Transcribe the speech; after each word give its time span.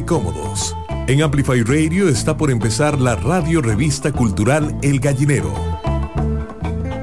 Cómodos. 0.00 0.74
En 1.06 1.20
Amplify 1.20 1.62
Radio 1.62 2.08
está 2.08 2.38
por 2.38 2.50
empezar 2.50 2.98
la 2.98 3.14
radio 3.14 3.60
revista 3.60 4.10
cultural 4.10 4.74
El 4.80 5.00
Gallinero. 5.00 5.52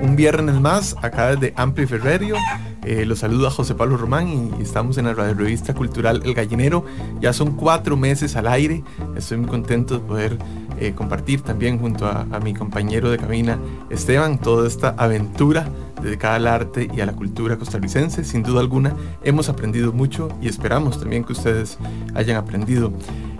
Un 0.01 0.15
viernes 0.15 0.59
más, 0.59 0.95
acá 1.03 1.35
desde 1.35 1.53
Amplify 1.55 1.99
Radio. 1.99 2.35
Eh, 2.83 3.05
los 3.05 3.19
saluda 3.19 3.51
José 3.51 3.75
Pablo 3.75 3.95
Román 3.95 4.27
y 4.27 4.63
estamos 4.63 4.97
en 4.97 5.05
la 5.05 5.13
radio 5.13 5.35
revista 5.35 5.75
cultural 5.75 6.23
El 6.25 6.33
Gallinero. 6.33 6.83
Ya 7.21 7.31
son 7.31 7.55
cuatro 7.55 7.95
meses 7.95 8.35
al 8.35 8.47
aire. 8.47 8.83
Estoy 9.15 9.37
muy 9.37 9.49
contento 9.49 9.99
de 9.99 9.99
poder 9.99 10.37
eh, 10.79 10.93
compartir 10.95 11.41
también 11.41 11.77
junto 11.77 12.05
a, 12.05 12.25
mi 12.39 12.53
compañero 12.53 13.11
de 13.11 13.17
cabina 13.17 13.59
Esteban 13.89 14.39
toda 14.39 14.65
esta 14.65 14.95
aventura 14.97 15.67
dedicada 16.01 16.35
al 16.35 16.47
arte 16.47 16.89
y 16.93 17.01
a 17.01 17.05
la 17.05 17.13
cultura 17.13 17.57
costarricense. 17.57 18.23
Sin 18.23 18.43
duda 18.43 18.61
alguna 18.61 18.95
hemos 19.23 19.49
aprendido 19.49 19.91
mucho 19.91 20.29
y 20.41 20.47
esperamos 20.47 20.97
también 20.99 21.25
que 21.25 21.33
ustedes 21.33 21.77
hayan 22.15 22.37
aprendido. 22.37 22.93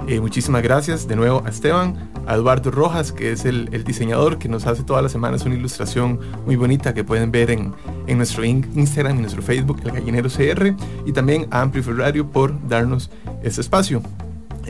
Eh, 0.08 0.20
muchísimas 0.20 0.63
gracias 0.63 1.08
de 1.08 1.16
nuevo 1.16 1.41
a 1.46 1.49
Esteban, 1.49 2.12
a 2.27 2.36
Eduardo 2.36 2.72
Rojas, 2.72 3.12
que 3.13 3.32
es 3.32 3.46
el, 3.46 3.70
diseñador 3.85 4.38
que 4.38 4.49
nos 4.49 4.66
hace 4.68 4.84
todas 4.84 5.02
las 5.02 5.12
semanas 5.12 5.46
una 5.46 5.55
ilustración 5.55 6.20
muy 6.46 6.58
bonita 6.58 6.94
que 6.94 7.04
pueden 7.04 7.32
ver 7.32 7.52
en, 7.52 7.74
en 8.08 8.18
nuestro 8.18 8.44
Instagram 8.44 9.18
y 9.18 9.21
nuestro 9.21 9.41
Facebook, 9.41 9.80
El 9.85 9.91
Gallinero 9.91 10.30
CR, 10.30 10.76
y 11.05 11.12
también 11.13 11.48
a 11.52 11.62
Amplify 11.62 11.94
Radio 11.94 12.30
por 12.30 12.68
darnos 12.68 13.10
este 13.44 13.62
espacio. 13.62 14.02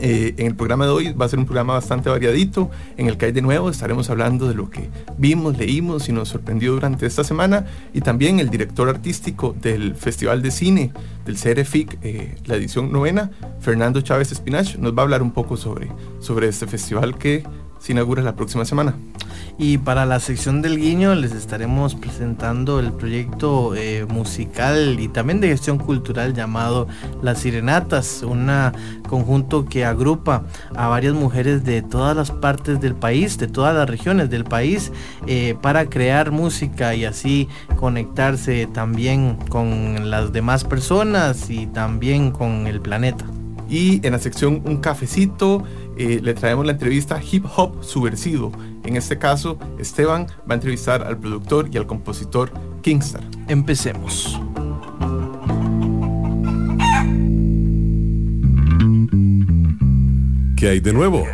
Eh, 0.02 0.34
en 0.38 0.46
el 0.46 0.54
programa 0.54 0.86
de 0.86 0.92
hoy 0.92 1.12
va 1.12 1.26
a 1.26 1.28
ser 1.28 1.38
un 1.38 1.44
programa 1.44 1.74
bastante 1.74 2.08
variadito, 2.08 2.70
en 2.96 3.06
el 3.06 3.18
que 3.18 3.26
hay 3.26 3.32
de 3.32 3.42
nuevo 3.42 3.68
estaremos 3.68 4.08
hablando 4.08 4.48
de 4.48 4.54
lo 4.54 4.70
que 4.70 4.88
vimos, 5.18 5.58
leímos 5.58 6.08
y 6.08 6.12
nos 6.12 6.30
sorprendió 6.30 6.72
durante 6.72 7.04
esta 7.04 7.22
semana, 7.22 7.66
y 7.92 8.00
también 8.00 8.40
el 8.40 8.48
director 8.48 8.88
artístico 8.88 9.54
del 9.60 9.94
Festival 9.94 10.40
de 10.40 10.50
Cine 10.52 10.92
del 11.26 11.36
CRFIC, 11.36 11.98
eh, 12.02 12.34
la 12.46 12.56
edición 12.56 12.90
novena, 12.90 13.30
Fernando 13.60 14.00
Chávez 14.00 14.32
Espinach, 14.32 14.76
nos 14.76 14.96
va 14.96 15.00
a 15.00 15.02
hablar 15.02 15.20
un 15.20 15.32
poco 15.32 15.58
sobre, 15.58 15.88
sobre 16.18 16.48
este 16.48 16.66
festival 16.66 17.18
que 17.18 17.44
se 17.80 17.92
inaugura 17.92 18.22
la 18.22 18.36
próxima 18.36 18.64
semana. 18.64 18.94
Y 19.58 19.78
para 19.78 20.06
la 20.06 20.20
sección 20.20 20.62
del 20.62 20.78
guiño 20.78 21.14
les 21.14 21.32
estaremos 21.32 21.94
presentando 21.94 22.80
el 22.80 22.92
proyecto 22.92 23.74
eh, 23.74 24.06
musical 24.08 24.98
y 24.98 25.08
también 25.08 25.40
de 25.40 25.48
gestión 25.48 25.76
cultural 25.76 26.32
llamado 26.32 26.88
Las 27.22 27.40
Sirenatas, 27.40 28.22
un 28.22 28.50
conjunto 29.06 29.66
que 29.66 29.84
agrupa 29.84 30.44
a 30.74 30.88
varias 30.88 31.12
mujeres 31.12 31.62
de 31.64 31.82
todas 31.82 32.16
las 32.16 32.30
partes 32.30 32.80
del 32.80 32.94
país, 32.94 33.36
de 33.36 33.48
todas 33.48 33.74
las 33.74 33.88
regiones 33.88 34.30
del 34.30 34.44
país, 34.44 34.92
eh, 35.26 35.54
para 35.60 35.86
crear 35.86 36.30
música 36.30 36.94
y 36.94 37.04
así 37.04 37.48
conectarse 37.76 38.66
también 38.66 39.36
con 39.50 40.10
las 40.10 40.32
demás 40.32 40.64
personas 40.64 41.50
y 41.50 41.66
también 41.66 42.30
con 42.30 42.66
el 42.66 42.80
planeta. 42.80 43.26
Y 43.68 44.04
en 44.04 44.12
la 44.12 44.18
sección 44.18 44.62
Un 44.64 44.78
cafecito 44.78 45.62
eh, 46.00 46.18
le 46.22 46.32
traemos 46.32 46.64
la 46.64 46.72
entrevista 46.72 47.20
Hip 47.30 47.44
Hop 47.56 47.84
Subversivo. 47.84 48.50
En 48.84 48.96
este 48.96 49.18
caso, 49.18 49.58
Esteban 49.78 50.28
va 50.48 50.52
a 50.52 50.54
entrevistar 50.54 51.02
al 51.02 51.18
productor 51.18 51.68
y 51.70 51.76
al 51.76 51.86
compositor 51.86 52.50
Kingstar. 52.80 53.22
Empecemos. 53.48 54.40
¿Qué 60.56 60.68
hay 60.70 60.80
de 60.80 60.94
nuevo? 60.94 61.26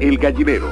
El 0.00 0.18
gallinero. 0.18 0.70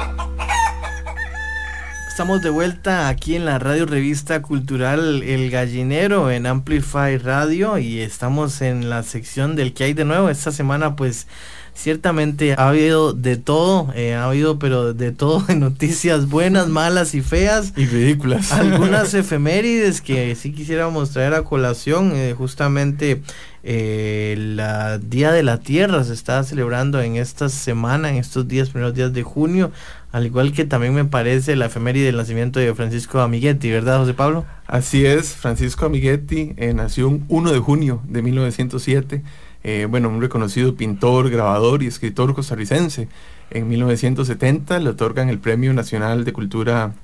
Estamos 2.06 2.42
de 2.42 2.50
vuelta 2.50 3.08
aquí 3.08 3.34
en 3.34 3.46
la 3.46 3.58
radio 3.58 3.86
revista 3.86 4.42
cultural 4.42 5.22
El 5.22 5.50
Gallinero 5.50 6.30
en 6.30 6.46
Amplify 6.46 7.16
Radio 7.16 7.78
y 7.78 8.00
estamos 8.00 8.60
en 8.60 8.90
la 8.90 9.02
sección 9.02 9.56
del 9.56 9.72
que 9.72 9.84
hay 9.84 9.94
de 9.94 10.04
nuevo. 10.04 10.28
Esta 10.28 10.52
semana 10.52 10.94
pues 10.94 11.26
ciertamente 11.74 12.54
ha 12.54 12.68
habido 12.68 13.12
de 13.12 13.36
todo, 13.36 13.92
eh, 13.94 14.14
ha 14.14 14.24
habido 14.24 14.58
pero 14.58 14.94
de 14.94 15.12
todo 15.12 15.40
de 15.40 15.54
noticias 15.56 16.28
buenas, 16.28 16.68
malas 16.68 17.14
y 17.14 17.22
feas. 17.22 17.72
Y 17.76 17.86
ridículas. 17.86 18.52
Algunas 18.52 19.14
efemérides 19.14 20.00
que 20.00 20.34
sí 20.34 20.52
quisiéramos 20.52 21.10
traer 21.10 21.34
a 21.34 21.44
colación, 21.44 22.12
eh, 22.14 22.34
justamente 22.36 23.22
el 23.62 24.58
eh, 24.60 24.98
Día 25.02 25.30
de 25.30 25.42
la 25.42 25.58
Tierra 25.58 26.02
se 26.02 26.12
está 26.12 26.42
celebrando 26.42 27.00
en 27.00 27.16
esta 27.16 27.48
semana, 27.48 28.10
en 28.10 28.16
estos 28.16 28.48
días, 28.48 28.70
primeros 28.70 28.94
días 28.94 29.12
de 29.12 29.22
junio, 29.22 29.70
al 30.10 30.26
igual 30.26 30.52
que 30.52 30.64
también 30.64 30.94
me 30.94 31.04
parece 31.04 31.54
la 31.54 31.66
efeméride 31.66 32.06
del 32.06 32.16
nacimiento 32.16 32.58
de 32.58 32.74
Francisco 32.74 33.20
Amiguetti, 33.20 33.70
¿verdad, 33.70 33.98
José 33.98 34.14
Pablo? 34.14 34.44
Así 34.66 35.06
es, 35.06 35.34
Francisco 35.34 35.86
Amiguetti 35.86 36.54
eh, 36.56 36.74
nació 36.74 37.08
un 37.08 37.24
1 37.28 37.52
de 37.52 37.58
junio 37.60 38.02
de 38.08 38.22
1907, 38.22 39.22
eh, 39.64 39.86
bueno, 39.88 40.08
un 40.08 40.20
reconocido 40.20 40.74
pintor, 40.74 41.30
grabador 41.30 41.82
y 41.82 41.86
escritor 41.86 42.34
costarricense. 42.34 43.08
En 43.50 43.68
1970 43.68 44.78
le 44.80 44.90
otorgan 44.90 45.28
el 45.28 45.38
Premio 45.38 45.72
Nacional 45.72 46.24
de 46.24 46.32
Cultura 46.32 46.94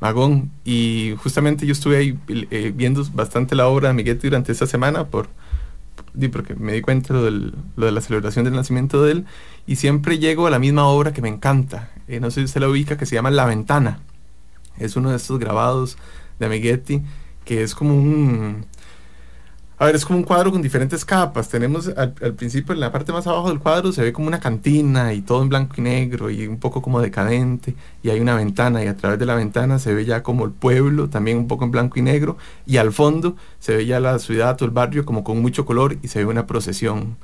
Magón 0.00 0.50
y 0.64 1.14
justamente 1.18 1.66
yo 1.66 1.72
estuve 1.72 1.96
ahí 1.96 2.18
eh, 2.28 2.72
viendo 2.74 3.04
bastante 3.12 3.54
la 3.54 3.68
obra 3.68 3.88
de 3.88 3.92
Amiguetti 3.92 4.28
durante 4.28 4.52
esta 4.52 4.66
semana 4.66 5.06
por 5.06 5.28
porque 6.32 6.54
me 6.54 6.72
di 6.72 6.80
cuenta 6.80 7.14
de 7.14 7.30
lo, 7.30 7.86
de 7.86 7.92
la 7.92 8.00
celebración 8.00 8.44
del 8.44 8.54
nacimiento 8.54 9.02
de 9.02 9.12
él, 9.12 9.26
y 9.66 9.76
siempre 9.76 10.18
llego 10.18 10.46
a 10.46 10.50
la 10.50 10.58
misma 10.58 10.86
obra 10.86 11.12
que 11.12 11.22
me 11.22 11.28
encanta. 11.28 11.90
Eh, 12.06 12.20
no 12.20 12.30
sé 12.30 12.40
si 12.40 12.44
usted 12.44 12.60
la 12.60 12.68
ubica, 12.68 12.96
que 12.96 13.06
se 13.06 13.14
llama 13.14 13.30
La 13.30 13.46
Ventana. 13.46 14.00
Es 14.78 14.96
uno 14.96 15.10
de 15.10 15.16
estos 15.16 15.38
grabados 15.38 15.96
de 16.38 16.46
Amiguetti, 16.46 17.02
que 17.44 17.62
es 17.62 17.74
como 17.74 17.94
un, 17.94 18.66
a 19.76 19.86
ver, 19.86 19.96
es 19.96 20.04
como 20.04 20.18
un 20.18 20.24
cuadro 20.24 20.52
con 20.52 20.62
diferentes 20.62 21.04
capas. 21.04 21.48
Tenemos 21.48 21.88
al, 21.88 22.12
principio, 22.12 22.74
en 22.74 22.80
la 22.80 22.92
parte 22.92 23.12
más 23.12 23.26
abajo 23.26 23.48
del 23.48 23.58
cuadro, 23.58 23.92
se 23.92 24.02
ve 24.02 24.12
como 24.12 24.28
una 24.28 24.38
cantina 24.38 25.12
y 25.12 25.20
todo 25.20 25.42
en 25.42 25.48
blanco 25.48 25.74
y 25.78 25.80
negro 25.80 26.30
y 26.30 26.46
un 26.46 26.58
poco 26.58 26.80
como 26.80 27.00
decadente. 27.00 27.74
Y 28.02 28.10
hay 28.10 28.20
una 28.20 28.36
ventana 28.36 28.84
y 28.84 28.86
a 28.86 28.96
través 28.96 29.18
de 29.18 29.26
la 29.26 29.34
ventana 29.34 29.80
se 29.80 29.92
ve 29.92 30.04
ya 30.04 30.22
como 30.22 30.44
el 30.44 30.52
pueblo, 30.52 31.08
también 31.10 31.38
un 31.38 31.48
poco 31.48 31.64
en 31.64 31.72
blanco 31.72 31.98
y 31.98 32.02
negro. 32.02 32.36
Y 32.66 32.76
al 32.76 32.92
fondo 32.92 33.36
se 33.58 33.76
ve 33.76 33.86
ya 33.86 33.98
la 33.98 34.18
ciudad 34.20 34.60
o 34.62 34.64
el 34.64 34.70
barrio 34.70 35.04
como 35.04 35.24
con 35.24 35.42
mucho 35.42 35.66
color 35.66 35.96
y 36.02 36.08
se 36.08 36.20
ve 36.20 36.26
una 36.26 36.46
procesión. 36.46 37.16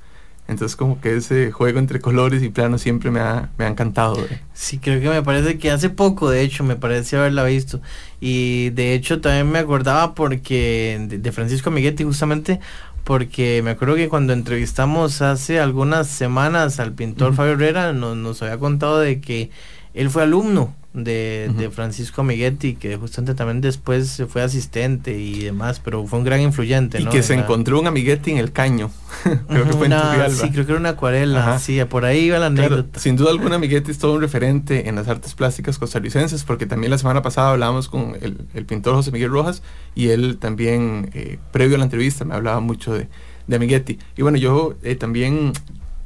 Entonces 0.50 0.75
como 0.75 1.00
que 1.00 1.16
ese 1.16 1.53
juego 1.53 1.78
entre 1.78 2.00
colores 2.00 2.43
y 2.43 2.49
planos 2.49 2.83
siempre 2.83 3.12
me 3.12 3.21
ha, 3.21 3.50
me 3.56 3.66
ha 3.66 3.69
encantado. 3.69 4.16
Sí, 4.53 4.78
creo 4.78 5.00
que 5.00 5.09
me 5.09 5.22
parece 5.22 5.59
que 5.59 5.71
hace 5.71 5.91
poco, 5.91 6.28
de 6.28 6.43
hecho, 6.43 6.65
me 6.65 6.75
parece 6.75 7.16
haberla 7.16 7.44
visto. 7.44 7.81
Y 8.21 8.71
de 8.71 8.94
hecho 8.94 9.21
también 9.21 9.49
me 9.49 9.61
acordaba 9.61 10.16
porque 10.16 11.06
de, 11.09 11.33
Francisco 11.33 11.71
Miguetti 11.71 12.03
justamente 12.03 12.59
porque 13.05 13.62
me 13.62 13.71
acuerdo 13.71 13.94
que 13.94 14.09
cuando 14.09 14.33
entrevistamos 14.33 15.22
hace 15.22 15.61
algunas 15.61 16.09
semanas 16.09 16.81
al 16.81 16.94
pintor 16.94 17.34
Fabio 17.34 17.53
Herrera 17.53 17.93
nos, 17.93 18.17
nos 18.17 18.43
había 18.43 18.59
contado 18.59 18.99
de 18.99 19.21
que 19.21 19.50
él 19.95 20.11
fue 20.11 20.23
alumno 20.23 20.75
de, 20.93 21.71
Francisco 21.73 22.23
Amiguetti, 22.23 22.75
que 22.75 22.97
justamente 22.97 23.34
también 23.34 23.61
después 23.61 24.23
fue 24.28 24.43
asistente 24.43 25.19
y 25.19 25.45
demás, 25.45 25.81
pero 25.81 26.05
fue 26.06 26.19
un 26.19 26.25
gran 26.25 26.41
influyente. 26.41 27.01
Y 27.01 27.06
que 27.06 27.23
se 27.23 27.34
encontró 27.34 27.78
un 27.78 27.87
Amiguetti 27.87 28.33
en 28.33 28.39
el 28.39 28.53
caño. 28.53 28.91
creo 29.49 29.65
que 29.67 29.73
fue 29.73 29.87
en 29.87 29.95
Sí, 30.31 30.50
creo 30.50 30.67
que 30.67 30.73
era 30.73 30.81
una 30.81 30.91
acuarela. 30.91 31.59
Sí, 31.59 31.81
por 31.89 32.05
ahí 32.05 32.25
iba 32.27 32.39
la 32.39 32.47
anécdota. 32.47 32.99
sin 32.99 33.17
duda 33.17 33.31
alguna, 33.31 33.56
Amiguetti 33.56 33.91
es 33.91 33.99
todo 33.99 34.15
un 34.15 34.21
referente 34.21 34.89
en 34.89 34.97
las 34.97 35.09
artes 35.09 35.34
plásticas 35.34 35.79
costarricenses, 35.79 36.45
porque 36.45 36.67
también 36.67 36.91
la 36.91 36.99
semana 36.99 37.23
pasada 37.23 37.50
hablábamos 37.50 37.89
con 37.89 38.17
el, 38.21 38.65
pintor 38.65 38.95
José 38.95 39.11
Miguel 39.11 39.31
Rojas 39.31 39.62
y 39.95 40.09
él 40.09 40.39
también, 40.39 41.11
eh, 41.15 41.39
previo 41.53 41.77
a 41.77 41.79
la 41.79 41.84
entrevista, 41.84 42.25
me 42.25 42.34
hablaba 42.34 42.61
mucho 42.61 42.95
de, 42.95 43.09
de 43.47 43.56
Amiguetti. 43.56 43.99
Y 44.17 44.23
bueno, 44.23 44.39
yo 44.39 44.75
eh, 44.83 44.97
también 44.97 45.53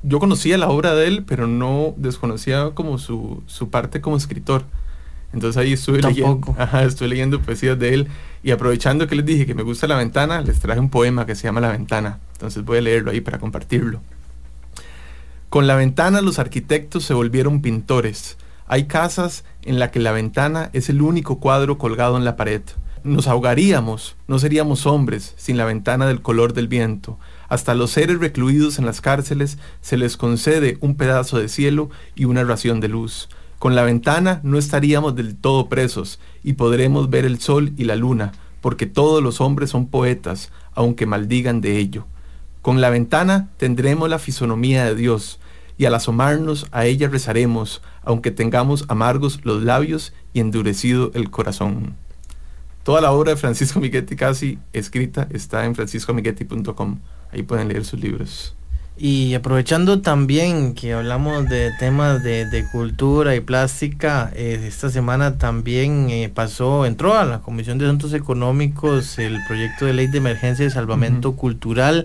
yo 0.06 0.18
conocía 0.18 0.58
la 0.58 0.68
obra 0.68 0.94
de 0.94 1.06
él, 1.06 1.24
pero 1.26 1.46
no 1.46 1.94
desconocía 1.96 2.70
como 2.74 2.98
su, 2.98 3.42
su 3.46 3.70
parte 3.70 4.00
como 4.00 4.16
escritor. 4.16 4.64
Entonces 5.32 5.60
ahí 5.60 5.72
estuve 5.72 6.00
leyendo, 6.00 6.54
ajá, 6.58 6.84
estuve 6.84 7.08
leyendo 7.08 7.40
poesías 7.40 7.78
de 7.78 7.94
él 7.94 8.08
y 8.42 8.52
aprovechando 8.52 9.08
que 9.08 9.16
les 9.16 9.24
dije 9.24 9.46
que 9.46 9.54
me 9.54 9.62
gusta 9.62 9.88
la 9.88 9.96
ventana, 9.96 10.40
les 10.42 10.60
traje 10.60 10.78
un 10.78 10.90
poema 10.90 11.26
que 11.26 11.34
se 11.34 11.44
llama 11.44 11.60
La 11.60 11.72
ventana. 11.72 12.20
Entonces 12.34 12.64
voy 12.64 12.78
a 12.78 12.82
leerlo 12.82 13.10
ahí 13.10 13.20
para 13.20 13.38
compartirlo. 13.38 14.00
Con 15.48 15.66
la 15.66 15.74
ventana 15.74 16.20
los 16.20 16.38
arquitectos 16.38 17.04
se 17.04 17.14
volvieron 17.14 17.62
pintores. 17.62 18.36
Hay 18.66 18.84
casas 18.84 19.44
en 19.62 19.78
las 19.78 19.90
que 19.90 20.00
la 20.00 20.12
ventana 20.12 20.70
es 20.72 20.88
el 20.88 21.02
único 21.02 21.40
cuadro 21.40 21.78
colgado 21.78 22.16
en 22.16 22.24
la 22.24 22.36
pared. 22.36 22.62
Nos 23.02 23.26
ahogaríamos, 23.26 24.16
no 24.28 24.38
seríamos 24.38 24.86
hombres 24.86 25.34
sin 25.36 25.56
la 25.56 25.64
ventana 25.64 26.06
del 26.06 26.22
color 26.22 26.52
del 26.52 26.68
viento. 26.68 27.18
Hasta 27.54 27.76
los 27.76 27.92
seres 27.92 28.18
recluidos 28.18 28.80
en 28.80 28.84
las 28.84 29.00
cárceles 29.00 29.58
se 29.80 29.96
les 29.96 30.16
concede 30.16 30.76
un 30.80 30.96
pedazo 30.96 31.38
de 31.38 31.48
cielo 31.48 31.88
y 32.16 32.24
una 32.24 32.42
ración 32.42 32.80
de 32.80 32.88
luz. 32.88 33.28
Con 33.60 33.76
la 33.76 33.84
ventana 33.84 34.40
no 34.42 34.58
estaríamos 34.58 35.14
del 35.14 35.36
todo 35.36 35.68
presos 35.68 36.18
y 36.42 36.54
podremos 36.54 37.10
ver 37.10 37.24
el 37.24 37.38
sol 37.38 37.72
y 37.76 37.84
la 37.84 37.94
luna, 37.94 38.32
porque 38.60 38.86
todos 38.86 39.22
los 39.22 39.40
hombres 39.40 39.70
son 39.70 39.86
poetas, 39.86 40.50
aunque 40.74 41.06
maldigan 41.06 41.60
de 41.60 41.78
ello. 41.78 42.06
Con 42.60 42.80
la 42.80 42.90
ventana 42.90 43.50
tendremos 43.56 44.08
la 44.08 44.18
fisonomía 44.18 44.84
de 44.86 44.96
Dios, 44.96 45.38
y 45.78 45.84
al 45.84 45.94
asomarnos 45.94 46.66
a 46.72 46.86
ella 46.86 47.08
rezaremos, 47.08 47.82
aunque 48.02 48.32
tengamos 48.32 48.84
amargos 48.88 49.38
los 49.44 49.62
labios 49.62 50.12
y 50.32 50.40
endurecido 50.40 51.12
el 51.14 51.30
corazón. 51.30 51.94
Toda 52.84 53.00
la 53.00 53.12
obra 53.12 53.30
de 53.30 53.36
Francisco 53.38 53.80
Miguetti 53.80 54.14
casi 54.14 54.58
escrita 54.74 55.26
está 55.32 55.64
en 55.64 55.74
franciscomiguetti.com. 55.74 56.98
Ahí 57.32 57.42
pueden 57.42 57.68
leer 57.68 57.84
sus 57.84 57.98
libros. 57.98 58.54
Y 58.96 59.34
aprovechando 59.34 60.02
también 60.02 60.74
que 60.74 60.92
hablamos 60.92 61.48
de 61.48 61.72
temas 61.80 62.22
de, 62.22 62.64
cultura 62.70 63.34
y 63.34 63.40
plástica, 63.40 64.30
eh, 64.36 64.66
esta 64.68 64.88
semana 64.88 65.36
también 65.36 66.10
eh, 66.10 66.30
pasó, 66.32 66.86
entró 66.86 67.14
a 67.14 67.24
la 67.24 67.40
Comisión 67.40 67.78
de 67.78 67.86
Asuntos 67.86 68.12
Económicos 68.12 69.18
el 69.18 69.42
proyecto 69.48 69.86
de 69.86 69.94
ley 69.94 70.06
de 70.06 70.18
emergencia 70.18 70.64
y 70.64 70.70
salvamento 70.70 71.34
cultural, 71.34 72.04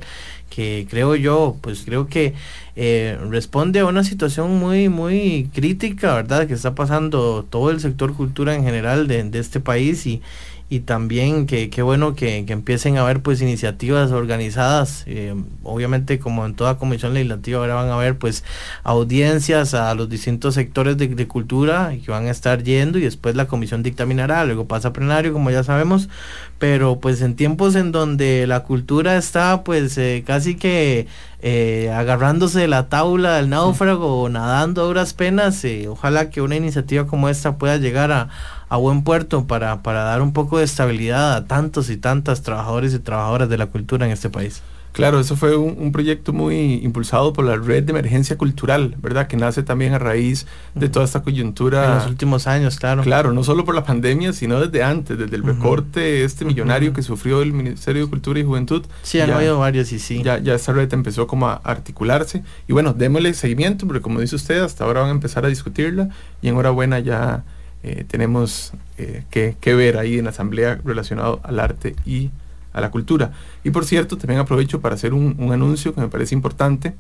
que 0.50 0.88
creo 0.90 1.16
yo, 1.16 1.58
pues 1.62 1.84
creo 1.86 2.08
que 2.08 2.34
eh, 2.76 3.20
responde 3.30 3.82
a 3.82 3.86
una 3.86 4.04
situación 4.04 4.58
muy, 4.58 4.90
muy 4.90 5.48
crítica, 5.54 6.16
¿verdad? 6.16 6.48
Que 6.48 6.56
está 6.56 6.74
pasando 6.74 7.46
todo 7.48 7.70
el 7.70 7.82
sector 7.82 8.16
cultura 8.16 8.56
en 8.56 8.64
general 8.64 9.08
de, 9.08 9.24
de 9.26 9.38
este 9.40 9.60
país 9.60 10.08
y 10.08 10.24
y 10.70 10.82
también 10.82 11.48
que 11.48 11.72
qué 11.72 11.82
bueno 11.82 12.14
que, 12.16 12.46
empiecen 12.48 12.98
a 12.98 13.02
haber 13.02 13.22
pues 13.22 13.42
iniciativas 13.42 14.12
organizadas. 14.12 15.04
Eh, 15.08 15.34
obviamente 15.64 16.20
como 16.20 16.46
en 16.46 16.56
toda 16.56 16.78
comisión 16.78 17.14
legislativa 17.14 17.60
ahora 17.60 17.74
van 17.76 17.90
a 17.90 17.96
haber 17.96 18.18
pues 18.18 18.44
audiencias 18.84 19.74
a 19.74 19.94
los 19.96 20.10
distintos 20.10 20.54
sectores 20.54 20.98
de, 20.98 21.28
cultura 21.28 21.94
que 22.04 22.12
van 22.12 22.28
a 22.28 22.32
estar 22.32 22.64
yendo 22.64 22.98
y 22.98 23.02
después 23.02 23.36
la 23.36 23.48
comisión 23.48 23.84
dictaminará 23.84 24.46
luego 24.46 24.68
pasa 24.68 24.90
a 24.90 24.94
plenario 24.94 25.34
como 25.34 25.52
ya 25.52 25.64
sabemos 25.64 26.10
pero 26.60 27.00
pues 27.00 27.22
en 27.22 27.36
tiempos 27.36 27.76
en 27.76 27.92
donde 27.92 28.46
la 28.46 28.64
cultura 28.64 29.18
está 29.18 29.64
pues 29.64 29.98
eh, 29.98 30.24
casi 30.28 30.56
que 30.56 31.08
eh, 31.42 31.92
agarrándose 31.96 32.60
de 32.60 32.68
la 32.68 32.90
tabla 32.90 33.38
del 33.38 33.50
náufrago 33.50 34.22
o 34.22 34.30
nadando 34.30 34.84
a 34.84 34.86
duras 34.86 35.14
penas 35.14 35.66
ojalá 35.90 36.30
que 36.30 36.42
una 36.42 36.58
iniciativa 36.58 37.08
como 37.08 37.30
esta 37.30 37.58
pueda 37.58 37.78
llegar 37.78 38.12
a 38.12 38.30
a 38.70 38.78
buen 38.78 39.04
puerto 39.04 39.48
para, 39.48 39.82
para 39.82 40.04
dar 40.04 40.22
un 40.22 40.32
poco 40.32 40.60
de 40.60 40.64
estabilidad 40.66 41.34
a 41.36 41.46
tantos 41.46 41.90
y 41.90 41.98
tantas 41.98 42.44
trabajadores 42.44 42.94
y 42.94 43.00
trabajadoras 43.00 43.50
de 43.50 43.58
la 43.58 43.66
cultura 43.66 44.06
en 44.06 44.12
este 44.12 44.30
país. 44.30 44.62
Claro, 44.92 45.20
eso 45.20 45.36
fue 45.36 45.56
un, 45.56 45.92
proyecto 45.92 46.34
muy 46.34 46.76
impulsado 46.84 47.34
por 47.34 47.46
la 47.46 47.56
Red 47.56 47.84
de 47.84 47.92
Emergencia 47.92 48.38
Cultural, 48.38 48.96
¿verdad? 49.02 49.28
Que 49.28 49.38
nace 49.38 49.64
también 49.64 49.94
a 49.94 50.00
raíz 50.00 50.46
de 50.76 50.90
toda 50.90 51.06
esta 51.06 51.22
coyuntura. 51.22 51.86
En 51.86 51.96
los 51.96 52.08
últimos 52.08 52.48
años, 52.48 52.78
claro. 52.78 53.04
Claro, 53.04 53.32
no 53.32 53.44
solo 53.44 53.66
por 53.66 53.76
la 53.76 53.84
pandemia, 53.84 54.34
sino 54.34 54.60
desde 54.60 54.84
antes, 54.84 55.18
desde 55.18 55.36
el 55.36 55.44
recorte 55.44 56.24
este 56.24 56.46
millonario 56.46 56.94
que 56.94 57.02
sufrió 57.02 57.42
el 57.42 57.54
Ministerio 57.54 58.04
de 58.04 58.10
Cultura 58.10 58.40
y 58.40 58.44
Juventud. 58.44 58.86
Sí, 59.04 59.20
han 59.20 59.32
habido 59.32 59.60
varios 59.60 59.92
y 59.92 60.00
sí. 60.00 60.22
Ya, 60.24 60.40
ya 60.40 60.56
esta 60.56 60.74
red 60.74 60.92
empezó 60.94 61.28
como 61.28 61.48
a 61.48 61.62
articularse. 61.64 62.44
Y 62.68 62.74
bueno, 62.74 62.94
démosle 62.94 63.34
seguimiento, 63.34 63.88
porque 63.88 64.02
como 64.02 64.20
dice 64.20 64.36
usted, 64.36 64.62
hasta 64.62 64.84
ahora 64.84 65.02
van 65.02 65.10
a 65.10 65.14
empezar 65.14 65.46
a 65.46 65.48
discutirla 65.48 66.10
y 66.42 66.50
enhorabuena 66.50 67.00
ya 67.00 67.44
eh, 67.82 68.04
tenemos 68.08 68.74
eh, 68.98 69.24
que, 69.30 69.74
ver 69.74 69.98
ahí 69.98 70.18
en 70.18 70.26
la 70.26 70.32
asamblea 70.32 70.80
relacionado 70.84 71.40
al 71.44 71.60
arte 71.60 71.96
y 72.06 72.30
a 72.74 72.82
la 72.82 72.92
cultura. 72.92 73.32
Y 73.64 73.72
por 73.72 73.86
cierto, 73.86 74.18
también 74.18 74.40
aprovecho 74.40 74.82
para 74.82 74.96
hacer 74.96 75.14
un, 75.14 75.52
anuncio 75.52 75.94
que 75.94 76.02
me 76.02 76.08
parece 76.08 76.36
importante, 76.36 76.96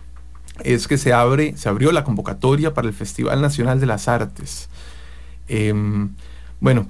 es 0.64 0.88
que 0.88 0.98
se 0.98 1.14
abre, 1.14 1.56
se 1.58 1.70
abrió 1.70 1.92
la 1.92 2.04
convocatoria 2.04 2.74
para 2.74 2.88
el 2.88 2.94
Festival 2.94 3.42
Nacional 3.42 3.80
de 3.80 3.86
las 3.86 4.08
Artes. 4.08 4.70
Em, 5.48 6.10
bueno, 6.60 6.88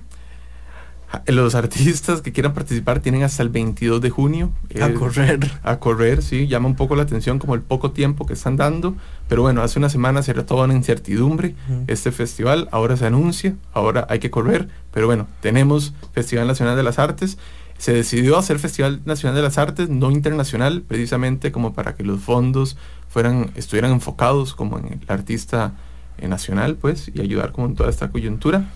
los 1.26 1.56
artistas 1.56 2.22
que 2.22 2.32
quieran 2.32 2.54
participar 2.54 3.00
tienen 3.00 3.24
hasta 3.24 3.42
el 3.42 3.50
22 3.50 4.00
de 4.02 4.10
junio. 4.10 4.52
A 4.80 4.94
correr. 4.94 5.40
A 5.64 5.80
correr, 5.80 6.22
sí. 6.22 6.48
Llama 6.48 6.68
un 6.68 6.76
poco 6.76 6.96
la 6.96 7.04
atención 7.04 7.40
como 7.40 7.56
el 7.56 7.62
poco 7.62 7.92
tiempo 7.92 8.28
que 8.28 8.34
están 8.34 8.58
dando. 8.58 8.96
Pero 9.28 9.42
bueno, 9.42 9.64
hace 9.64 9.80
una 9.80 9.90
semana 9.90 10.22
se 10.22 10.32
era 10.32 10.46
toda 10.46 10.66
una 10.66 10.76
incertidumbre 10.76 11.56
este 11.88 12.12
festival. 12.12 12.70
Ahora 12.72 12.96
se 12.96 13.08
anuncia, 13.08 13.56
ahora 13.74 14.06
hay 14.10 14.20
que 14.20 14.30
correr. 14.30 14.68
Pero 14.92 15.08
bueno, 15.08 15.28
tenemos 15.42 15.94
Festival 16.14 16.48
Nacional 16.48 16.76
de 16.76 16.84
las 16.84 17.00
Artes. 17.00 17.38
Se 17.80 17.94
decidió 17.94 18.38
hacer 18.38 18.60
Festival 18.60 19.02
Nacional 19.06 19.38
de 19.38 19.42
las 19.42 19.58
Artes, 19.58 19.88
no 19.88 20.12
internacional, 20.12 20.82
precisamente 20.86 21.54
como 21.54 21.74
para 21.74 21.96
que 21.96 22.04
los 22.04 22.20
fondos 22.20 22.76
fueran, 23.08 23.52
estuvieran 23.56 23.94
enfocados 23.94 24.54
como 24.54 24.78
en 24.78 24.88
el 24.88 25.00
artista 25.08 25.76
eh, 26.18 26.28
nacional, 26.28 26.76
pues, 26.76 27.10
y 27.14 27.22
ayudar 27.22 27.54
como 27.54 27.68
en 27.68 27.76
toda 27.76 27.90
esta 27.90 28.10
coyuntura. 28.10 28.70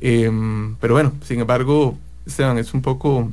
Em, 0.00 0.76
pero 0.76 0.94
bueno, 0.94 1.14
sin 1.24 1.40
embargo, 1.40 1.98
Esteban, 2.26 2.58
es 2.58 2.74
un 2.74 2.80
poco 2.80 3.32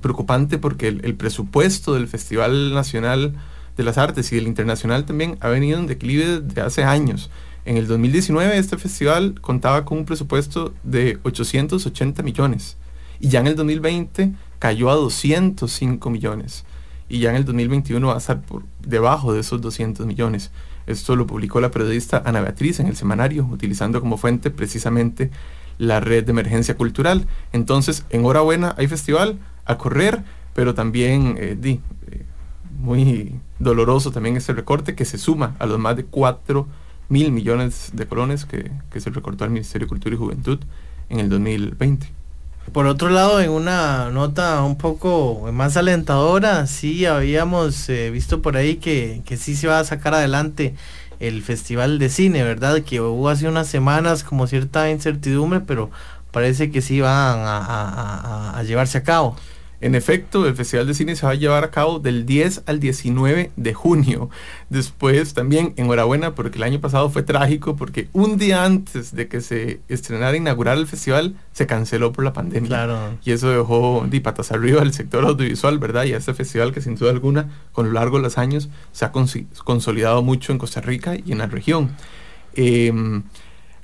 preocupante 0.00 0.58
porque 0.58 0.86
el, 0.86 1.14
presupuesto 1.16 1.94
del 1.94 2.06
Festival 2.06 2.72
Nacional 2.72 3.34
de 3.76 3.82
las 3.82 3.98
Artes 3.98 4.30
y 4.30 4.36
del 4.36 4.46
Internacional 4.46 5.06
también 5.06 5.38
ha 5.40 5.48
venido 5.48 5.80
en 5.80 5.88
declive 5.88 6.40
desde 6.40 6.60
hace 6.60 6.84
años. 6.84 7.30
En 7.64 7.76
el 7.76 7.88
2019 7.88 8.56
este 8.56 8.78
festival 8.78 9.40
contaba 9.40 9.84
con 9.84 9.98
un 9.98 10.04
presupuesto 10.04 10.72
de 10.84 11.18
880 11.24 12.22
millones 12.22 12.76
y 13.20 13.28
ya 13.28 13.40
en 13.40 13.46
el 13.46 13.56
2020 13.56 14.32
cayó 14.58 14.90
a 14.90 14.94
205 14.94 16.10
millones 16.10 16.64
y 17.08 17.20
ya 17.20 17.30
en 17.30 17.36
el 17.36 17.44
2021 17.44 18.06
va 18.06 18.14
a 18.14 18.18
estar 18.18 18.42
por 18.42 18.64
debajo 18.84 19.32
de 19.32 19.40
esos 19.40 19.60
200 19.60 20.06
millones. 20.06 20.50
Esto 20.86 21.16
lo 21.16 21.26
publicó 21.26 21.60
la 21.60 21.70
periodista 21.70 22.22
Ana 22.24 22.40
Beatriz 22.40 22.80
en 22.80 22.86
el 22.86 22.96
semanario, 22.96 23.46
utilizando 23.50 24.00
como 24.00 24.16
fuente 24.16 24.50
precisamente 24.50 25.30
la 25.78 26.00
red 26.00 26.24
de 26.24 26.30
emergencia 26.30 26.76
cultural. 26.76 27.26
Entonces, 27.52 28.04
enhorabuena, 28.10 28.74
hay 28.78 28.86
festival 28.88 29.38
a 29.64 29.78
correr, 29.78 30.22
pero 30.54 30.74
también 30.74 31.36
eh, 31.38 31.56
di, 31.58 31.80
eh, 32.10 32.24
muy 32.78 33.34
doloroso 33.58 34.10
también 34.10 34.36
este 34.36 34.52
recorte 34.52 34.94
que 34.94 35.04
se 35.04 35.18
suma 35.18 35.56
a 35.58 35.66
los 35.66 35.78
más 35.78 35.96
de 35.96 36.04
4 36.04 36.66
mil 37.08 37.32
millones 37.32 37.90
de 37.92 38.06
colones 38.06 38.44
que, 38.44 38.70
se 38.98 39.10
recortó 39.10 39.44
al 39.44 39.50
Ministerio 39.50 39.86
de 39.86 39.88
Cultura 39.88 40.14
y 40.14 40.18
Juventud 40.18 40.58
en 41.08 41.20
el 41.20 41.28
2020. 41.28 42.08
Por 42.72 42.86
otro 42.86 43.08
lado, 43.08 43.40
en 43.40 43.50
una 43.50 44.10
nota 44.10 44.62
un 44.62 44.76
poco 44.76 45.48
más 45.52 45.76
alentadora, 45.76 46.66
sí 46.66 47.06
habíamos 47.06 47.88
eh, 47.88 48.10
visto 48.10 48.42
por 48.42 48.56
ahí 48.56 48.76
que, 48.76 49.22
que 49.24 49.36
sí 49.36 49.56
se 49.56 49.68
va 49.68 49.78
a 49.78 49.84
sacar 49.84 50.14
adelante 50.14 50.74
el 51.20 51.42
Festival 51.42 51.98
de 51.98 52.10
Cine, 52.10 52.42
¿verdad? 52.44 52.82
Que 52.82 53.00
hubo 53.00 53.28
hace 53.28 53.48
unas 53.48 53.68
semanas 53.68 54.24
como 54.24 54.46
cierta 54.46 54.90
incertidumbre, 54.90 55.60
pero 55.60 55.90
parece 56.32 56.70
que 56.70 56.82
sí 56.82 57.00
van 57.00 57.38
a, 57.40 58.58
a 58.58 58.62
llevarse 58.64 58.98
a 58.98 59.02
cabo. 59.02 59.36
En 59.86 59.94
efecto, 59.94 60.48
el 60.48 60.56
Festival 60.56 60.88
de 60.88 60.94
Cine 60.94 61.14
se 61.14 61.24
va 61.24 61.30
a 61.30 61.36
llevar 61.36 61.62
a 61.62 61.70
cabo 61.70 62.00
del 62.00 62.26
10 62.26 62.64
al 62.66 62.80
19 62.80 63.52
de 63.54 63.72
junio. 63.72 64.30
Después 64.68 65.32
también 65.32 65.74
enhorabuena 65.76 66.34
porque 66.34 66.58
el 66.58 66.64
año 66.64 66.80
pasado 66.80 67.08
fue 67.08 67.22
trágico 67.22 67.76
porque 67.76 68.08
un 68.12 68.36
día 68.36 68.64
antes 68.64 69.14
de 69.14 69.28
que 69.28 69.40
se 69.40 69.78
estrenara 69.86 70.32
e 70.32 70.38
inaugurar 70.38 70.76
el 70.76 70.88
festival 70.88 71.36
se 71.52 71.68
canceló 71.68 72.10
por 72.10 72.24
la 72.24 72.32
pandemia. 72.32 72.66
Claro. 72.66 73.16
Y 73.24 73.30
eso 73.30 73.48
dejó 73.48 74.04
de 74.10 74.20
patas 74.20 74.50
arriba 74.50 74.82
al 74.82 74.92
sector 74.92 75.24
audiovisual, 75.24 75.78
¿verdad? 75.78 76.02
Y 76.02 76.14
a 76.14 76.16
este 76.16 76.34
festival 76.34 76.72
que 76.72 76.80
sin 76.80 76.96
duda 76.96 77.12
alguna 77.12 77.48
con 77.70 77.86
lo 77.86 77.92
largo 77.92 78.16
de 78.16 78.24
los 78.24 78.38
años 78.38 78.68
se 78.90 79.04
ha 79.04 79.12
consolidado 79.12 80.20
mucho 80.20 80.50
en 80.50 80.58
Costa 80.58 80.80
Rica 80.80 81.14
y 81.14 81.30
en 81.30 81.38
la 81.38 81.46
región. 81.46 81.92
Em, 82.54 83.22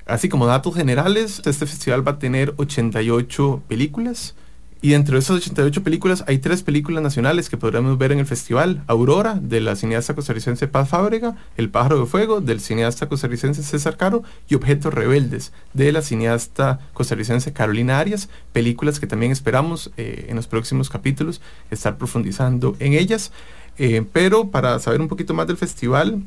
así 0.06 0.28
como 0.28 0.46
datos 0.46 0.74
generales, 0.74 1.42
este 1.44 1.64
festival 1.64 2.04
va 2.04 2.12
a 2.12 2.18
tener 2.18 2.54
88 2.56 3.62
películas 3.68 4.34
y 4.82 4.94
entre 4.94 5.16
esas 5.16 5.36
88 5.36 5.84
películas 5.84 6.24
hay 6.26 6.38
tres 6.38 6.64
películas 6.64 7.04
nacionales 7.04 7.48
que 7.48 7.56
podremos 7.56 7.96
ver 7.98 8.10
en 8.10 8.18
el 8.18 8.26
festival. 8.26 8.82
Aurora, 8.88 9.38
de 9.40 9.60
la 9.60 9.76
cineasta 9.76 10.16
costarricense 10.16 10.66
Paz 10.66 10.88
Fábrega, 10.88 11.36
El 11.56 11.70
pájaro 11.70 12.00
de 12.00 12.06
fuego, 12.06 12.40
del 12.40 12.60
cineasta 12.60 13.08
costarricense 13.08 13.62
César 13.62 13.96
Caro, 13.96 14.24
y 14.48 14.56
Objetos 14.56 14.92
rebeldes, 14.92 15.52
de 15.72 15.92
la 15.92 16.02
cineasta 16.02 16.80
costarricense 16.94 17.52
Carolina 17.52 18.00
Arias, 18.00 18.28
películas 18.52 18.98
que 18.98 19.06
también 19.06 19.30
esperamos 19.30 19.92
eh, 19.96 20.26
en 20.28 20.34
los 20.34 20.48
próximos 20.48 20.90
capítulos 20.90 21.40
estar 21.70 21.96
profundizando 21.96 22.74
en 22.80 22.94
ellas. 22.94 23.30
Eh, 23.78 24.04
pero 24.12 24.50
para 24.50 24.80
saber 24.80 25.00
un 25.00 25.08
poquito 25.08 25.32
más 25.32 25.46
del 25.46 25.56
festival, 25.58 26.24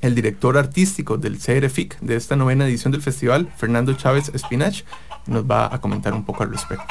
el 0.00 0.16
director 0.16 0.58
artístico 0.58 1.18
del 1.18 1.38
CRFIC 1.38 2.00
de 2.00 2.16
esta 2.16 2.34
novena 2.34 2.66
edición 2.66 2.90
del 2.90 3.00
festival, 3.00 3.52
Fernando 3.56 3.94
Chávez 3.94 4.32
Espinach, 4.34 4.82
nos 5.26 5.48
va 5.48 5.72
a 5.72 5.80
comentar 5.80 6.12
un 6.14 6.24
poco 6.24 6.42
al 6.42 6.50
respecto. 6.50 6.84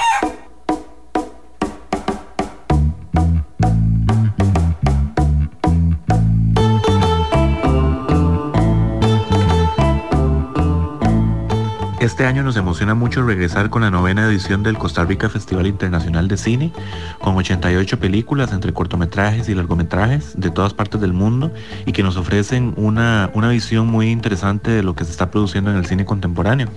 Este 12.01 12.25
año 12.25 12.41
nos 12.41 12.57
emociona 12.57 12.95
mucho 12.95 13.21
regresar 13.21 13.69
con 13.69 13.83
la 13.83 13.91
novena 13.91 14.25
edición 14.25 14.63
del 14.63 14.75
Costa 14.75 15.05
Rica 15.05 15.29
Festival 15.29 15.67
Internacional 15.67 16.27
de 16.27 16.35
Cine, 16.35 16.71
con 17.19 17.35
88 17.35 17.99
películas 17.99 18.51
entre 18.53 18.73
cortometrajes 18.73 19.47
y 19.49 19.53
largometrajes 19.53 20.33
de 20.35 20.49
todas 20.49 20.73
partes 20.73 20.99
del 20.99 21.13
mundo 21.13 21.53
y 21.85 21.91
que 21.91 22.01
nos 22.01 22.17
ofrecen 22.17 22.73
una, 22.75 23.29
una 23.35 23.49
visión 23.49 23.85
muy 23.85 24.09
interesante 24.09 24.71
de 24.71 24.81
lo 24.81 24.95
que 24.95 25.05
se 25.05 25.11
está 25.11 25.29
produciendo 25.29 25.69
en 25.69 25.77
el 25.77 25.85
cine 25.85 26.03
contemporáneo. 26.03 26.69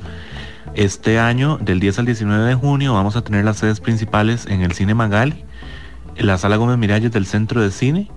Este 0.75 1.19
año, 1.19 1.57
del 1.57 1.81
10 1.81 2.01
al 2.01 2.05
19 2.05 2.45
de 2.45 2.55
junio, 2.55 2.93
vamos 2.93 3.17
a 3.17 3.23
tener 3.23 3.47
las 3.47 3.57
sedes 3.57 3.81
principales 3.81 4.45
en 4.45 4.61
el 4.61 4.73
Cine 4.73 4.93
Magali, 4.93 5.43
en 6.17 6.27
la 6.27 6.37
Sala 6.37 6.57
Gómez 6.57 6.77
Miralles 6.77 7.13
del 7.13 7.25
Centro 7.25 7.63
de 7.63 7.71
Cine, 7.71 8.11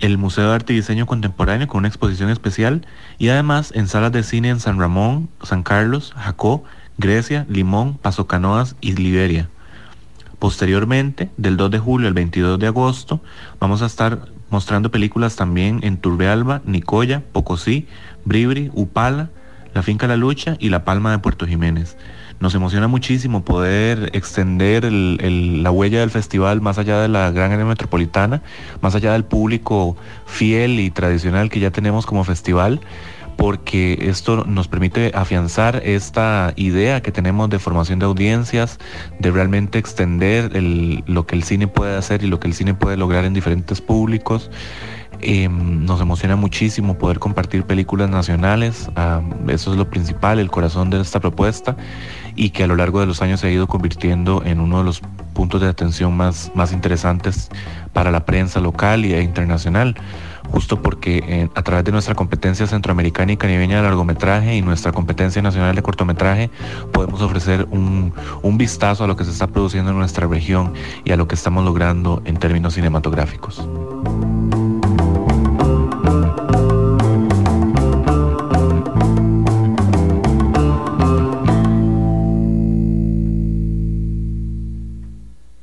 el 0.00 0.18
Museo 0.18 0.48
de 0.48 0.54
Arte 0.54 0.72
y 0.72 0.76
Diseño 0.76 1.06
Contemporáneo 1.06 1.68
con 1.68 1.80
una 1.80 1.88
exposición 1.88 2.30
especial 2.30 2.86
y 3.18 3.28
además 3.28 3.72
en 3.74 3.88
salas 3.88 4.12
de 4.12 4.22
cine 4.22 4.48
en 4.48 4.60
San 4.60 4.78
Ramón, 4.78 5.28
San 5.42 5.62
Carlos, 5.62 6.14
Jacó, 6.16 6.64
Grecia, 6.98 7.46
Limón, 7.48 7.96
Paso 7.98 8.26
Canoas 8.26 8.76
y 8.80 8.92
Liberia. 8.92 9.48
Posteriormente, 10.38 11.30
del 11.36 11.56
2 11.56 11.70
de 11.70 11.78
julio 11.78 12.08
al 12.08 12.14
22 12.14 12.58
de 12.58 12.66
agosto, 12.68 13.20
vamos 13.58 13.82
a 13.82 13.86
estar 13.86 14.28
mostrando 14.50 14.90
películas 14.90 15.36
también 15.36 15.80
en 15.82 15.98
Turbealba, 15.98 16.62
Nicoya, 16.64 17.22
Pocosí, 17.32 17.86
Bribri, 18.24 18.70
Upala, 18.72 19.30
La 19.74 19.82
Finca 19.82 20.06
La 20.06 20.16
Lucha 20.16 20.56
y 20.58 20.68
La 20.68 20.84
Palma 20.84 21.10
de 21.10 21.18
Puerto 21.18 21.46
Jiménez. 21.46 21.96
Nos 22.40 22.54
emociona 22.54 22.86
muchísimo 22.86 23.44
poder 23.44 24.10
extender 24.12 24.84
la 24.92 25.70
huella 25.70 26.00
del 26.00 26.10
festival 26.10 26.60
más 26.60 26.78
allá 26.78 27.00
de 27.00 27.08
la 27.08 27.30
gran 27.30 27.52
área 27.52 27.64
metropolitana, 27.64 28.42
más 28.80 28.94
allá 28.94 29.12
del 29.12 29.24
público 29.24 29.96
fiel 30.26 30.78
y 30.78 30.90
tradicional 30.90 31.50
que 31.50 31.60
ya 31.60 31.70
tenemos 31.70 32.06
como 32.06 32.24
festival 32.24 32.80
porque 33.38 33.96
esto 34.02 34.44
nos 34.46 34.66
permite 34.66 35.12
afianzar 35.14 35.80
esta 35.84 36.52
idea 36.56 37.02
que 37.02 37.12
tenemos 37.12 37.48
de 37.48 37.60
formación 37.60 38.00
de 38.00 38.06
audiencias, 38.06 38.80
de 39.20 39.30
realmente 39.30 39.78
extender 39.78 40.50
lo 41.06 41.24
que 41.24 41.36
el 41.36 41.44
cine 41.44 41.68
puede 41.68 41.96
hacer 41.96 42.24
y 42.24 42.26
lo 42.26 42.40
que 42.40 42.48
el 42.48 42.54
cine 42.54 42.74
puede 42.74 42.96
lograr 42.96 43.24
en 43.24 43.34
diferentes 43.34 43.80
públicos. 43.80 44.50
Em, 45.20 45.84
nos 45.84 46.00
emociona 46.00 46.36
muchísimo 46.36 46.96
poder 46.96 47.18
compartir 47.18 47.64
películas 47.64 48.08
nacionales, 48.08 48.88
eso 49.48 49.72
es 49.72 49.76
lo 49.76 49.90
principal, 49.90 50.38
el 50.38 50.48
corazón 50.48 50.90
de 50.90 51.00
esta 51.00 51.18
propuesta 51.18 51.76
y 52.36 52.50
que 52.50 52.62
a 52.62 52.66
lo 52.68 52.76
largo 52.76 53.00
de 53.00 53.06
los 53.06 53.20
años 53.20 53.40
se 53.40 53.48
ha 53.48 53.50
ido 53.50 53.66
convirtiendo 53.66 54.44
en 54.44 54.60
uno 54.60 54.78
de 54.78 54.84
los 54.84 55.00
puntos 55.34 55.60
de 55.60 55.66
atención 55.66 56.16
más, 56.16 56.52
interesantes 56.72 57.48
para 57.92 58.12
la 58.12 58.24
prensa 58.24 58.60
local 58.60 59.04
e 59.04 59.20
internacional 59.20 59.96
justo 60.52 60.80
porque 60.80 61.22
eh, 61.26 61.48
a 61.54 61.62
través 61.62 61.84
de 61.84 61.92
nuestra 61.92 62.14
competencia 62.14 62.66
centroamericana 62.66 63.32
y 63.32 63.36
caribeña 63.36 63.76
de 63.78 63.82
largometraje 63.82 64.56
y 64.56 64.62
nuestra 64.62 64.92
competencia 64.92 65.42
nacional 65.42 65.74
de 65.74 65.82
cortometraje 65.82 66.48
podemos 66.92 67.20
ofrecer 67.22 67.66
un 67.70 68.12
vistazo 68.56 69.04
a 69.04 69.06
lo 69.08 69.16
que 69.16 69.24
se 69.24 69.32
está 69.32 69.48
produciendo 69.48 69.90
en 69.90 69.98
nuestra 69.98 70.26
región 70.26 70.72
y 71.04 71.10
a 71.10 71.16
lo 71.16 71.26
que 71.26 71.34
estamos 71.34 71.64
logrando 71.64 72.22
en 72.24 72.36
términos 72.36 72.74
cinematográficos. 72.74 73.68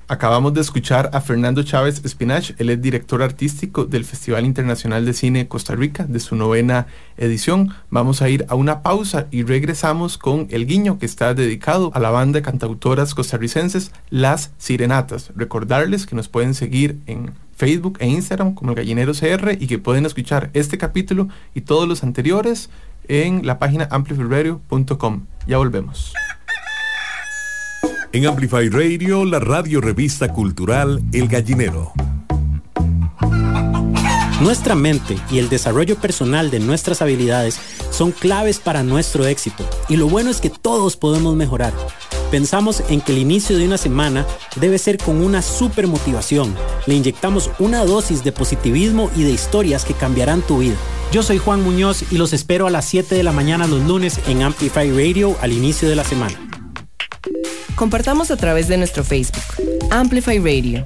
Acabamos 0.07 0.53
de 0.53 0.62
escuchar 0.62 1.09
a 1.13 1.21
Fernando 1.21 1.63
Chávez 1.63 2.05
Espinach, 2.05 2.51
él 2.59 2.69
es 2.69 2.79
director 2.79 3.24
artístico 3.24 3.85
del 3.85 4.05
Festival 4.05 4.45
Internacional 4.45 5.03
de 5.03 5.13
Cine 5.13 5.47
Costa 5.47 5.74
Rica, 5.74 6.05
de 6.05 6.19
su 6.19 6.35
novena 6.35 6.85
edición. 7.17 7.74
Vamos 7.89 8.21
a 8.21 8.29
ir 8.29 8.45
a 8.47 8.53
una 8.53 8.83
pausa 8.83 9.25
y 9.31 9.41
regresamos 9.41 10.19
con 10.19 10.45
El 10.51 10.67
Guiño, 10.67 11.00
que 11.00 11.07
está 11.07 11.33
dedicado 11.33 11.89
a 11.95 12.00
la 12.00 12.12
banda 12.12 12.38
de 12.38 12.43
cantautoras 12.43 13.15
costarricenses 13.15 13.91
Las 14.12 14.51
Sirenatas. 14.59 15.31
Recordarles 15.35 16.05
que 16.05 16.15
nos 16.15 16.29
pueden 16.29 16.53
seguir 16.53 17.00
en 17.07 17.33
Facebook 17.55 17.97
e 18.00 18.07
Instagram 18.07 18.53
como 18.53 18.71
el 18.71 18.77
Gallinero 18.77 19.13
CR 19.13 19.57
y 19.59 19.65
que 19.65 19.79
pueden 19.79 20.05
escuchar 20.05 20.51
este 20.53 20.77
capítulo 20.77 21.29
y 21.55 21.62
todos 21.62 21.88
los 21.88 22.03
anteriores 22.03 22.69
en 23.07 23.47
la 23.47 23.57
página 23.57 23.88
amplifyradio.com. 23.89 25.25
Ya 25.47 25.57
volvemos. 25.57 26.13
En 28.15 28.25
Amplify 28.25 28.69
Radio, 28.69 29.25
la 29.25 29.39
radio 29.39 29.81
revista 29.81 30.31
cultural 30.31 31.03
El 31.12 31.27
Gallinero. 31.27 31.91
Nuestra 34.39 34.74
mente 34.74 35.17
y 35.29 35.39
el 35.39 35.50
desarrollo 35.50 35.98
personal 35.98 36.50
de 36.50 36.62
nuestras 36.62 37.01
habilidades 37.01 37.60
son 37.91 38.13
claves 38.13 38.60
para 38.60 38.84
nuestro 38.84 39.25
éxito 39.25 39.67
y 39.89 39.98
lo 39.98 40.07
bueno 40.07 40.29
es 40.29 40.39
que 40.39 40.50
todos 40.50 40.95
podemos 40.95 41.36
mejorar. 41.36 41.74
Pensamos 42.31 42.86
en 42.88 43.01
que 43.01 43.12
el 43.12 43.17
inicio 43.17 43.57
de 43.57 43.65
una 43.65 43.77
semana 43.77 44.25
debe 44.55 44.77
ser 44.77 44.98
con 44.98 45.22
una 45.22 45.41
super 45.41 45.88
motivación. 45.88 46.55
Le 46.86 46.95
inyectamos 46.95 47.51
una 47.60 47.84
dosis 47.84 48.24
de 48.24 48.31
positivismo 48.31 49.12
y 49.17 49.24
de 49.24 49.31
historias 49.31 49.84
que 49.84 49.93
cambiarán 49.93 50.41
tu 50.41 50.60
vida. 50.60 50.77
Yo 51.12 51.22
soy 51.22 51.38
Juan 51.38 51.62
Muñoz 51.62 52.10
y 52.13 52.17
los 52.17 52.31
espero 52.31 52.65
a 52.65 52.69
las 52.69 52.86
7 52.86 53.13
de 53.13 53.24
la 53.24 53.34
mañana 53.34 53.67
los 53.67 53.81
lunes 53.81 54.22
en 54.29 54.41
Amplify 54.41 54.89
Radio 54.89 55.36
al 55.41 55.51
inicio 55.51 55.89
de 55.89 55.98
la 55.98 56.05
semana. 56.05 56.39
Compartamos 57.75 58.32
a 58.32 58.38
través 58.38 58.70
de 58.70 58.77
nuestro 58.77 59.03
Facebook, 59.03 59.44
Amplify 59.91 60.39
Radio. 60.39 60.86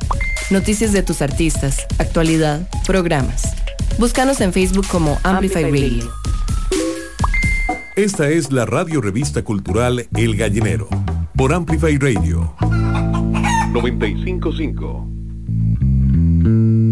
Noticias 0.50 0.92
de 0.92 1.04
tus 1.04 1.22
artistas, 1.22 1.86
actualidad, 2.00 2.68
programas. 2.88 3.54
Búscanos 4.00 4.42
en 4.42 4.52
Facebook 4.54 4.88
como 4.88 5.20
Amplify, 5.24 5.66
Radio. 5.66 6.12
Esta 7.96 8.30
es 8.30 8.52
la 8.52 8.66
radio 8.66 9.02
revista 9.02 9.44
cultural 9.44 10.08
El 10.18 10.36
Gallinero, 10.36 10.90
por 11.36 11.54
Amplify 11.54 11.96
Radio. 11.98 12.56
955. 13.72 15.08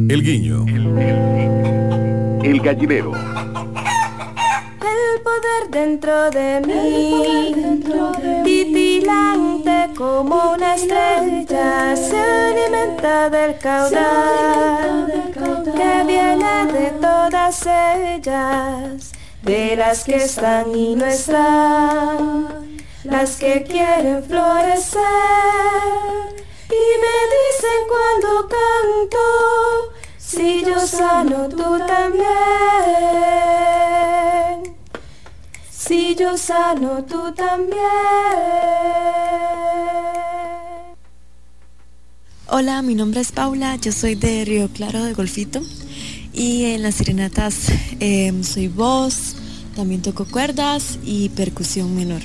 El 0.10 0.22
Guiño. 0.24 0.66
El 2.44 2.62
Gallinero 2.62 3.14
poder 5.38 5.70
dentro 5.70 6.32
de 6.32 6.62
mí, 6.62 7.54
titilante 8.44 9.90
como 9.96 10.54
una 10.54 10.74
estrella, 10.76 11.96
se 11.96 12.18
alimenta 12.18 13.30
del 13.30 13.58
caudal 13.58 15.32
que 15.34 16.04
viene 16.06 16.66
de 16.72 16.92
todas 17.02 17.66
ellas, 17.66 19.12
de 19.44 19.76
las 19.76 20.04
que 20.04 20.16
están 20.16 20.74
y 20.76 20.96
no 20.96 21.06
están, 21.06 22.48
las 23.04 23.38
que 23.38 23.64
quieren 23.64 24.24
florecer 24.24 25.02
y 26.70 27.00
me 27.04 27.18
dicen 27.36 27.82
cuando 27.88 28.50
canto, 28.50 29.26
si 30.18 30.66
yo 30.66 30.80
sano 30.80 31.48
tú 31.50 31.78
también. 31.86 33.87
Si 35.88 36.16
yo 36.16 36.38
sano, 36.38 37.06
tú 37.06 37.34
también. 37.34 37.80
Hola, 42.48 42.82
mi 42.82 42.94
nombre 42.94 43.22
es 43.22 43.32
Paula, 43.32 43.78
yo 43.78 43.94
soy 43.94 44.16
de 44.16 44.44
Río 44.44 44.68
Claro 44.68 45.06
de 45.06 45.14
Golfito 45.14 45.62
y 46.34 46.66
en 46.66 46.84
las 46.84 46.96
sirenatas 46.96 47.72
em, 48.02 48.44
soy 48.44 48.68
voz, 48.68 49.38
también 49.78 50.02
toco 50.02 50.26
cuerdas 50.26 51.00
y 51.06 51.30
percusión 51.30 51.96
menor. 51.96 52.22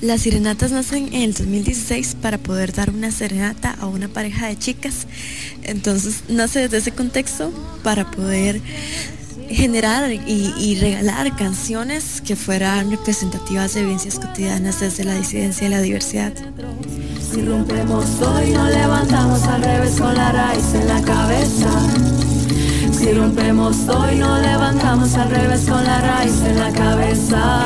Las 0.00 0.20
sirenatas 0.20 0.70
nacen 0.70 1.08
en 1.08 1.22
el 1.22 1.34
2016 1.34 2.18
para 2.22 2.38
poder 2.38 2.72
dar 2.72 2.90
una 2.90 3.10
serenata 3.10 3.76
a 3.80 3.86
una 3.86 4.06
pareja 4.06 4.46
de 4.46 4.56
chicas. 4.56 5.08
Entonces 5.62 6.22
nace 6.28 6.60
desde 6.60 6.78
ese 6.78 6.92
contexto 6.92 7.52
para 7.82 8.08
poder 8.12 8.62
generar 9.50 10.10
y, 10.12 10.78
regalar 10.80 11.34
canciones 11.36 12.20
que 12.20 12.36
fueran 12.36 12.90
representativas 12.90 13.74
de 13.74 13.82
vivencias 13.82 14.18
cotidianas 14.18 14.80
desde 14.80 15.04
la 15.04 15.14
disidencia 15.14 15.66
y 15.66 15.70
la 15.70 15.80
diversidad. 15.80 16.32
Si 17.32 17.42
rompemos 17.42 18.04
hoy, 18.20 18.50
no 18.50 18.68
levantamos 18.68 19.42
al 19.44 19.62
revés 19.62 20.00
con 20.00 20.14
la 20.14 20.32
raíz 20.32 20.74
en 20.74 20.88
la 20.88 21.02
cabeza. 21.02 21.70
Si 22.92 23.12
rompemos 23.12 23.76
hoy, 23.88 24.16
no 24.16 24.40
levantamos 24.40 25.14
al 25.14 25.30
revés 25.30 25.62
con 25.68 25.84
la 25.84 26.00
raíz 26.00 26.34
en 26.44 26.58
la 26.58 26.72
cabeza. 26.72 27.64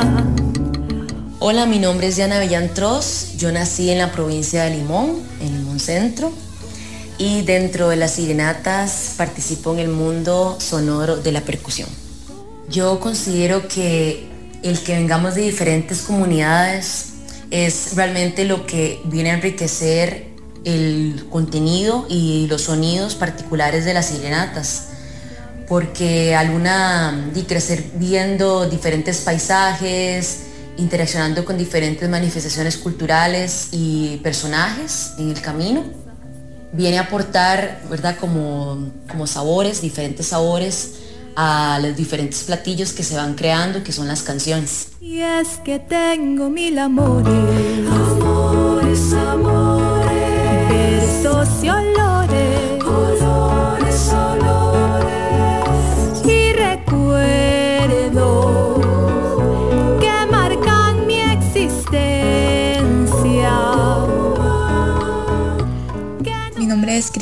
Hola, 1.39 1.65
mi 1.65 1.79
nombre 1.79 2.07
es 2.07 2.15
Diana 2.15 2.39
Villantros. 2.39 3.37
Yo 3.37 3.51
nací 3.51 3.89
en 3.91 3.99
la 3.99 4.11
provincia 4.11 4.63
de 4.63 4.77
Limón, 4.77 5.19
en 5.41 5.57
Limón 5.59 5.79
Centro 5.79 6.31
y 7.17 7.41
dentro 7.43 7.89
de 7.89 7.95
las 7.95 8.11
sirenatas 8.11 9.13
participo 9.17 9.73
en 9.73 9.79
el 9.79 9.87
mundo 9.89 10.57
sonoro 10.59 11.17
de 11.17 11.31
la 11.31 11.41
percusión. 11.41 11.89
Yo 12.69 12.99
considero 12.99 13.67
que 13.67 14.27
el 14.63 14.79
que 14.79 14.95
vengamos 14.95 15.35
de 15.35 15.41
diferentes 15.41 16.01
comunidades 16.01 17.13
es 17.51 17.95
realmente 17.95 18.45
lo 18.45 18.65
que 18.65 19.01
viene 19.05 19.31
a 19.31 19.35
enriquecer 19.35 20.35
el 20.65 21.27
contenido 21.29 22.07
y 22.09 22.47
los 22.47 22.63
sonidos 22.63 23.15
particulares 23.15 23.85
de 23.85 23.93
las 23.93 24.07
sirenatas. 24.07 24.87
Porque 25.67 26.35
alguna 26.35 27.29
de 27.33 27.45
crecer 27.45 27.83
viendo 27.95 28.67
diferentes 28.67 29.19
paisajes, 29.19 30.41
interaccionando 30.77 31.45
con 31.45 31.57
diferentes 31.57 32.09
manifestaciones 32.09 32.77
culturales 32.77 33.69
y 33.71 34.17
personajes 34.17 35.13
en 35.17 35.29
el 35.29 35.41
camino, 35.41 36.04
viene 36.75 36.97
a 36.99 37.03
aportar, 37.03 37.81
¿verdad? 37.89 38.17
Como, 38.19 38.91
como 39.09 39.27
sabores, 39.27 39.81
diferentes 39.81 40.27
sabores 40.27 40.95
a 41.35 41.79
los 41.81 41.95
diferentes 41.95 42.43
platillos 42.43 42.93
que 42.93 43.03
se 43.03 43.15
van 43.15 43.35
creando, 43.35 43.83
que 43.83 43.91
son 43.91 44.07
las 44.07 44.23
canciones. 44.23 44.89
Y 45.01 45.19
es 45.19 45.59
que 45.63 45.79
tengo 45.79 46.49
mil 46.49 46.79
amores, 46.79 47.27
amores, 47.91 49.13
amores, 49.13 50.69
besos 50.69 51.49
y 51.63 51.69
olores, 51.69 52.04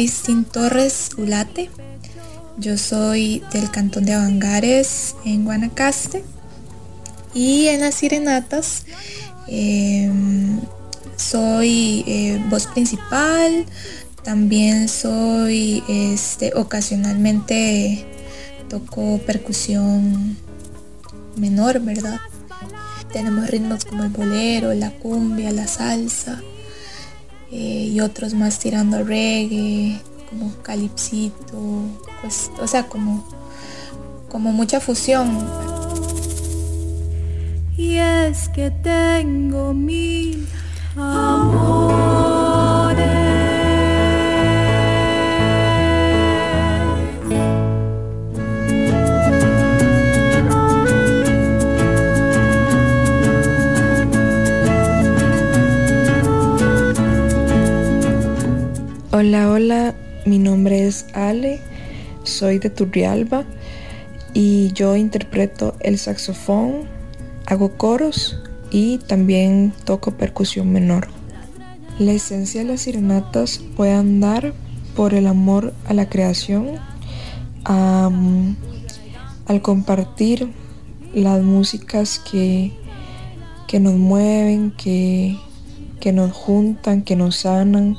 Cristin 0.03 0.43
Torres 0.43 1.12
Ulate. 1.15 1.69
Yo 2.57 2.77
soy 2.77 3.41
del 3.53 3.72
cantón 3.72 4.03
de 4.03 4.12
Avangares 4.12 5.15
en 5.24 5.45
Guanacaste. 5.45 6.25
Y 7.33 7.67
en 7.67 7.79
las 7.79 7.95
Sirenatas 7.95 8.83
em, 9.48 10.60
soy 11.15 12.03
eh, 12.05 12.43
voz 12.50 12.67
principal. 12.67 13.65
También 14.25 14.89
soy 14.89 15.81
este, 15.88 16.51
ocasionalmente 16.53 18.05
toco 18.67 19.19
percusión 19.19 20.36
menor, 21.38 21.79
¿verdad? 21.79 22.19
Tenemos 23.13 23.50
ritmos 23.50 23.86
como 23.86 24.03
el 24.03 24.10
bolero, 24.10 24.74
la 24.74 24.91
cumbia, 24.91 25.53
la 25.53 25.65
salsa 25.65 26.43
eh, 27.55 27.91
y 27.93 28.00
otros 28.00 28.33
más 28.33 28.57
tirando 28.57 29.03
reggae, 29.03 30.01
como 30.27 30.51
calipsito, 30.63 31.83
pues, 32.19 32.50
o 32.60 32.65
sea, 32.65 32.88
como, 32.88 33.27
como 34.27 34.51
mucha 34.51 34.79
fusión. 34.79 35.38
Y 37.77 37.98
es 37.98 38.50
que 38.50 38.72
tengo 38.72 39.72
mil 39.72 40.48
amores. 40.95 42.12
Hola, 59.25 59.50
hola, 59.50 59.96
mi 60.25 60.38
nombre 60.38 60.86
es 60.86 61.06
Ale, 61.13 61.62
soy 62.25 62.60
de 62.60 62.70
Turrialba 62.70 63.46
y 64.34 64.74
yo 64.74 64.98
interpreto 64.98 65.77
el 65.80 65.98
saxofón, 65.98 66.89
hago 67.46 67.77
coros 67.77 68.38
y 68.70 68.98
también 68.98 69.72
toco 69.86 70.12
percusión 70.12 70.74
menor. 70.74 71.08
La 72.00 72.12
esencia 72.12 72.63
de 72.63 72.68
las 72.68 72.82
sirenatas 72.82 73.62
puede 73.77 73.94
andar 73.94 74.53
por 74.94 75.13
el 75.13 75.27
amor 75.27 75.74
a 75.88 75.94
la 75.94 76.10
creación, 76.10 76.72
al 77.63 78.58
compartir 79.62 80.50
las 81.13 81.42
músicas 81.42 82.20
que, 82.20 82.74
que 83.70 83.80
nos 83.80 83.94
mueven, 83.94 84.72
que, 84.72 85.38
que 86.01 86.12
nos 86.12 86.34
juntan, 86.34 87.03
que 87.03 87.15
nos 87.15 87.38
sanan 87.38 87.96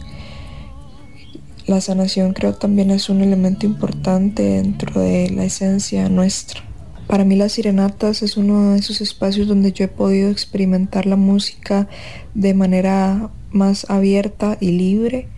la 1.67 1.81
sanación 1.81 2.33
creo 2.33 2.55
también 2.55 2.91
es 2.91 3.09
un 3.09 3.23
elemento 3.23 3.67
importante 3.67 4.43
dentro 4.43 5.01
de 5.01 5.31
la 5.31 5.45
esencia 5.45 6.09
nuestra. 6.09 6.61
Para 7.07 7.25
mí 7.25 7.37
las 7.37 7.53
sirenatas 7.53 8.23
es 8.23 8.37
uno 8.37 8.73
de 8.73 8.79
esos 8.79 9.01
espacios 9.01 9.47
donde 9.47 9.73
yo 9.73 9.85
he 9.85 9.89
podido 9.89 10.31
experimentar 10.31 11.07
la 11.07 11.17
música 11.17 11.89
de 12.35 12.55
manera 12.55 13.31
más 13.51 13.89
abierta 13.89 14.57
y 14.61 14.73
libre. 14.73 15.29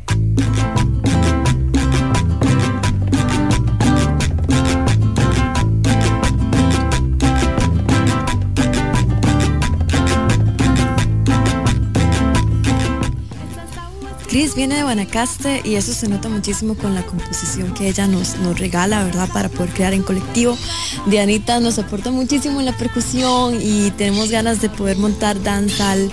Cris 14.37 14.55
viene 14.55 14.75
de 14.75 14.83
Guanacaste 14.83 15.63
y 15.65 15.77
eso 15.77 15.95
se 15.95 16.11
nota 16.11 16.29
muchísimo 16.29 16.75
con 16.75 16.95
la 16.95 17.07
composición 17.07 17.73
que 17.73 17.89
ella 17.89 18.07
nos, 18.07 18.37
nos 18.37 18.61
regala, 18.61 19.03
¿verdad? 19.03 19.31
Para 19.33 19.49
poder 19.49 19.71
crear 19.71 19.95
en 19.95 20.03
colectivo. 20.03 20.59
Dianita 21.07 21.59
nos 21.59 21.79
aporta 21.79 22.11
muchísimo 22.11 22.61
en 22.61 22.67
la 22.67 22.77
percusión 22.77 23.59
y 23.59 23.91
tenemos 23.93 24.31
ganas 24.31 24.61
de 24.61 24.69
poder 24.69 24.99
montar 24.99 25.43
danzal. 25.43 26.11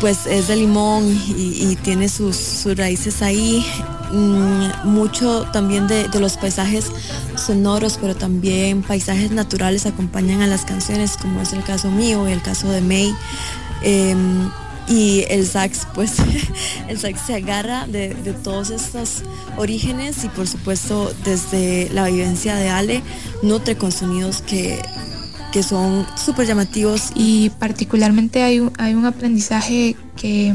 Pues 0.00 0.26
es 0.26 0.48
de 0.48 0.56
limón 0.56 1.16
y, 1.28 1.76
tiene 1.76 2.08
sus, 2.08 2.64
raíces 2.76 3.22
ahí. 3.22 3.64
Mm, 4.10 4.88
mucho 4.88 5.46
también 5.52 5.86
de, 5.86 6.08
los 6.18 6.36
paisajes 6.36 6.90
sonoros, 7.36 7.98
pero 8.00 8.16
también 8.16 8.82
paisajes 8.82 9.30
naturales 9.30 9.86
acompañan 9.86 10.42
a 10.42 10.48
las 10.48 10.64
canciones, 10.64 11.16
como 11.16 11.40
es 11.40 11.52
el 11.52 11.62
caso 11.62 11.88
mío 11.88 12.28
y 12.28 12.32
el 12.32 12.42
caso 12.42 12.68
de 12.68 12.80
May. 12.80 13.14
Em, 13.82 14.50
y 14.88 15.24
el 15.28 15.46
sax 15.46 15.86
pues 15.94 16.16
el 16.88 16.98
sax 16.98 17.20
se 17.26 17.34
agarra 17.34 17.86
de, 17.86 18.14
todos 18.42 18.70
estos 18.70 19.22
orígenes 19.56 20.24
y 20.24 20.28
por 20.28 20.46
supuesto 20.46 21.12
desde 21.24 21.88
la 21.90 22.06
vivencia 22.06 22.56
de 22.56 22.68
Ale 22.68 23.02
nutre 23.42 23.76
con 23.76 23.92
sonidos 23.92 24.42
que, 24.42 24.82
que 25.52 25.62
son 25.62 26.06
súper 26.16 26.46
llamativos 26.46 27.12
y 27.14 27.50
particularmente 27.50 28.42
hay 28.42 28.60
un, 28.60 28.72
hay 28.78 28.94
un 28.94 29.06
aprendizaje 29.06 29.96
que 30.16 30.54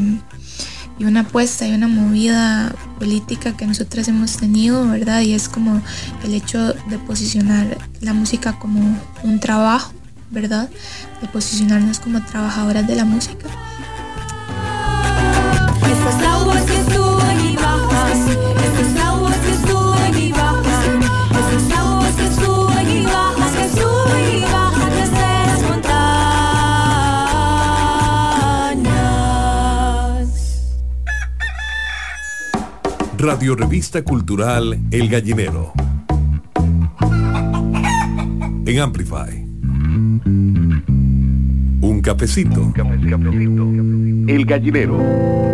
y 0.99 1.05
una 1.05 1.21
apuesta 1.21 1.65
y 1.65 1.73
una 1.73 1.87
movida 1.87 2.75
política 2.99 3.55
que 3.55 3.65
nosotras 3.65 4.09
hemos 4.09 4.35
tenido, 4.35 4.85
¿verdad? 4.85 5.21
Y 5.21 5.33
es 5.33 5.47
como 5.47 5.81
el 6.25 6.33
hecho 6.33 6.73
de 6.73 6.99
posicionar 7.07 7.77
la 8.01 8.13
música 8.13 8.59
como 8.59 8.81
un 9.23 9.39
trabajo, 9.39 9.93
¿verdad? 10.29 10.69
De 11.21 11.27
posicionarnos 11.29 12.01
como 12.01 12.21
trabajadoras 12.25 12.85
de 12.85 12.97
la 12.97 13.05
música 13.05 13.47
Radio 33.19 33.53
Revista 33.53 34.01
Cultural 34.01 34.79
El 34.91 35.09
Gallinero. 35.09 35.73
En 38.65 38.79
Amplify. 38.79 39.45
Un 41.81 42.01
cafecito. 42.01 42.73
El 44.25 44.45
Gallinero. 44.45 45.49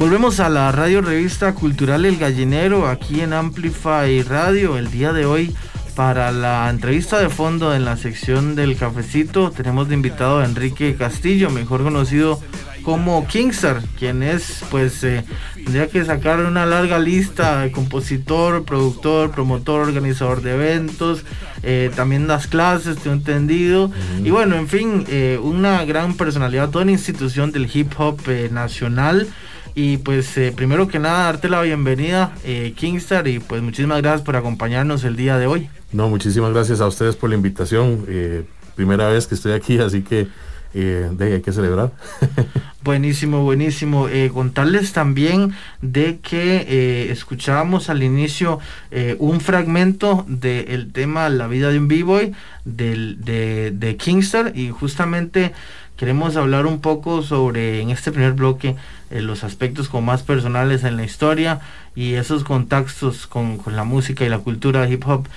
Volvemos 0.00 0.40
a 0.40 0.48
la 0.48 0.72
radio 0.72 1.02
revista 1.02 1.54
cultural 1.54 2.06
El 2.06 2.16
Gallinero 2.16 2.88
aquí 2.88 3.20
en 3.20 3.34
Amplify 3.34 4.22
Radio. 4.22 4.78
El 4.78 4.90
día 4.90 5.12
de 5.12 5.26
hoy 5.26 5.54
para 5.94 6.32
la 6.32 6.70
entrevista 6.70 7.18
de 7.18 7.28
fondo 7.28 7.74
en 7.74 7.84
la 7.84 7.98
sección 7.98 8.54
del 8.54 8.78
cafecito 8.78 9.50
tenemos 9.50 9.90
de 9.90 9.94
invitado 9.96 10.38
a 10.38 10.46
Enrique 10.46 10.96
Castillo, 10.96 11.50
mejor 11.50 11.82
conocido 11.82 12.40
como 12.82 13.26
Kingstar, 13.26 13.82
quien 13.98 14.22
es 14.22 14.64
pues 14.70 15.04
eh, 15.04 15.22
tendría 15.52 15.88
que 15.88 16.02
sacar 16.02 16.40
una 16.40 16.64
larga 16.64 16.98
lista 16.98 17.60
de 17.60 17.70
compositor, 17.70 18.64
productor, 18.64 19.30
promotor, 19.32 19.82
organizador 19.82 20.40
de 20.40 20.54
eventos, 20.54 21.26
eh, 21.62 21.90
también 21.94 22.26
das 22.26 22.46
clases, 22.46 22.96
tengo 22.96 23.16
entendido. 23.16 23.90
Y 24.24 24.30
bueno, 24.30 24.56
en 24.56 24.66
fin, 24.66 25.04
eh, 25.08 25.38
una 25.42 25.84
gran 25.84 26.14
personalidad, 26.14 26.70
toda 26.70 26.84
una 26.84 26.92
institución 26.92 27.52
del 27.52 27.70
hip 27.70 27.92
hop 27.98 28.18
nacional. 28.50 29.28
Y 29.74 29.98
pues 29.98 30.36
eh, 30.36 30.52
primero 30.54 30.88
que 30.88 30.98
nada, 30.98 31.24
darte 31.24 31.48
la 31.48 31.62
bienvenida, 31.62 32.32
eh, 32.44 32.72
Kingstar, 32.76 33.28
y 33.28 33.38
pues 33.38 33.62
muchísimas 33.62 34.02
gracias 34.02 34.22
por 34.22 34.36
acompañarnos 34.36 35.04
el 35.04 35.16
día 35.16 35.38
de 35.38 35.46
hoy. 35.46 35.68
No, 35.92 36.08
muchísimas 36.08 36.52
gracias 36.52 36.80
a 36.80 36.86
ustedes 36.86 37.16
por 37.16 37.30
la 37.30 37.36
invitación. 37.36 38.04
Eh, 38.08 38.44
primera 38.74 39.08
vez 39.08 39.26
que 39.26 39.34
estoy 39.34 39.52
aquí, 39.52 39.78
así 39.78 40.02
que 40.02 40.28
de 40.72 41.16
ahí 41.20 41.32
hay 41.32 41.40
que 41.42 41.52
celebrar. 41.52 41.92
Buenísimo, 42.82 43.42
buenísimo. 43.44 44.08
Eh, 44.08 44.30
contarles 44.32 44.94
también 44.94 45.52
de 45.82 46.18
que 46.20 46.64
eh, 46.66 47.12
escuchábamos 47.12 47.90
al 47.90 48.02
inicio 48.02 48.58
eh, 48.90 49.16
un 49.18 49.40
fragmento 49.40 50.24
del 50.26 50.90
tema 50.90 51.28
La 51.28 51.46
vida 51.46 51.70
de 51.70 51.78
un 51.78 51.88
b-boy 51.88 52.32
de, 52.64 53.70
de 53.74 53.96
Kingstar 53.98 54.56
y 54.56 54.70
justamente 54.70 55.52
queremos 56.00 56.36
hablar 56.36 56.64
un 56.64 56.80
poco 56.80 57.22
sobre 57.22 57.82
en 57.82 57.90
este 57.90 58.10
primer 58.10 58.32
bloque 58.32 58.74
los 59.10 59.44
aspectos 59.44 59.90
como 59.90 60.06
más 60.06 60.22
personales 60.22 60.82
en 60.82 60.96
la 60.96 61.04
historia 61.04 61.60
y 61.94 62.14
esos 62.14 62.42
contactos 62.42 63.26
con, 63.26 63.60
la 63.66 63.84
música 63.84 64.24
y 64.24 64.30
la 64.30 64.38
cultura 64.38 64.88
hip 64.88 65.06
hop. 65.06 65.28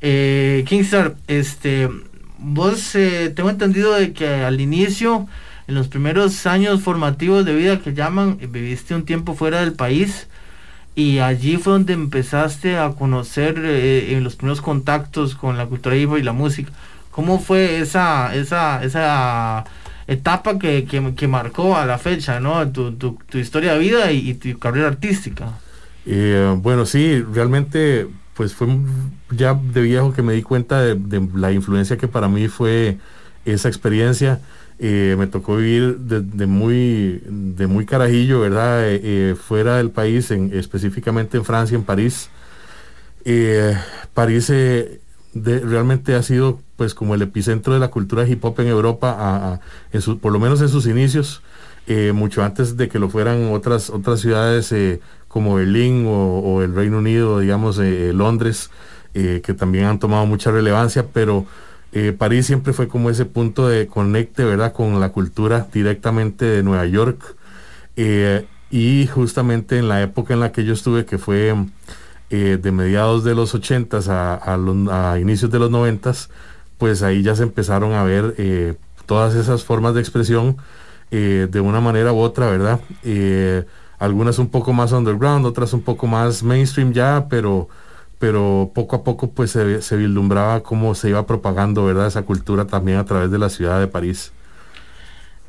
Kingstar, 0.00 1.16
este, 1.26 1.88
vos 2.38 2.92
tengo 3.34 3.50
entendido 3.50 3.94
de 3.94 4.12
que 4.12 4.28
al 4.44 4.60
inicio 4.60 5.26
en 5.66 5.74
los 5.74 5.88
primeros 5.88 6.46
años 6.46 6.82
formativos 6.82 7.44
de 7.44 7.56
vida 7.56 7.80
que 7.80 7.92
llaman, 7.92 8.38
eh, 8.40 8.46
viviste 8.46 8.94
un 8.94 9.04
tiempo 9.04 9.34
fuera 9.34 9.58
del 9.60 9.72
país 9.72 10.28
y 10.94 11.18
allí 11.18 11.56
fue 11.56 11.72
donde 11.72 11.94
empezaste 11.94 12.78
a 12.78 12.90
conocer 12.90 13.60
eh, 13.64 14.16
los 14.22 14.36
primeros 14.36 14.60
contactos 14.60 15.34
con 15.34 15.56
la 15.56 15.66
cultura 15.66 15.96
hip 15.96 16.10
y 16.16 16.22
la 16.22 16.32
música. 16.32 16.70
¿Cómo 17.10 17.40
fue 17.40 17.80
esa, 17.80 18.34
esa, 18.36 18.84
esa 18.84 19.64
etapa 20.06 20.58
que, 20.58 20.84
que, 20.84 21.28
marcó 21.28 21.76
a 21.76 21.86
la 21.86 21.98
fecha, 21.98 22.40
¿no? 22.40 22.68
Tu, 22.70 22.92
tu, 22.92 23.18
tu 23.28 23.38
historia 23.38 23.74
de 23.74 23.78
vida 23.78 24.12
y, 24.12 24.34
tu 24.34 24.58
carrera 24.58 24.88
artística? 24.88 25.58
Eh, 26.06 26.54
bueno, 26.58 26.86
sí, 26.86 27.22
realmente 27.22 28.08
pues 28.34 28.54
fue 28.54 28.68
ya 29.30 29.54
de 29.54 29.82
viejo 29.82 30.12
que 30.12 30.22
me 30.22 30.32
di 30.32 30.42
cuenta 30.42 30.80
de, 30.80 30.94
de 30.94 31.28
la 31.34 31.52
influencia 31.52 31.96
que 31.96 32.08
para 32.08 32.28
mí 32.28 32.48
fue 32.48 32.98
esa 33.44 33.68
experiencia. 33.68 34.40
Eh, 34.78 35.14
me 35.18 35.28
tocó 35.28 35.56
vivir 35.56 35.98
de, 35.98 36.46
muy, 36.46 37.22
de 37.26 37.66
muy 37.68 37.86
carajillo, 37.86 38.40
¿verdad? 38.40 38.80
Eh, 38.84 39.36
fuera 39.40 39.76
del 39.76 39.90
país, 39.90 40.30
en, 40.32 40.50
específicamente 40.52 41.36
en 41.36 41.44
Francia, 41.44 41.76
en 41.76 41.84
París. 41.84 42.30
París 44.14 44.52
realmente 45.34 46.14
ha 46.16 46.22
sido 46.22 46.60
pues 46.82 46.94
como 46.94 47.14
el 47.14 47.22
epicentro 47.22 47.74
de 47.74 47.78
la 47.78 47.92
cultura 47.92 48.26
hip 48.26 48.44
hop 48.44 48.58
en 48.58 48.66
Europa, 48.66 49.60
en 49.92 50.18
por 50.18 50.32
lo 50.32 50.40
menos 50.40 50.60
en 50.62 50.68
sus 50.68 50.86
inicios, 50.86 51.40
mucho 52.12 52.42
antes 52.42 52.76
de 52.76 52.88
que 52.88 52.98
lo 52.98 53.08
fueran 53.08 53.52
otras, 53.52 53.88
otras 53.88 54.18
ciudades 54.18 54.74
como 55.28 55.54
Berlín 55.54 56.06
o, 56.08 56.60
el 56.60 56.74
Reino 56.74 56.98
Unido, 56.98 57.38
digamos, 57.38 57.78
Londres, 57.78 58.70
que 59.12 59.54
también 59.56 59.84
han 59.84 60.00
tomado 60.00 60.26
mucha 60.26 60.50
relevancia, 60.50 61.06
pero 61.06 61.46
eh, 61.92 62.12
París 62.12 62.46
siempre 62.46 62.72
fue 62.72 62.88
como 62.88 63.10
ese 63.10 63.26
punto 63.26 63.68
de 63.68 63.86
conecte, 63.86 64.44
¿verdad?, 64.44 64.72
con 64.72 64.98
la 64.98 65.10
cultura 65.10 65.68
directamente 65.72 66.46
de 66.46 66.64
Nueva 66.64 66.86
York. 66.86 67.36
Eh, 67.96 68.46
y 68.70 69.06
justamente 69.06 69.78
en 69.78 69.88
la 69.88 70.02
época 70.02 70.34
en 70.34 70.40
la 70.40 70.50
que 70.50 70.64
yo 70.64 70.72
estuve, 70.72 71.04
que 71.04 71.18
fue 71.18 71.54
eh, 72.30 72.58
de 72.60 72.72
mediados 72.72 73.24
de 73.24 73.34
los 73.34 73.54
80 73.54 73.98
a, 74.08 74.54
a, 74.54 75.18
inicios 75.20 75.50
de 75.50 75.58
los 75.58 75.70
90 75.70 76.12
pues 76.82 77.04
ahí 77.04 77.22
ya 77.22 77.36
se 77.36 77.44
empezaron 77.44 77.92
a 77.92 78.02
ver 78.02 78.76
todas 79.06 79.36
esas 79.36 79.62
formas 79.62 79.94
de 79.94 80.00
expresión 80.00 80.56
de 81.12 81.60
una 81.60 81.80
manera 81.80 82.12
u 82.12 82.18
otra, 82.18 82.50
¿verdad? 82.50 82.80
algunas 84.00 84.40
un 84.40 84.48
poco 84.48 84.72
más 84.72 84.90
underground, 84.90 85.46
otras 85.46 85.72
un 85.74 85.82
poco 85.82 86.08
más 86.08 86.42
mainstream 86.42 86.92
ya, 86.92 87.26
pero 87.30 87.68
pero 88.18 88.72
poco 88.74 88.96
a 88.96 89.04
poco 89.04 89.30
pues 89.30 89.52
se, 89.52 89.80
se, 89.80 89.96
vislumbraba 89.96 90.64
cómo 90.64 90.96
se 90.96 91.08
iba 91.08 91.24
propagando 91.24 91.84
verdad 91.84 92.08
esa 92.08 92.22
cultura 92.22 92.66
también 92.66 92.98
a 92.98 93.04
través 93.04 93.30
de 93.30 93.38
la 93.38 93.48
ciudad 93.48 93.78
de 93.78 93.86
París. 93.86 94.32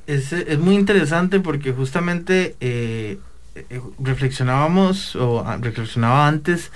Es, 0.05 0.33
es 0.33 0.59
muy 0.59 0.75
interesante 0.75 1.39
porque 1.39 1.71
justamente 1.71 2.55
eh, 2.59 3.17
eh, 3.55 3.81
reflexionábamos 3.99 5.15
o 5.15 5.43
ah, 5.45 5.57
reflexionaba 5.59 6.27
antes 6.27 6.71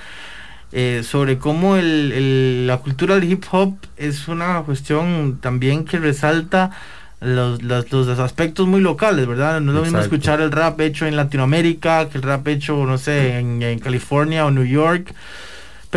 eh, 0.71 1.01
sobre 1.03 1.37
cómo 1.37 1.77
el, 1.77 2.11
el, 2.11 2.67
la 2.67 2.77
cultura 2.77 3.15
del 3.15 3.31
hip 3.31 3.45
hop 3.51 3.75
es 3.95 4.27
una 4.27 4.61
cuestión 4.61 5.39
también 5.41 5.85
que 5.85 5.97
resalta 5.97 6.71
los, 7.19 7.63
los, 7.63 7.91
los, 7.91 8.19
aspectos 8.19 8.67
muy 8.67 8.81
locales, 8.81 9.25
¿verdad? 9.27 9.59
No 9.61 9.71
es 9.71 9.75
lo 9.77 9.83
mismo 9.83 9.99
escuchar 9.99 10.39
el 10.41 10.51
rap 10.51 10.79
hecho 10.81 11.05
en 11.05 11.15
Latinoamérica 11.15 12.09
que 12.09 12.17
el 12.17 12.23
rap 12.23 12.47
hecho, 12.47 12.85
no 12.85 12.97
sé, 12.97 13.39
en, 13.39 13.61
en 13.63 13.79
California 13.79 14.45
o 14.45 14.51
New 14.51 14.65
York 14.65 15.13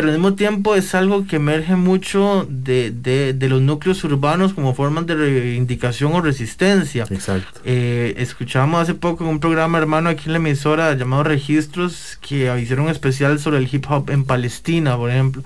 pero 0.01 0.13
al 0.13 0.19
mismo 0.19 0.35
tiempo 0.35 0.77
es 0.77 0.95
algo 0.95 1.27
que 1.27 1.37
emerge 1.37 1.77
mucho 1.77 2.47
de, 2.49 2.91
de, 2.91 3.49
los 3.51 3.61
núcleos 3.61 4.03
urbanos 4.03 4.55
como 4.55 4.75
formas 4.75 5.07
de 5.07 5.15
reivindicación 5.15 6.15
o 6.15 6.23
resistencia. 6.23 7.05
Exacto. 7.11 7.61
Eh, 7.67 8.15
escuchamos 8.17 8.81
hace 8.81 8.95
poco 8.95 9.25
en 9.25 9.31
un 9.31 9.41
programa 9.41 9.77
hermano 9.77 10.09
aquí 10.09 10.23
en 10.25 10.33
la 10.33 10.39
emisora 10.39 10.95
llamado 10.95 11.25
Registros 11.25 12.17
que 12.27 12.51
hicieron 12.63 12.87
un 12.87 12.91
especial 12.91 13.39
sobre 13.41 13.59
el 13.59 13.69
hip 13.71 13.85
hop 13.91 14.09
en 14.09 14.25
Palestina, 14.25 14.97
por 14.97 15.11
ejemplo. 15.11 15.43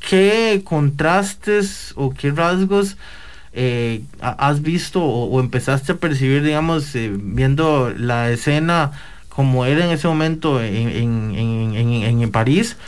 ¿Qué 0.00 0.62
contrastes 0.64 1.92
o 1.96 2.14
qué 2.14 2.30
rasgos 2.30 2.96
eh, 3.52 4.00
has 4.20 4.62
visto 4.62 5.04
o, 5.04 5.38
empezaste 5.38 5.92
a 5.92 5.96
percibir, 5.96 6.42
digamos, 6.42 6.96
eh, 6.96 7.12
viendo 7.14 7.92
la 7.94 8.30
escena 8.30 8.92
como 9.28 9.66
era 9.66 9.84
en 9.84 9.90
ese 9.90 10.08
momento 10.08 10.62
en, 10.62 10.88
en, 11.36 11.74
en, 11.74 12.22
en 12.22 12.30
París? 12.30 12.78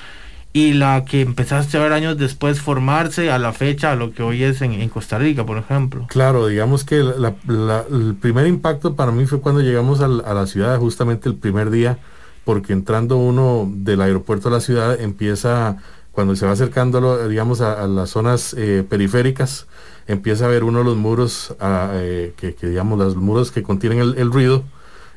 Y 0.52 0.72
la 0.72 1.04
que 1.04 1.20
empezaste 1.20 1.76
a 1.76 1.82
ver 1.82 1.92
años 1.92 2.16
después 2.16 2.60
formarse 2.60 3.30
a 3.30 3.38
la 3.38 3.52
fecha, 3.52 3.92
a 3.92 3.96
lo 3.96 4.12
que 4.12 4.22
hoy 4.22 4.42
es 4.42 4.62
en, 4.62 4.88
Costa 4.88 5.18
Rica, 5.18 5.44
por 5.44 5.58
ejemplo? 5.58 6.06
Claro, 6.08 6.46
digamos 6.46 6.84
que 6.84 7.00
el 7.00 8.16
primer 8.20 8.46
impacto 8.46 8.96
para 8.96 9.12
mí 9.12 9.26
fue 9.26 9.40
cuando 9.40 9.60
llegamos 9.60 10.00
a, 10.00 10.08
la 10.08 10.46
ciudad, 10.46 10.78
justamente 10.78 11.28
el 11.28 11.36
primer 11.36 11.70
día, 11.70 11.98
porque 12.44 12.72
entrando 12.72 13.18
uno 13.18 13.70
del 13.72 14.00
aeropuerto 14.00 14.48
a 14.48 14.52
la 14.52 14.60
ciudad 14.60 14.98
empieza, 14.98 15.76
cuando 16.12 16.34
se 16.34 16.46
va 16.46 16.52
acercando, 16.52 17.28
digamos, 17.28 17.60
a, 17.60 17.86
las 17.86 18.10
zonas 18.10 18.54
eh, 18.58 18.84
periféricas, 18.88 19.66
empieza 20.06 20.46
a 20.46 20.48
ver 20.48 20.64
uno 20.64 20.78
de 20.78 20.84
los 20.86 20.96
muros, 20.96 21.54
eh, 21.60 22.32
que, 22.36 22.56
digamos, 22.62 22.98
los 22.98 23.16
muros 23.16 23.52
que 23.52 23.62
contienen 23.62 24.00
el, 24.00 24.32
ruido. 24.32 24.64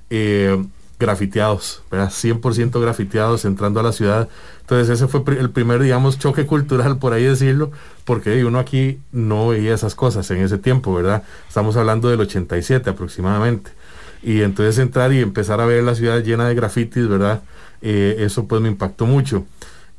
Eh, 0.10 0.62
grafiteados, 1.02 1.84
¿verdad? 1.92 2.10
100% 2.10 2.80
grafiteados 2.80 3.44
entrando 3.44 3.80
a 3.80 3.84
la 3.84 3.92
ciudad. 3.92 4.30
Entonces 4.62 4.90
ese 4.90 5.08
fue 5.08 5.24
el 5.38 5.50
primer, 5.50 5.82
digamos, 5.82 6.20
choque 6.20 6.46
cultural, 6.46 6.98
por 7.00 7.14
ahí 7.14 7.24
decirlo, 7.24 7.72
porque 8.06 8.46
uno 8.46 8.60
aquí 8.60 9.00
no 9.12 9.50
veía 9.50 9.74
esas 9.74 9.96
cosas 9.96 10.30
en 10.32 10.38
ese 10.38 10.58
tiempo, 10.60 10.94
¿verdad? 10.94 11.24
Estamos 11.48 11.76
hablando 11.76 12.10
del 12.10 12.22
87 12.22 12.90
aproximadamente. 12.90 13.72
Y 14.24 14.42
entonces 14.42 14.78
entrar 14.78 15.12
y 15.12 15.20
empezar 15.20 15.60
a 15.60 15.66
ver 15.66 15.84
la 15.84 15.96
ciudad 15.96 16.24
llena 16.24 16.48
de 16.48 16.54
grafitis, 16.56 17.08
¿verdad? 17.08 17.42
Eh, 17.82 18.18
eso 18.20 18.48
pues 18.48 18.62
me 18.62 18.70
impactó 18.70 19.06
mucho. 19.06 19.46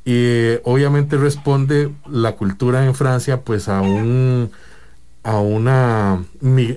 Y 0.05 0.55
obviamente 0.63 1.17
responde 1.17 1.91
la 2.09 2.33
cultura 2.33 2.85
en 2.85 2.95
Francia 2.95 3.41
pues 3.41 3.67
a 3.69 3.81
un 3.81 4.49
a 5.23 5.39
una, 5.39 6.25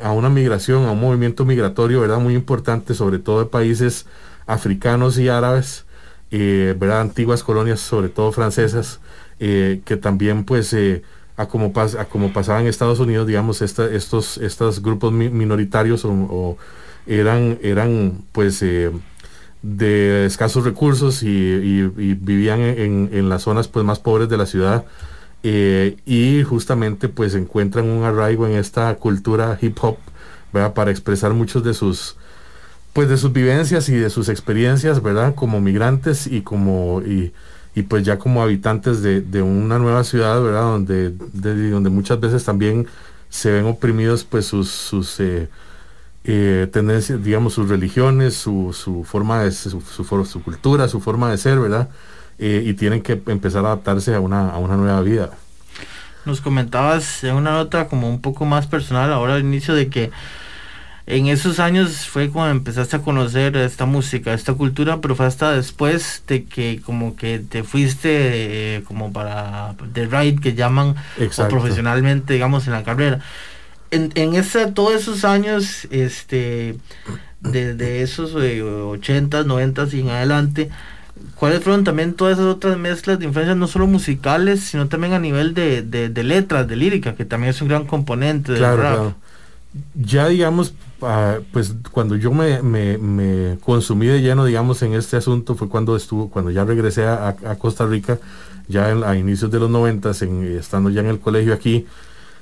a 0.02 0.12
una 0.12 0.28
migración, 0.30 0.86
a 0.86 0.92
un 0.92 1.00
movimiento 1.00 1.44
migratorio, 1.44 2.00
¿verdad? 2.00 2.20
Muy 2.20 2.34
importante, 2.34 2.94
sobre 2.94 3.18
todo 3.18 3.40
de 3.40 3.46
países 3.46 4.06
africanos 4.46 5.18
y 5.18 5.28
árabes, 5.28 5.84
eh, 6.30 6.74
¿verdad? 6.78 7.00
Antiguas 7.00 7.42
colonias, 7.42 7.80
sobre 7.80 8.08
todo 8.08 8.30
francesas, 8.30 9.00
eh, 9.40 9.80
que 9.84 9.96
también, 9.96 10.44
pues, 10.44 10.72
eh, 10.72 11.02
a, 11.36 11.46
como 11.46 11.72
a 11.76 12.04
como 12.06 12.32
pasaba 12.32 12.60
en 12.60 12.68
Estados 12.68 13.00
Unidos, 13.00 13.26
digamos, 13.26 13.62
estos, 13.62 14.38
estos 14.38 14.82
grupos 14.82 15.12
minoritarios 15.12 16.04
o, 16.04 16.56
eran, 17.06 17.58
eran, 17.62 18.22
pues, 18.32 18.64
de 19.62 20.26
escasos 20.26 20.64
recursos 20.64 21.22
y, 21.24 21.82
vivían 21.82 22.60
en, 22.60 23.10
en, 23.12 23.28
las 23.28 23.42
zonas, 23.42 23.66
pues, 23.66 23.84
más 23.84 23.98
pobres 23.98 24.28
de 24.28 24.36
la 24.36 24.46
ciudad 24.46 24.84
eh, 25.48 25.96
y 26.06 26.42
justamente 26.42 27.08
pues 27.08 27.36
encuentran 27.36 27.88
un 27.88 28.02
arraigo 28.02 28.48
en 28.48 28.56
esta 28.56 28.92
cultura 28.96 29.56
hip 29.62 29.78
hop 29.80 29.96
para 30.74 30.90
expresar 30.90 31.34
muchos 31.34 31.62
de 31.62 31.72
sus 31.72 32.16
pues 32.92 33.08
de 33.08 33.16
sus 33.16 33.32
vivencias 33.32 33.88
y 33.88 33.94
de 33.94 34.10
sus 34.10 34.28
experiencias 34.28 35.00
verdad 35.00 35.36
como 35.36 35.60
migrantes 35.60 36.26
y 36.26 36.40
como 36.40 37.00
y, 37.00 37.32
pues 37.88 38.02
ya 38.02 38.18
como 38.18 38.42
habitantes 38.42 39.02
de, 39.02 39.40
una 39.40 39.78
nueva 39.78 40.02
ciudad 40.02 40.42
verdad 40.42 40.62
donde 40.62 41.10
donde 41.10 41.90
muchas 41.90 42.18
veces 42.18 42.42
también 42.42 42.88
se 43.28 43.52
ven 43.52 43.66
oprimidos 43.66 44.24
pues 44.24 44.46
sus, 44.46 44.68
sus 44.68 45.20
eh, 45.20 45.48
eh, 46.24 46.66
tendencias 46.72 47.22
digamos 47.22 47.52
sus 47.52 47.68
religiones 47.68 48.34
su, 48.34 48.72
su 48.72 49.04
forma 49.04 49.44
de 49.44 49.52
su, 49.52 49.80
su, 49.80 50.24
su 50.24 50.42
cultura 50.42 50.88
su 50.88 51.00
forma 51.00 51.30
de 51.30 51.38
ser 51.38 51.60
verdad 51.60 51.88
eh, 52.38 52.62
y 52.64 52.74
tienen 52.74 53.02
que 53.02 53.20
empezar 53.26 53.64
a 53.64 53.68
adaptarse 53.68 54.14
a 54.14 54.20
una, 54.20 54.50
a 54.50 54.58
una 54.58 54.76
nueva 54.76 55.00
vida. 55.02 55.30
Nos 56.24 56.40
comentabas 56.40 57.22
en 57.24 57.34
una 57.34 57.52
nota 57.52 57.86
como 57.86 58.08
un 58.08 58.20
poco 58.20 58.44
más 58.44 58.66
personal 58.66 59.12
ahora 59.12 59.34
al 59.34 59.42
inicio 59.42 59.74
de 59.74 59.88
que 59.88 60.10
en 61.06 61.28
esos 61.28 61.60
años 61.60 62.06
fue 62.08 62.30
cuando 62.30 62.50
empezaste 62.50 62.96
a 62.96 62.98
conocer 62.98 63.56
esta 63.56 63.86
música, 63.86 64.34
esta 64.34 64.54
cultura, 64.54 65.00
pero 65.00 65.14
fue 65.14 65.26
hasta 65.26 65.52
después 65.52 66.24
de 66.26 66.44
que 66.44 66.80
como 66.84 67.14
que 67.14 67.38
te 67.38 67.62
fuiste 67.62 68.08
eh, 68.76 68.82
como 68.82 69.12
para 69.12 69.76
the 69.92 70.06
ride 70.06 70.40
que 70.40 70.54
llaman 70.54 70.96
o 71.16 71.48
profesionalmente 71.48 72.32
digamos 72.34 72.66
en 72.66 72.72
la 72.72 72.82
carrera. 72.82 73.20
en, 73.92 74.10
en 74.16 74.34
ese, 74.34 74.66
todos 74.72 74.94
esos 74.94 75.24
años, 75.24 75.86
este, 75.92 76.76
desde 77.40 78.02
esos 78.02 78.32
eh, 78.42 78.60
80s, 78.62 79.44
90s 79.46 79.94
y 79.94 80.00
en 80.00 80.10
adelante, 80.10 80.70
¿cuáles 81.34 81.62
fueron 81.62 81.84
también 81.84 82.14
todas 82.14 82.34
esas 82.38 82.46
otras 82.54 82.78
mezclas 82.78 83.18
de 83.18 83.26
influencias, 83.26 83.56
no 83.56 83.66
solo 83.68 83.86
musicales, 83.86 84.60
sino 84.60 84.88
también 84.88 85.12
a 85.14 85.18
nivel 85.18 85.54
de, 85.54 85.82
de, 85.82 86.08
de 86.08 86.22
letras, 86.24 86.68
de 86.68 86.76
lírica, 86.76 87.14
que 87.16 87.24
también 87.24 87.50
es 87.50 87.60
un 87.62 87.68
gran 87.68 87.86
componente 87.86 88.52
del 88.52 88.58
Claro, 88.58 88.76
rap? 88.76 88.94
claro. 88.94 89.14
Ya 89.94 90.28
digamos, 90.28 90.74
ah, 91.02 91.38
pues 91.52 91.74
cuando 91.92 92.16
yo 92.16 92.32
me, 92.32 92.62
me- 92.62 92.98
me 92.98 93.58
consumí 93.60 94.06
de 94.06 94.20
lleno, 94.22 94.44
digamos, 94.46 94.82
en 94.82 94.94
este 94.94 95.16
asunto 95.16 95.54
fue 95.56 95.68
cuando 95.68 95.96
estuvo, 95.96 96.30
cuando 96.30 96.50
ya 96.50 96.64
regresé 96.64 97.06
a, 97.06 97.28
a 97.30 97.56
Costa 97.58 97.86
Rica, 97.86 98.18
ya 98.68 98.90
en- 98.90 99.04
a 99.04 99.16
inicios 99.16 99.50
de 99.50 99.60
los 99.60 99.70
noventas, 99.70 100.22
en, 100.22 100.44
estando 100.58 100.90
ya 100.90 101.00
en 101.00 101.08
el 101.08 101.20
colegio 101.20 101.54
aquí, 101.54 101.86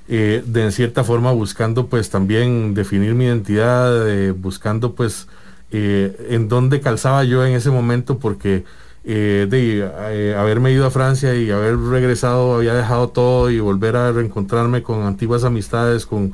eh, 0.08 0.42
de 0.46 0.64
en 0.64 0.72
cierta 0.72 1.04
forma 1.04 1.32
buscando 1.32 1.88
pues 1.88 2.10
también 2.10 2.74
definir 2.74 3.14
mi 3.14 3.24
identidad, 3.26 4.08
eh, 4.10 4.32
buscando 4.32 4.94
pues 4.94 5.28
eh, 5.76 6.28
en 6.30 6.48
dónde 6.48 6.80
calzaba 6.80 7.24
yo 7.24 7.44
en 7.44 7.52
ese 7.54 7.68
momento, 7.68 8.18
porque 8.20 8.64
eh, 9.02 9.48
de 9.50 9.80
eh, 10.12 10.36
haberme 10.38 10.70
ido 10.70 10.86
a 10.86 10.90
Francia 10.92 11.34
y 11.34 11.50
haber 11.50 11.76
regresado, 11.78 12.54
había 12.54 12.74
dejado 12.74 13.08
todo 13.08 13.50
y 13.50 13.58
volver 13.58 13.96
a 13.96 14.12
reencontrarme 14.12 14.84
con 14.84 15.02
antiguas 15.02 15.42
amistades, 15.42 16.06
con, 16.06 16.32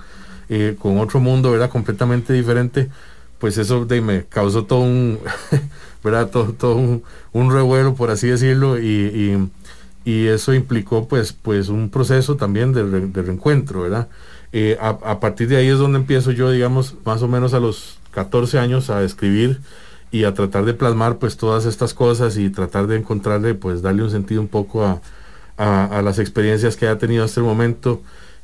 con 0.78 0.98
otro 0.98 1.20
mundo, 1.20 1.52
¿verdad? 1.52 1.70
Completamente 1.70 2.34
diferente, 2.34 2.90
pues 3.38 3.56
eso 3.56 3.86
de, 3.86 4.02
me 4.02 4.24
causó 4.24 4.64
todo 4.66 4.80
un, 4.80 5.18
¿verdad? 6.04 6.28
Todo, 6.28 6.52
todo 6.52 6.74
un, 7.32 7.50
revuelo, 7.50 7.94
por 7.94 8.10
así 8.10 8.28
decirlo, 8.28 8.78
y, 8.78 9.40
y- 10.04 10.28
eso 10.28 10.52
implicó 10.54 11.06
pues, 11.08 11.32
pues 11.32 11.68
un 11.68 11.88
proceso 11.88 12.36
también 12.36 12.72
de, 12.72 12.84
de 12.84 13.22
reencuentro, 13.22 13.82
¿verdad? 13.82 14.08
A 14.80 15.20
partir 15.20 15.48
de 15.48 15.56
ahí 15.56 15.68
es 15.68 15.78
donde 15.78 15.98
empiezo 15.98 16.32
yo, 16.32 16.50
digamos, 16.50 16.96
más 17.04 17.22
o 17.22 17.28
menos 17.28 17.54
a 17.54 17.60
los 17.60 17.99
14 18.10 18.58
años 18.58 18.90
a 18.90 19.02
escribir 19.02 19.60
y 20.10 20.24
a 20.24 20.34
tratar 20.34 20.64
de 20.64 20.74
plasmar 20.74 21.18
pues 21.18 21.36
todas 21.36 21.66
estas 21.66 21.94
cosas 21.94 22.36
y 22.36 22.50
tratar 22.50 22.86
de 22.86 22.96
encontrarle, 22.96 23.54
pues 23.54 23.82
darle 23.82 24.02
un 24.04 24.10
sentido 24.10 24.40
un 24.40 24.48
poco 24.48 24.84
a, 24.84 25.00
a- 25.56 26.02
las 26.02 26.18
experiencias 26.18 26.76
que 26.76 26.88
ha 26.88 26.98
tenido 26.98 27.24
hasta 27.24 27.40
el 27.40 27.46
momento 27.46 28.02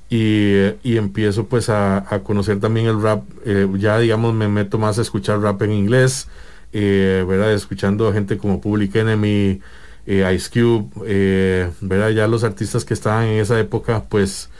y, 0.08 0.66
y 0.84 0.96
empiezo 0.98 1.46
pues 1.46 1.68
a, 1.68 1.98
a 2.14 2.20
conocer 2.22 2.60
también 2.60 2.86
el 2.86 3.02
rap, 3.02 3.24
eh, 3.44 3.68
ya 3.78 3.98
digamos 3.98 4.34
me 4.34 4.48
meto 4.48 4.78
más 4.78 4.98
a 4.98 5.02
escuchar 5.02 5.40
rap 5.40 5.62
en 5.62 5.72
inglés, 5.72 6.28
eh. 6.72 7.24
Escuchando 7.54 8.12
gente 8.12 8.38
como 8.38 8.60
Public 8.60 8.94
Enemy, 8.96 9.60
eh, 10.06 10.32
Ice 10.34 10.50
Cube, 10.52 10.90
eh, 11.06 11.70
¿verdad? 11.80 12.10
Ya 12.10 12.28
los 12.28 12.44
artistas 12.44 12.84
que 12.84 12.94
estaban 12.94 13.24
en 13.26 13.40
esa 13.40 13.58
época 13.58 14.04
pues 14.08 14.50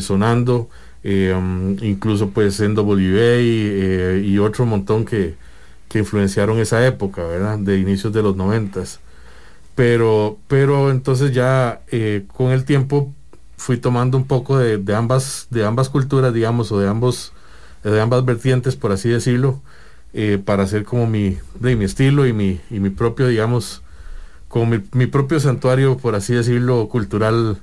sonando, 0.00 0.68
eh, 1.04 1.34
um, 1.36 1.76
incluso 1.82 2.30
pues 2.30 2.58
NWA 2.60 3.36
eh, 3.38 4.22
y 4.24 4.38
otro 4.38 4.64
montón 4.64 5.04
que, 5.04 5.34
que 5.88 5.98
influenciaron 5.98 6.58
esa 6.58 6.84
época, 6.86 7.22
¿verdad? 7.24 7.58
De 7.58 7.78
inicios 7.78 8.12
de 8.14 8.22
los 8.22 8.36
noventas. 8.36 9.00
Pero, 9.74 10.38
pero 10.48 10.90
entonces 10.90 11.32
ya 11.32 11.82
eh, 11.88 12.24
con 12.34 12.52
el 12.52 12.64
tiempo 12.64 13.12
fui 13.58 13.76
tomando 13.76 14.16
un 14.16 14.26
poco 14.26 14.58
de, 14.58 14.78
de 14.78 14.94
ambas, 14.94 15.46
de 15.50 15.64
ambas 15.66 15.90
culturas, 15.90 16.32
digamos, 16.32 16.72
o 16.72 16.80
de 16.80 16.88
ambos, 16.88 17.32
de 17.82 18.00
ambas 18.00 18.24
vertientes, 18.24 18.76
por 18.76 18.92
así 18.92 19.08
decirlo, 19.10 19.60
para 20.44 20.62
hacer 20.62 20.84
como 20.84 21.06
mi, 21.06 21.38
de 21.58 21.76
mi 21.76 21.84
estilo 21.84 22.26
y 22.26 22.32
mi, 22.32 22.60
y 22.70 22.80
mi 22.80 22.90
propio, 22.90 23.26
digamos, 23.26 23.82
como 24.48 24.66
mi, 24.66 24.82
mi 24.92 25.06
propio 25.06 25.40
santuario, 25.40 25.96
por 25.98 26.14
así 26.14 26.34
decirlo, 26.34 26.88
cultural 26.88 27.58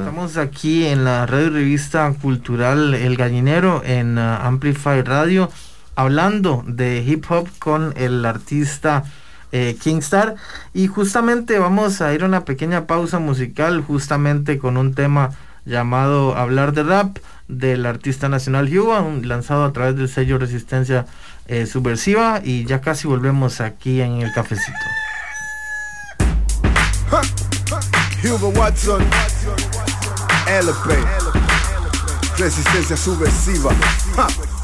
Estamos 0.00 0.36
aquí 0.36 0.86
en 0.86 1.04
la 1.04 1.24
radio 1.26 1.46
y 1.46 1.50
revista 1.50 2.12
cultural 2.20 2.94
El 2.94 3.16
Gallinero 3.16 3.82
en 3.84 4.18
ah, 4.18 4.44
Amplify 4.46 5.02
Radio 5.02 5.50
hablando 5.94 6.64
de 6.66 7.02
hip 7.06 7.24
hop 7.30 7.48
con 7.60 7.92
el 7.96 8.24
artista 8.24 9.04
eh, 9.52 9.76
Kingstar. 9.80 10.34
Y 10.74 10.88
justamente 10.88 11.58
vamos 11.58 12.00
a 12.00 12.12
ir 12.12 12.22
a 12.24 12.26
una 12.26 12.44
pequeña 12.44 12.86
pausa 12.86 13.18
musical 13.20 13.82
justamente 13.82 14.58
con 14.58 14.76
un 14.76 14.94
tema 14.94 15.30
llamado 15.64 16.36
Hablar 16.36 16.72
de 16.72 16.82
Rap 16.82 17.18
del 17.46 17.86
artista 17.86 18.28
nacional 18.28 18.68
un- 19.02 19.28
lanzado 19.28 19.64
a 19.64 19.72
través 19.72 19.94
del 19.96 20.08
sello 20.08 20.38
Resistencia 20.38 21.06
eh, 21.46 21.66
Subversiva. 21.66 22.40
Y 22.42 22.64
ya 22.64 22.80
casi 22.80 23.06
volvemos 23.06 23.60
aquí 23.60 24.00
en 24.00 24.22
el 24.22 24.32
cafecito. 24.32 24.78
Hugo 28.22 28.48
Watson, 28.50 29.02
LP, 30.46 30.94
resistencia 32.36 32.96
subversiva. 32.96 33.70
Ja. 34.14 34.59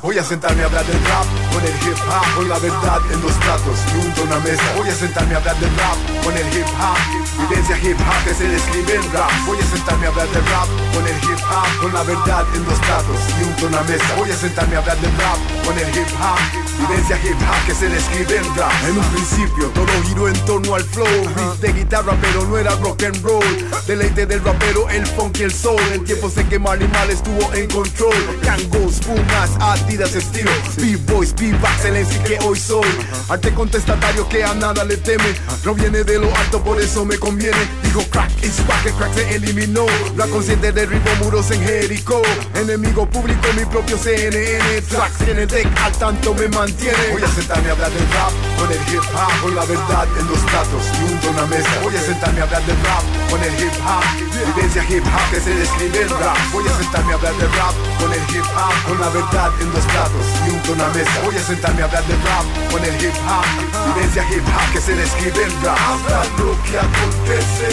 Voy 0.00 0.16
a 0.16 0.22
sentarme 0.22 0.62
a 0.62 0.66
hablar 0.66 0.86
del 0.86 1.04
rap 1.06 1.26
con 1.52 1.60
el 1.60 1.74
hip 1.74 1.98
hop, 2.06 2.36
con 2.36 2.48
la 2.48 2.58
verdad 2.60 3.00
en 3.12 3.20
los 3.20 3.32
platos 3.32 3.78
y 3.88 4.00
junto 4.00 4.32
a 4.32 4.38
mesa. 4.40 4.62
Voy 4.76 4.88
a 4.88 4.94
sentarme 4.94 5.34
a 5.34 5.38
hablar 5.38 5.58
del 5.58 5.76
rap 5.76 5.96
con 6.22 6.36
el 6.36 6.46
hip 6.54 6.66
hop, 6.78 7.48
vivencia 7.48 7.76
hip 7.78 7.98
hop 7.98 8.24
que 8.24 8.34
se 8.34 8.48
describe 8.48 8.94
en 8.94 9.12
rap. 9.12 9.30
Voy 9.44 9.58
a 9.58 9.66
sentarme 9.66 10.06
a 10.06 10.08
hablar 10.10 10.28
del 10.28 10.44
rap 10.46 10.68
con 10.94 11.04
el 11.04 11.16
hip 11.16 11.42
hop, 11.50 11.82
con 11.82 11.92
la 11.94 12.02
verdad 12.04 12.46
en 12.54 12.64
los 12.64 12.78
platos 12.78 13.18
y 13.40 13.44
junto 13.44 13.64
a 13.64 13.68
una 13.70 13.82
mesa. 13.90 14.14
Voy 14.16 14.30
a 14.30 14.36
sentarme 14.36 14.76
a 14.76 14.78
hablar 14.78 15.00
del 15.00 15.16
rap 15.18 15.38
con 15.66 15.78
el 15.78 15.88
hip 15.88 16.10
hop, 16.14 16.38
vivencia 16.78 17.18
hip 17.18 17.40
hop 17.42 17.66
que 17.66 17.74
se 17.74 17.88
describe 17.88 18.36
en 18.36 18.54
rap. 18.54 18.72
En 18.86 18.98
un 18.98 19.04
principio 19.10 19.66
todo 19.74 20.02
giró 20.06 20.28
en 20.28 20.38
torno 20.46 20.76
al 20.76 20.84
flow, 20.84 21.08
beat 21.34 21.58
de 21.58 21.72
guitarra 21.72 22.16
pero 22.22 22.46
no 22.46 22.56
era 22.56 22.70
rock 22.76 23.02
and 23.02 23.20
roll. 23.24 23.68
Deleite 23.88 24.26
del 24.26 24.44
rapero, 24.44 24.88
el 24.90 25.04
funk 25.06 25.38
y 25.40 25.42
el 25.42 25.52
soul. 25.52 25.80
En 25.92 26.04
tiempos 26.04 26.36
en 26.36 26.48
que 26.48 26.58
Marley 26.60 26.86
Mal 26.86 27.10
estuvo 27.10 27.52
en 27.52 27.68
control. 27.68 28.14
Kangos, 28.44 29.00
Pumas, 29.00 29.50
Adidas 29.88 30.14
estilo. 30.14 30.50
B-boys, 30.76 31.34
B-back, 31.34 31.76
excelencia 31.76 32.22
que 32.22 32.38
hoy 32.44 32.58
soy. 32.58 32.84
Arte 33.30 33.54
contestatario 33.54 34.28
que 34.28 34.44
a 34.44 34.52
nada 34.52 34.84
le 34.84 34.98
teme. 34.98 35.34
No 35.64 35.74
viene 35.74 36.04
de 36.04 36.18
lo 36.18 36.28
alto, 36.36 36.62
por 36.62 36.78
eso 36.78 37.06
me 37.06 37.16
conviene. 37.16 37.56
Dijo 37.82 38.02
crack, 38.10 38.30
it's 38.44 38.66
back, 38.66 38.84
el 38.84 38.92
crack 38.92 39.14
se 39.14 39.34
eliminó. 39.34 39.86
La 40.14 40.26
consciente 40.26 40.72
derribó 40.72 41.08
muros 41.24 41.50
en 41.52 41.62
Jericho. 41.64 42.20
Enemigo 42.54 43.08
público, 43.08 43.48
mi 43.56 43.64
propio 43.64 43.96
CNN. 43.96 44.82
Tracks 44.82 45.22
en 45.22 45.38
el 45.38 45.48
deck, 45.48 45.66
al 45.82 45.92
tanto 45.92 46.34
me 46.34 46.48
mantiene. 46.48 47.08
Voy 47.12 47.22
a 47.22 47.28
sentarme 47.28 47.70
a 47.70 47.72
hablar 47.72 47.90
del 47.90 48.10
rap 48.10 48.32
con 48.58 48.70
el 48.70 48.80
hip 48.92 49.00
hop, 49.00 49.40
con 49.40 49.56
la 49.56 49.64
verdad 49.64 50.06
en 50.20 50.26
los 50.28 50.38
platos 50.40 50.84
y 51.00 51.26
a 51.26 51.30
una 51.30 51.46
mesa. 51.46 51.70
Voy 51.82 51.96
a 51.96 52.02
sentarme 52.02 52.40
a 52.40 52.42
hablar 52.42 52.62
del 52.66 52.76
rap 52.84 53.30
con 53.30 53.42
el 53.42 53.54
hip 53.54 53.72
hop, 53.80 54.54
vivencia 54.54 54.84
hip 54.84 55.04
hop 55.06 55.30
que 55.30 55.40
se 55.40 55.54
describe 55.54 56.02
en 56.02 56.10
rap. 56.10 56.36
Voy 56.52 56.68
a 56.68 56.76
sentarme 56.76 57.12
a 57.12 57.14
hablar 57.14 57.34
del 57.36 57.52
rap 57.52 57.74
con 57.98 58.12
el 58.12 58.20
hip 58.28 58.44
hop, 58.52 58.88
con 58.88 59.00
la 59.00 59.08
verdad 59.08 59.50
en 59.62 59.72
los 59.72 59.77
y 59.78 60.50
junto 60.50 60.72
a 60.72 60.74
una 60.74 60.88
mesa. 60.88 61.10
Voy 61.24 61.36
a 61.36 61.42
sentarme 61.42 61.82
a 61.82 61.84
hablar 61.84 62.04
del 62.06 62.20
rap 62.22 62.46
con 62.70 62.84
el 62.84 62.94
hip 63.02 63.14
hop, 63.26 63.46
vivencia 63.94 64.24
hip 64.30 64.44
hop 64.46 64.72
que 64.72 64.80
se 64.80 64.94
describe 64.94 65.42
en 65.42 65.62
rap. 65.62 65.78
Habla 65.78 66.24
lo 66.38 66.50
que 66.64 66.78
acontece, 66.78 67.68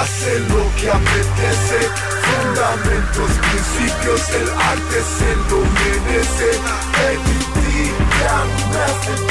hace 0.00 0.40
lo 0.50 0.62
que 0.76 0.90
apetece. 0.90 1.78
Fundamentos, 2.24 3.30
principios, 3.50 4.28
el 4.30 4.48
arte 4.50 4.98
se 5.18 5.30
lo 5.50 5.60
merece. 5.78 6.58
Master. 8.72 9.24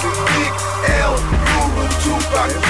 The 0.00 0.10
Big 0.32 0.52
L, 0.88 1.16
Tupac. 2.02 2.65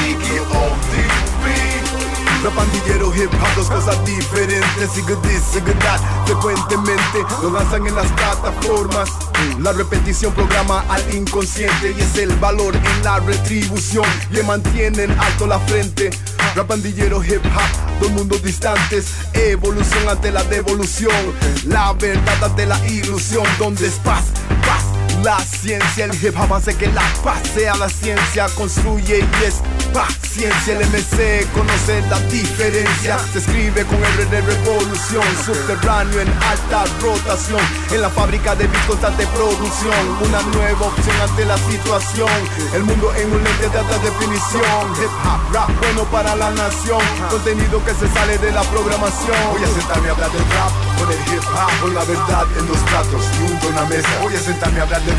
La 2.46 2.52
pandillero 2.52 3.12
hip 3.12 3.32
hop, 3.34 3.56
dos 3.56 3.68
cosas 3.68 4.04
diferentes 4.04 4.90
Sigue 4.94 5.16
this, 5.16 5.42
sigue 5.52 5.72
that 5.80 5.98
Frecuentemente 6.26 7.24
lo 7.42 7.50
lanzan 7.50 7.84
en 7.88 7.96
las 7.96 8.06
plataformas. 8.12 9.10
La 9.58 9.72
repetición 9.72 10.32
programa 10.32 10.84
al 10.88 11.02
inconsciente 11.12 11.92
Y 11.98 12.00
es 12.00 12.16
el 12.18 12.32
valor 12.36 12.76
en 12.76 13.02
la 13.02 13.18
retribución 13.18 14.04
Y 14.30 14.40
mantienen 14.44 15.10
alto 15.18 15.48
la 15.48 15.58
frente. 15.58 16.10
Rap 16.54 16.68
pandillero 16.68 17.24
hip 17.24 17.44
hop, 17.46 18.00
dos 18.00 18.12
mundos 18.12 18.40
distantes 18.44 19.08
Evolución 19.32 20.08
ante 20.08 20.30
la 20.30 20.44
devolución. 20.44 21.34
La 21.64 21.94
verdad 21.94 22.44
ante 22.44 22.64
la 22.64 22.78
ilusión 22.86 23.44
Donde 23.58 23.88
es 23.88 23.94
paz, 24.04 24.26
paz 24.64 24.85
la 25.26 25.40
ciencia, 25.40 26.04
el 26.04 26.14
hip 26.14 26.38
hop 26.38 26.54
hace 26.54 26.72
que 26.76 26.86
la 26.86 27.02
paz 27.24 27.42
sea 27.52 27.74
la 27.74 27.88
ciencia, 27.88 28.46
construye 28.54 29.18
y 29.18 29.44
es 29.44 29.60
paciencia. 29.92 30.78
El 30.78 30.86
MC 30.86 31.50
conoce 31.52 32.00
la 32.08 32.20
diferencia, 32.30 33.18
se 33.32 33.40
escribe 33.40 33.84
con 33.86 33.98
R 34.04 34.24
de 34.26 34.40
revolución, 34.40 35.24
subterráneo 35.44 36.20
en 36.20 36.28
alta 36.28 36.84
rotación, 37.02 37.60
en 37.90 38.02
la 38.02 38.08
fábrica 38.08 38.54
de 38.54 38.68
beat 38.68 38.86
constante 38.86 39.26
producción, 39.34 39.98
una 40.22 40.42
nueva 40.42 40.86
opción 40.86 41.16
ante 41.20 41.44
la 41.44 41.58
situación. 41.58 42.30
El 42.72 42.84
mundo 42.84 43.12
en 43.16 43.32
un 43.32 43.42
lente 43.42 43.68
de 43.68 43.78
alta 43.78 43.98
definición, 43.98 44.82
hip 44.94 45.10
hop, 45.26 45.52
rap 45.52 45.70
bueno 45.80 46.04
para 46.04 46.36
la 46.36 46.52
nación, 46.52 47.02
contenido 47.30 47.84
que 47.84 47.94
se 47.94 48.06
sale 48.14 48.38
de 48.38 48.52
la 48.52 48.62
programación. 48.62 49.42
Voy 49.50 49.64
a 49.64 49.74
sentarme 49.74 50.08
a 50.08 50.12
hablar 50.12 50.30
del 50.30 50.46
rap 50.54 50.70
con 51.00 51.10
el 51.10 51.18
hip 51.18 51.42
hop, 51.50 51.80
con 51.80 51.94
la 51.96 52.04
verdad 52.04 52.46
en 52.56 52.68
los 52.68 52.78
platos 52.78 53.24
y 53.34 53.48
junto 53.48 53.66
a 53.66 53.70
una 53.70 53.84
mesa. 53.86 54.08
Voy 54.22 54.36
a 54.36 54.40
sentarme 54.40 54.78
a 54.78 54.82
hablar 54.84 55.02
del 55.02 55.15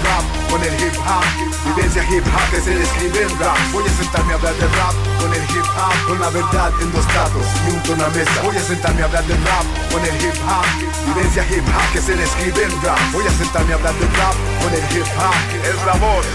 con 0.50 0.64
el 0.64 0.74
hip 0.82 0.96
hop. 1.06 1.26
Vivencia 1.66 2.04
hip 2.10 2.26
hop 2.26 2.50
que 2.52 2.62
se 2.62 2.76
describe 2.76 3.22
en 3.24 3.40
rap. 3.40 3.58
Voy 3.72 3.84
a 3.86 3.90
sentarme 3.90 4.34
a 4.34 4.36
hablar 4.36 4.54
de 4.56 4.68
rap 4.68 4.96
con 5.20 5.34
el 5.34 5.44
hip 5.44 5.68
hop. 5.78 6.08
Con 6.08 6.20
la 6.20 6.30
verdad 6.30 6.72
en 6.82 6.92
dos 6.92 7.06
platos 7.06 7.46
y 7.68 7.72
un 7.72 7.84
tono 7.84 8.06
a 8.06 8.10
mesa. 8.10 8.42
Voy 8.44 8.58
a 8.58 8.62
sentarme 8.62 9.02
a 9.02 9.06
hablar 9.06 9.26
de 9.26 9.36
rap 9.36 9.66
con 9.92 10.02
el 10.04 10.16
hip 10.22 10.38
hop. 10.48 10.66
Vivencia 11.08 11.46
hip 11.50 11.68
hop 11.68 11.92
que 11.94 12.02
se 12.02 12.16
describe 12.16 12.64
en 12.64 12.82
rap. 12.82 13.00
Voy 13.12 13.26
a 13.28 13.32
sentarme 13.32 13.74
a 13.74 13.76
hablar 13.76 13.94
de 13.96 14.08
rap 14.18 14.36
con 14.62 14.74
el 14.74 14.86
hip 14.92 15.08
hop. 15.18 15.36
Es 15.64 15.86
la 15.86 15.94
voz 15.94 16.26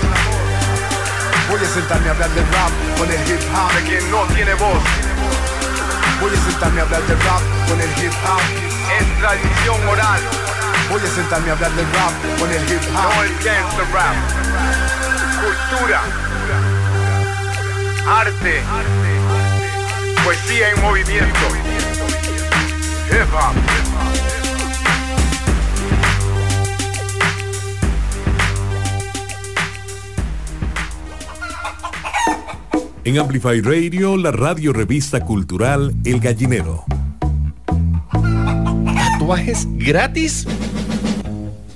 Voy 1.51 1.61
a 1.61 1.69
sentarme 1.69 2.09
a 2.09 2.13
hablar 2.13 2.31
de 2.31 2.41
rap 2.41 2.73
con 2.99 3.11
el 3.11 3.21
hip 3.29 3.43
hop. 3.55 3.73
De 3.75 3.83
quien 3.89 4.11
no 4.11 4.25
tiene 4.35 4.55
voz. 4.55 4.83
Voy 6.21 6.33
a 6.33 6.41
sentarme 6.51 6.81
a 6.81 6.83
hablar 6.85 7.03
de 7.03 7.15
rap 7.15 7.43
con 7.69 7.81
el 7.81 7.91
hip 7.99 8.15
hop. 8.25 8.43
Es 8.99 9.19
tradición 9.19 9.89
oral 9.89 10.21
Voy 10.93 11.01
a 11.01 11.07
sentarme 11.07 11.49
a 11.49 11.53
hablar 11.55 11.73
del 11.73 11.87
rap 11.87 12.13
con 12.39 12.51
el 12.51 12.63
hip 12.65 12.83
hop. 12.91 13.15
No 13.15 13.23
el 13.23 13.31
gangster 13.43 13.87
rap. 13.95 14.15
Cultura. 15.41 16.03
Arte. 18.07 18.61
Poesía 20.23 20.69
en 20.69 20.83
movimiento. 20.83 21.47
Hip 23.09 23.35
hop. 23.35 23.55
En 33.05 33.19
Amplify 33.19 33.63
Radio, 33.63 34.19
la 34.19 34.31
radio 34.31 34.75
revista 34.75 35.21
cultural 35.21 35.95
El 36.05 36.21
Gallinero. 36.21 36.85
¿Tatuajes 38.95 39.67
gratis? 39.79 40.47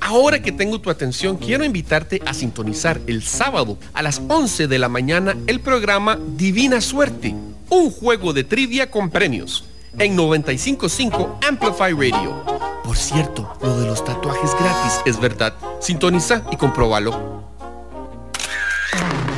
Ahora 0.07 0.41
que 0.41 0.53
tengo 0.53 0.81
tu 0.81 0.89
atención, 0.89 1.37
quiero 1.37 1.65
invitarte 1.65 2.23
a 2.25 2.33
sintonizar 2.33 3.01
el 3.09 3.25
sábado 3.25 3.77
a 3.93 4.03
las 4.03 4.23
11 4.29 4.69
de 4.69 4.79
la 4.79 4.89
mañana 4.89 5.37
el 5.49 5.59
programa 5.59 6.17
Divina 6.37 6.81
Suerte, 6.81 7.35
un 7.71 7.91
juego 7.91 8.33
de 8.33 8.45
trivia 8.45 8.89
con 8.89 9.11
premios, 9.11 9.65
en 9.99 10.15
955 10.15 11.41
Amplify 11.49 11.93
Radio. 11.93 12.41
Por 12.85 12.97
cierto, 12.97 13.53
lo 13.61 13.81
de 13.81 13.89
los 13.89 14.05
tatuajes 14.05 14.53
gratis 14.53 15.01
es 15.07 15.19
verdad. 15.19 15.55
Sintoniza 15.81 16.45
y 16.53 16.57
compróbalo. 16.57 17.43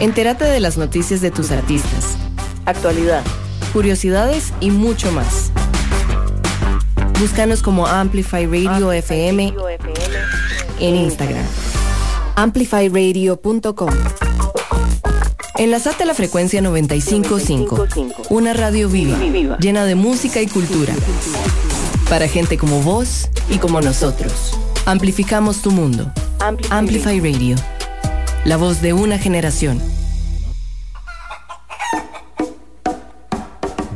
Entérate 0.00 0.44
de 0.44 0.60
las 0.60 0.76
noticias 0.76 1.22
de 1.22 1.30
tus 1.30 1.50
artistas, 1.50 2.18
actualidad, 2.66 3.24
curiosidades 3.72 4.52
y 4.60 4.70
mucho 4.70 5.10
más. 5.12 5.50
Búscanos 7.18 7.62
como 7.62 7.86
Amplify 7.86 8.44
Radio 8.44 8.92
FM 8.92 9.54
en 10.80 10.96
Instagram. 10.96 11.44
Amplifyradio.com. 12.36 13.90
Enlazate 15.58 16.04
a 16.04 16.06
la 16.06 16.14
frecuencia 16.14 16.60
955, 16.60 17.86
una 18.30 18.52
radio 18.52 18.88
viva, 18.88 19.18
llena 19.58 19.84
de 19.84 19.96
música 19.96 20.40
y 20.40 20.46
cultura. 20.46 20.94
Para 22.08 22.28
gente 22.28 22.56
como 22.56 22.80
vos 22.80 23.28
y 23.50 23.58
como 23.58 23.80
nosotros. 23.80 24.56
Amplificamos 24.86 25.60
tu 25.60 25.72
mundo. 25.72 26.12
Amplify 26.70 27.18
Radio. 27.20 27.56
La 28.44 28.56
voz 28.56 28.80
de 28.80 28.92
una 28.92 29.18
generación. 29.18 29.82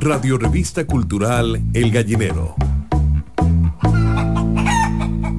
Radio 0.01 0.37
Revista 0.37 0.85
Cultural 0.85 1.63
El 1.75 1.93
Gallinero. 1.93 2.57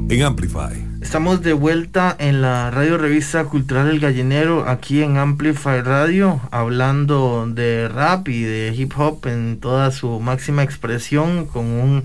En 0.09 0.23
Amplify. 0.23 0.82
Estamos 1.13 1.43
de 1.43 1.53
vuelta 1.53 2.15
en 2.17 2.41
la 2.41 2.71
radio 2.71 2.97
revista 2.97 3.45
cultural 3.45 3.87
El 3.87 3.99
Gallinero, 3.99 4.67
aquí 4.67 5.03
en 5.03 5.17
Amplify 5.17 5.79
Radio, 5.83 6.41
hablando 6.49 7.45
de 7.47 7.87
rap 7.87 8.27
y 8.29 8.41
de 8.41 8.73
hip 8.75 8.93
hop 8.97 9.27
en 9.27 9.59
toda 9.59 9.91
su 9.91 10.19
máxima 10.19 10.63
expresión, 10.63 11.45
con 11.45 11.67
un, 11.67 12.03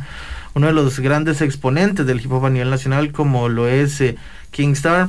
uno 0.52 0.66
de 0.66 0.74
los 0.74 1.00
grandes 1.00 1.40
exponentes 1.40 2.04
del 2.04 2.20
hip 2.20 2.30
hop 2.30 2.44
a 2.44 2.50
nivel 2.50 2.68
nacional, 2.68 3.10
como 3.10 3.48
lo 3.48 3.66
es 3.66 3.98
eh, 4.02 4.16
Kingstar. 4.50 5.08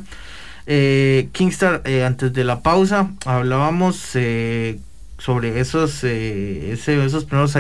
Eh, 0.65 1.27
Kingstar, 1.33 1.81
eh, 1.83 2.05
antes 2.05 2.31
de 2.31 2.45
la 2.45 2.61
pausa, 2.61 3.11
hablábamos 3.25 4.11
eh, 4.13 4.79
sobre 5.17 5.59
esos, 5.59 6.05
eh, 6.05 6.71
esos 6.71 7.25
primeros, 7.25 7.53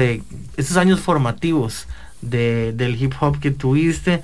esos 0.55 0.77
años 0.77 1.01
formativos 1.01 1.85
de, 2.21 2.71
del 2.71 2.95
hip 2.95 3.11
hop 3.19 3.41
que 3.41 3.51
tuviste. 3.51 4.21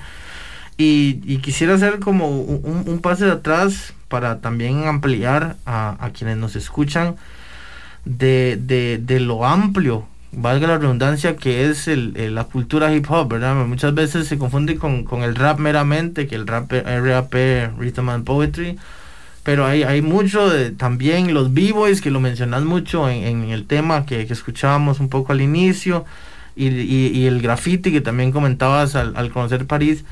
Y, 0.78 1.38
quisiera 1.38 1.76
hacer 1.76 2.00
como 2.00 2.28
un, 2.28 2.84
un, 2.86 3.00
pase 3.00 3.26
de 3.26 3.32
atrás 3.32 3.94
para 4.10 4.42
también 4.42 4.88
ampliar 4.88 5.56
a, 5.66 5.96
a 6.04 6.10
quienes 6.10 6.38
nos 6.38 6.58
escuchan 6.58 7.16
de, 8.04 8.60
de, 8.62 9.00
de, 9.02 9.22
lo 9.22 9.46
amplio, 9.46 10.06
valga 10.34 10.68
la 10.68 10.78
redundancia, 10.78 11.38
que 11.38 11.70
es 11.70 11.88
el, 11.88 12.36
la 12.36 12.44
cultura 12.44 12.94
hip 12.94 13.10
hop, 13.10 13.30
¿verdad? 13.30 13.56
Muchas 13.66 13.96
veces 13.96 14.28
se 14.28 14.38
confunde 14.38 14.76
con, 14.76 15.06
con 15.06 15.24
el 15.24 15.36
rap 15.36 15.60
meramente, 15.60 16.28
que 16.28 16.36
el 16.36 16.46
rap 16.46 16.72
RAP, 16.72 17.34
Rhythm 17.80 18.10
and 18.10 18.26
Poetry, 18.26 18.78
pero 19.44 19.66
hay, 19.66 19.84
hay 19.84 20.02
mucho 20.02 20.50
de, 20.50 20.72
también 20.72 21.34
los 21.34 21.54
b-boys 21.54 22.02
que 22.02 22.12
lo 22.12 22.20
mencionas 22.20 22.64
mucho 22.64 23.10
en, 23.10 23.46
el 23.46 23.66
tema 23.66 24.06
que, 24.06 24.28
que, 24.28 24.34
escuchábamos 24.34 25.00
un 25.00 25.08
poco 25.08 25.32
al 25.32 25.40
inicio 25.40 26.04
y, 26.56 26.68
y, 26.68 27.28
el 27.28 27.42
graffiti 27.42 27.92
que 27.92 28.02
también 28.02 28.32
comentabas 28.32 28.96
al 28.96 29.32
conocer 29.32 29.66
París 29.68 30.04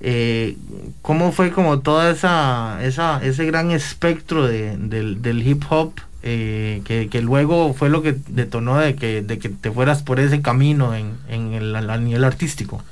eh, 0.00 0.56
cómo 1.02 1.32
fue 1.32 1.50
como 1.50 1.80
toda 1.80 2.10
esa, 2.10 2.84
esa 2.84 3.24
ese 3.24 3.44
gran 3.46 3.70
espectro 3.70 4.46
de, 4.46 4.76
del, 4.76 5.46
hip 5.46 5.62
hop 5.70 5.92
eh, 6.22 6.82
que, 6.84 7.08
que, 7.08 7.20
luego 7.20 7.74
fue 7.74 7.88
lo 7.88 8.02
que 8.02 8.16
detonó 8.28 8.78
de 8.78 8.96
que, 8.96 9.22
de 9.22 9.38
que 9.38 9.48
te 9.48 9.70
fueras 9.70 10.02
por 10.02 10.20
ese 10.20 10.42
camino 10.42 10.94
en, 10.94 11.16
en 11.28 11.52
el, 11.52 12.04
nivel 12.04 12.24
artístico 12.24 12.82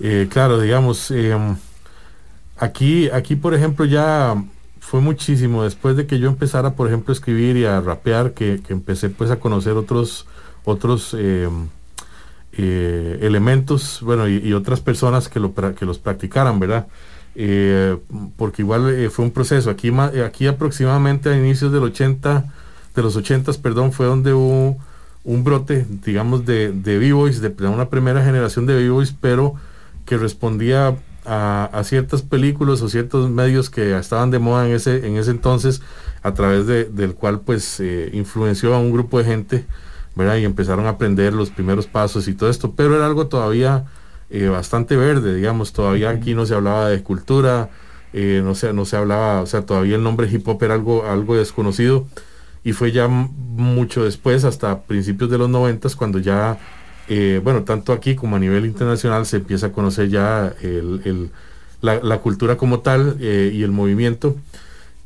eh, 0.00 0.28
claro 0.30 0.60
digamos 0.60 1.12
aquí 2.58 3.10
aquí 3.10 3.36
por 3.36 3.54
ejemplo 3.54 3.84
ya 3.84 4.36
fue 4.80 5.02
muchísimo. 5.02 5.64
Después 5.64 5.96
de 5.96 6.06
que 6.06 6.18
yo 6.18 6.28
empezara, 6.28 6.72
por 6.72 6.86
ejemplo, 6.86 7.12
a 7.12 7.14
escribir 7.14 7.58
y 7.58 7.66
a 7.66 7.78
rapear, 7.82 8.32
que, 8.32 8.62
que 8.66 8.72
empecé 8.72 9.10
pues 9.10 9.30
a 9.30 9.38
conocer 9.38 9.74
otros, 9.74 10.26
otros 10.64 11.14
eh, 12.58 13.18
eh, 13.20 13.26
elementos, 13.26 14.00
bueno, 14.02 14.28
y, 14.28 14.52
otras 14.52 14.80
personas 14.80 15.28
que, 15.28 15.38
lo, 15.38 15.54
que 15.54 15.86
los 15.86 15.98
practicaran, 15.98 16.58
¿verdad? 16.58 16.88
Eh, 17.34 17.96
porque 18.36 18.62
igual 18.62 19.10
fue 19.10 19.24
un 19.24 19.30
proceso. 19.30 19.70
Aquí, 19.70 19.92
aquí 20.24 20.46
aproximadamente 20.46 21.28
a 21.28 21.36
inicios 21.36 21.72
del 21.72 21.84
80, 21.84 22.52
de 22.96 23.02
los 23.02 23.14
80, 23.16 23.52
perdón, 23.62 23.92
fue 23.92 24.06
donde 24.06 24.32
hubo 24.32 24.76
un 25.24 25.44
brote, 25.44 25.86
digamos, 26.04 26.44
de, 26.46 26.72
de 26.72 26.98
B-Boys, 26.98 27.40
de 27.40 27.54
una 27.68 27.88
primera 27.90 28.24
generación 28.24 28.66
de 28.66 28.74
B-Boys, 28.74 29.14
pero 29.20 29.54
que 30.04 30.16
respondía 30.16 30.96
a, 31.28 31.82
ciertas 31.84 32.22
películas 32.22 32.80
o 32.82 32.88
ciertos 32.88 33.30
medios 33.30 33.70
que 33.70 33.96
estaban 33.96 34.30
de 34.30 34.38
moda 34.38 34.66
en 34.66 34.74
ese, 34.74 35.06
en 35.06 35.16
ese 35.16 35.30
entonces, 35.30 35.82
a 36.22 36.34
través 36.34 36.66
de, 36.66 36.84
del 36.86 37.14
cual 37.14 37.40
pues 37.40 37.78
eh, 37.80 38.10
influenció 38.12 38.74
a 38.74 38.78
un 38.78 38.92
grupo 38.92 39.18
de 39.18 39.24
gente, 39.24 39.66
¿verdad? 40.18 40.36
Y 40.36 40.44
empezaron 40.44 40.86
a 40.86 40.90
aprender 40.90 41.32
los 41.32 41.50
primeros 41.50 41.86
pasos 41.86 42.26
y 42.26 42.34
todo 42.34 42.50
esto, 42.50 42.72
pero 42.72 42.96
era 42.96 43.06
algo 43.06 43.28
todavía 43.28 43.84
eh, 44.30 44.48
bastante 44.48 44.96
verde, 44.96 45.36
digamos, 45.36 45.72
todavía 45.72 46.10
aquí 46.10 46.34
no 46.34 46.44
se 46.44 46.54
hablaba 46.54 46.88
de 46.88 47.02
cultura, 47.04 47.70
eh, 48.12 48.42
no, 48.44 48.56
se, 48.56 48.72
no 48.72 48.84
se 48.84 48.96
hablaba, 48.96 49.40
o 49.40 49.46
sea, 49.46 49.62
todavía 49.62 49.94
el 49.94 50.02
nombre 50.02 50.28
hip 50.28 50.46
hop 50.48 50.62
era 50.64 50.74
algo, 50.74 51.06
algo 51.06 51.36
desconocido, 51.36 52.06
y 52.64 52.72
fue 52.72 52.90
ya 52.90 53.06
mucho 53.06 54.04
después, 54.04 54.42
hasta 54.42 54.82
principios 54.82 55.30
de 55.30 55.38
los 55.38 55.48
noventas, 55.48 55.94
cuando 55.94 56.18
ya 56.18 56.58
eh, 57.08 57.40
bueno, 57.42 57.62
tanto 57.62 57.92
aquí 57.92 58.16
como 58.16 58.34
a 58.36 58.38
nivel 58.40 58.66
internacional 58.66 59.24
se 59.24 59.36
empieza 59.36 59.68
a 59.68 59.72
conocer 59.72 60.08
ya 60.08 60.52
el, 60.62 61.00
el, 61.04 61.30
la, 61.80 62.00
la, 62.02 62.18
cultura 62.18 62.56
como 62.56 62.80
tal 62.80 63.18
y 63.20 63.62
el 63.62 63.70
movimiento 63.70 64.36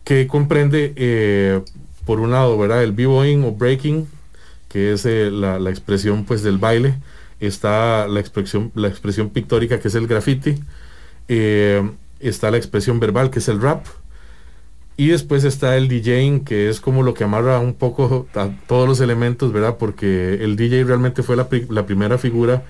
que 0.04 0.26
comprende, 0.26 1.62
por 2.06 2.18
un 2.18 2.30
lado, 2.32 2.58
¿verdad? 2.58 2.82
El 2.82 2.92
b-boying 2.92 3.44
o 3.44 3.52
breaking, 3.52 4.08
que 4.72 4.92
es 4.92 5.04
la, 5.04 5.58
la, 5.58 5.70
expresión 5.70 6.24
pues 6.24 6.42
del 6.42 6.58
baile, 6.58 6.94
está 7.40 8.08
la 8.08 8.20
expresión, 8.20 8.72
la 8.74 8.88
expresión 8.88 9.30
pictórica 9.30 9.78
que 9.80 9.88
es 9.88 9.94
el 9.94 10.06
graffiti, 10.06 10.60
está 11.28 12.50
la 12.50 12.56
expresión 12.56 13.00
verbal 13.00 13.30
que 13.30 13.40
es 13.40 13.48
el 13.48 13.60
rap, 13.60 13.86
y 14.96 15.08
después 15.08 15.44
está 15.44 15.76
el 15.76 15.88
DJing, 15.88 16.44
que 16.44 16.68
es 16.68 16.80
como 16.80 17.02
lo 17.02 17.14
que 17.14 17.24
amarra 17.24 17.58
un 17.58 17.74
poco 17.74 18.26
a 18.34 18.50
todos 18.66 18.86
los 18.86 19.00
elementos, 19.00 19.52
¿verdad? 19.52 19.76
Porque 19.78 20.34
el 20.42 20.56
DJ 20.56 20.84
realmente 20.84 21.22
fue 21.22 21.34
la, 21.34 21.48
la 21.70 21.86
primera 21.86 22.18
figura 22.18 22.62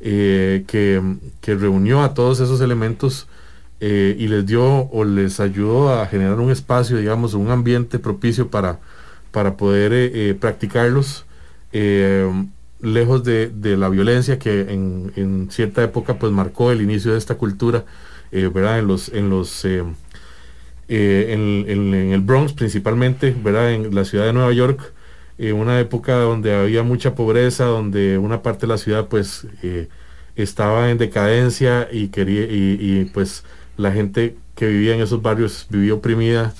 eh, 0.00 0.64
que, 0.66 1.02
que, 1.40 1.54
reunió 1.54 2.02
a 2.02 2.14
todos 2.14 2.40
esos 2.40 2.60
elementos 2.60 3.26
eh, 3.80 4.14
y 4.18 4.28
les 4.28 4.46
dio 4.46 4.88
o 4.90 5.04
les 5.04 5.40
ayudó 5.40 5.92
a 5.92 6.06
generar 6.06 6.38
un 6.40 6.50
espacio, 6.50 6.96
digamos, 6.96 7.34
un 7.34 7.50
ambiente 7.50 7.98
propicio 7.98 8.48
para, 8.48 8.78
para 9.32 9.56
poder 9.56 9.92
eh, 9.92 10.34
practicarlos, 10.34 11.26
lejos 12.80 13.24
de, 13.24 13.48
de, 13.48 13.76
la 13.76 13.88
violencia 13.88 14.38
que 14.38 14.60
en, 14.72 15.12
en, 15.16 15.50
cierta 15.50 15.82
época 15.82 16.18
pues 16.18 16.32
marcó 16.32 16.70
el 16.70 16.82
inicio 16.82 17.12
de 17.12 17.18
esta 17.18 17.36
cultura, 17.36 17.84
¿verdad? 18.30 18.78
En 18.78 18.86
los... 18.86 19.08
En 19.08 19.30
los 19.30 19.64
eh, 20.86 21.32
en, 21.32 21.94
el 21.94 22.20
Bronx 22.20 22.52
principalmente, 22.52 23.34
¿verdad? 23.42 23.72
En 23.72 23.94
la 23.94 24.04
ciudad 24.04 24.26
de 24.26 24.34
Nueva 24.34 24.52
York, 24.52 24.92
una 25.38 25.80
época 25.80 26.14
donde 26.16 26.54
había 26.54 26.82
mucha 26.82 27.14
pobreza, 27.14 27.64
donde 27.64 28.18
una 28.18 28.42
parte 28.42 28.66
de 28.66 28.68
la 28.68 28.78
ciudad 28.78 29.08
pues 29.08 29.46
estaba 30.36 30.90
en 30.90 30.98
decadencia 30.98 31.88
y 31.90 32.08
quería 32.08 32.42
y, 32.42 33.10
pues 33.12 33.44
la 33.76 33.92
gente 33.92 34.36
que 34.54 34.68
vivía 34.68 34.94
en 34.94 35.00
esos 35.00 35.22
barrios 35.22 35.66
vivía 35.70 35.94
oprimida 35.94 36.54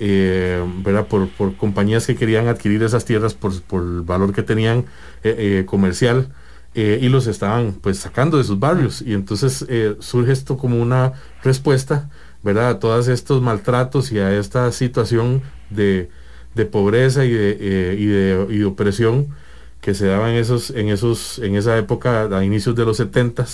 eh, 0.00 0.64
Por, 1.08 1.28
por, 1.28 1.56
compañías 1.56 2.06
que 2.06 2.16
querían 2.16 2.48
adquirir 2.48 2.82
esas 2.82 3.04
tierras 3.04 3.34
por, 3.34 3.60
por 3.62 3.82
el 3.82 4.00
valor 4.02 4.32
que 4.32 4.42
tenían 4.42 4.86
eh, 5.22 5.34
eh, 5.38 5.64
comercial 5.66 6.28
y 6.72 7.08
los 7.08 7.26
estaban 7.26 7.72
pues 7.72 7.98
sacando 7.98 8.38
de 8.38 8.44
sus 8.44 8.60
barrios 8.60 9.02
y 9.02 9.12
entonces 9.12 9.66
surge 9.98 10.30
esto 10.30 10.56
como 10.56 10.80
una 10.80 11.14
respuesta 11.42 12.08
¿verdad? 12.44 12.70
a 12.70 12.78
todos 12.78 13.08
estos 13.08 13.42
maltratos 13.42 14.12
y 14.12 14.20
a 14.20 14.38
esta 14.38 14.70
situación 14.70 15.42
de, 15.68 16.10
de 16.54 16.66
pobreza 16.66 17.24
y 17.24 17.32
de, 17.32 17.96
y 17.98 18.06
de, 18.06 18.46
y 18.50 18.62
opresión 18.62 19.34
que 19.80 19.94
se 19.94 20.06
daban 20.06 20.34
esos, 20.34 20.70
en, 20.70 20.90
esos, 20.90 21.40
en 21.40 21.56
esa 21.56 21.76
época, 21.76 22.28
a 22.36 22.44
inicios 22.44 22.76
de 22.76 22.84
los 22.84 22.98
70 22.98 23.46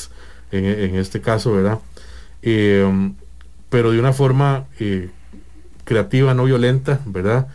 en, 0.53 0.65
en 0.67 0.95
este 0.97 1.23
caso, 1.23 1.53
¿verdad? 1.53 1.79
Eh, 2.43 3.13
pero 3.71 3.91
de 3.91 3.99
una 3.99 4.13
forma 4.13 4.67
eh, 4.79 5.11
creativa, 5.87 6.35
no 6.35 6.45
violenta, 6.45 7.01
¿verdad? 7.07 7.47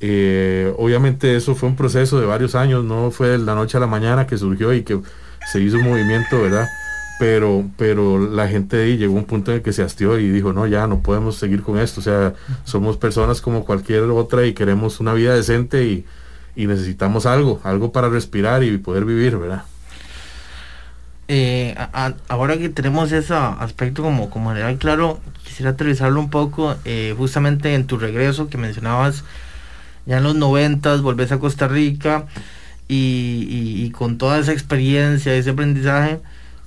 Eh, 0.00 0.74
obviamente 0.76 1.36
eso 1.36 1.54
fue 1.54 1.70
un 1.70 1.76
proceso 1.76 2.20
de 2.20 2.26
varios 2.26 2.54
años, 2.54 2.84
no 2.84 3.10
fue 3.10 3.28
de 3.28 3.38
la 3.38 3.54
noche 3.54 3.78
a 3.78 3.80
la 3.80 3.86
mañana 3.86 4.26
que 4.26 4.36
surgió 4.36 4.74
y 4.74 4.82
que 4.82 5.00
se 5.50 5.60
hizo 5.60 5.78
un 5.78 5.84
movimiento, 5.84 6.42
¿verdad? 6.42 6.68
Pero, 7.18 7.64
pero 7.78 8.18
la 8.18 8.46
gente 8.46 8.82
ahí 8.82 8.98
llegó 8.98 9.14
un 9.14 9.24
punto 9.24 9.52
en 9.52 9.58
el 9.58 9.62
que 9.62 9.72
se 9.72 9.82
hastió 9.82 10.18
y 10.18 10.28
dijo, 10.28 10.52
no, 10.52 10.66
ya 10.66 10.86
no 10.86 11.00
podemos 11.00 11.36
seguir 11.36 11.62
con 11.62 11.78
esto, 11.78 12.00
o 12.00 12.02
sea, 12.02 12.34
somos 12.64 12.98
personas 12.98 13.40
como 13.40 13.64
cualquier 13.64 14.02
otra 14.02 14.44
y 14.44 14.52
queremos 14.52 15.00
una 15.00 15.14
vida 15.14 15.34
decente 15.34 15.86
y, 15.86 16.04
y 16.56 16.66
necesitamos 16.66 17.24
algo, 17.24 17.60
algo 17.64 17.92
para 17.92 18.10
respirar 18.10 18.62
y 18.64 18.76
poder 18.76 19.06
vivir, 19.06 19.38
¿verdad? 19.38 19.62
Eh, 21.28 21.74
ahora 22.28 22.56
que 22.56 22.68
tenemos 22.68 23.10
ese 23.10 23.34
aspecto 23.34 24.02
como, 24.02 24.30
como 24.30 24.50
general 24.50 24.76
claro, 24.78 25.18
quisiera 25.56 25.70
aterrizarlo 25.70 26.20
un 26.20 26.28
poco, 26.28 26.76
eh, 26.84 27.14
justamente 27.16 27.72
en 27.72 27.86
tu 27.86 27.96
regreso 27.96 28.50
que 28.50 28.58
mencionabas, 28.58 29.24
ya 30.04 30.18
en 30.18 30.24
los 30.24 30.34
noventas, 30.34 31.00
volvés 31.00 31.32
a 31.32 31.38
Costa 31.38 31.66
Rica 31.66 32.26
y, 32.88 33.88
con 33.92 34.18
toda 34.18 34.38
esa 34.38 34.52
experiencia, 34.52 35.34
ese 35.34 35.48
aprendizaje, 35.48 36.20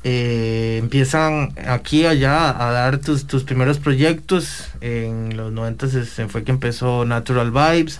eh, 0.03 0.79
empiezan 0.81 1.53
aquí 1.67 2.07
allá 2.07 2.49
a 2.49 2.71
dar 2.71 2.97
tus, 2.97 3.27
tus 3.27 3.43
primeros 3.43 3.77
proyectos. 3.77 4.69
En 4.81 5.37
los 5.37 5.51
90 5.51 5.87
se, 5.87 6.27
fue 6.27 6.43
que 6.43 6.49
empezó 6.49 7.05
Natural 7.05 7.51
Vibes 7.51 7.99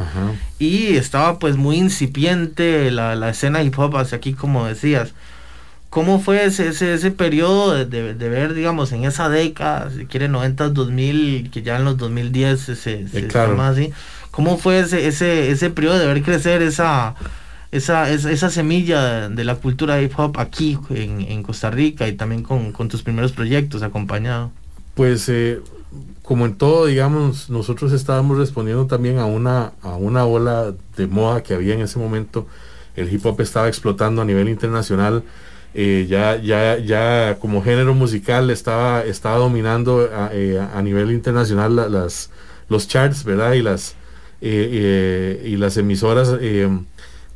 y 0.58 0.96
estaba 0.96 1.38
pues 1.38 1.56
muy 1.56 1.78
incipiente 1.78 2.90
la, 2.90 3.16
la, 3.16 3.30
escena 3.30 3.62
hip 3.62 3.78
hop 3.78 3.96
hacia 3.96 4.18
aquí 4.18 4.34
como 4.34 4.66
decías. 4.66 5.14
¿Cómo 5.90 6.20
fue 6.20 6.46
ese, 6.46 6.68
ese, 6.68 6.94
ese 6.94 7.10
periodo 7.10 7.74
de, 7.74 8.14
de, 8.14 8.30
ver, 8.30 8.54
digamos, 8.54 8.92
en 8.92 9.06
esa 9.06 9.28
década, 9.28 9.90
si 9.90 10.06
quiere 10.06 10.28
90, 10.28 10.70
2000, 10.70 11.50
que 11.50 11.64
ya 11.64 11.78
en 11.78 11.86
los 11.86 11.98
2010 11.98 12.60
se, 12.60 12.76
se, 12.76 13.08
se 13.08 13.40
así? 13.40 13.92
¿Cómo 14.30 14.60
fue 14.60 14.80
ese, 14.80 15.08
ese, 15.08 15.50
ese 15.50 15.72
periodo 15.72 15.98
de 15.98 16.06
ver 16.06 16.22
crecer 16.22 16.62
esa, 16.62 17.16
esa, 17.72 18.10
esa, 18.12 18.50
semilla 18.52 19.30
de 19.30 19.44
la 19.44 19.56
cultura 19.56 20.00
hip 20.00 20.14
hop 20.16 20.40
aquí 20.40 20.78
en, 20.92 21.42
Costa 21.42 21.72
Rica 21.72 22.08
y 22.08 22.14
también 22.14 22.44
con, 22.44 22.72
tus 22.88 23.02
primeros 23.02 23.32
proyectos 23.32 23.82
acompañado? 23.82 24.52
Pues 24.94 25.28
eh, 25.30 25.60
como 26.22 26.46
en 26.46 26.54
todo, 26.56 26.86
digamos, 26.86 27.50
nosotros 27.50 27.94
estábamos 27.94 28.38
respondiendo 28.38 28.86
también 28.86 29.18
a 29.18 29.26
una, 29.26 29.72
a 29.82 29.96
una 29.96 30.26
ola 30.26 30.74
de 30.96 31.08
moda 31.08 31.42
que 31.42 31.56
había 31.56 31.74
en 31.74 31.82
ese 31.82 31.98
momento. 31.98 32.46
El 32.96 33.12
hip 33.12 33.26
hop 33.26 33.42
estaba 33.42 33.68
explotando 33.68 34.22
a 34.22 34.26
nivel 34.26 34.50
internacional. 34.50 35.24
Eh, 35.74 36.08
ya, 36.10 36.36
ya, 36.42 36.78
ya 36.80 37.38
como 37.40 37.62
género 37.62 37.94
musical 37.94 38.50
estaba, 38.50 39.04
estaba 39.04 39.38
dominando 39.38 40.10
a, 40.14 40.32
eh, 40.34 40.60
nivel 40.84 41.12
internacional 41.12 41.76
las, 41.76 42.32
los 42.70 42.88
charts, 42.88 43.24
¿verdad? 43.24 43.54
Y 43.54 43.62
las, 43.62 43.96
y 44.42 45.56
las 45.58 45.78
emisoras 45.78 46.34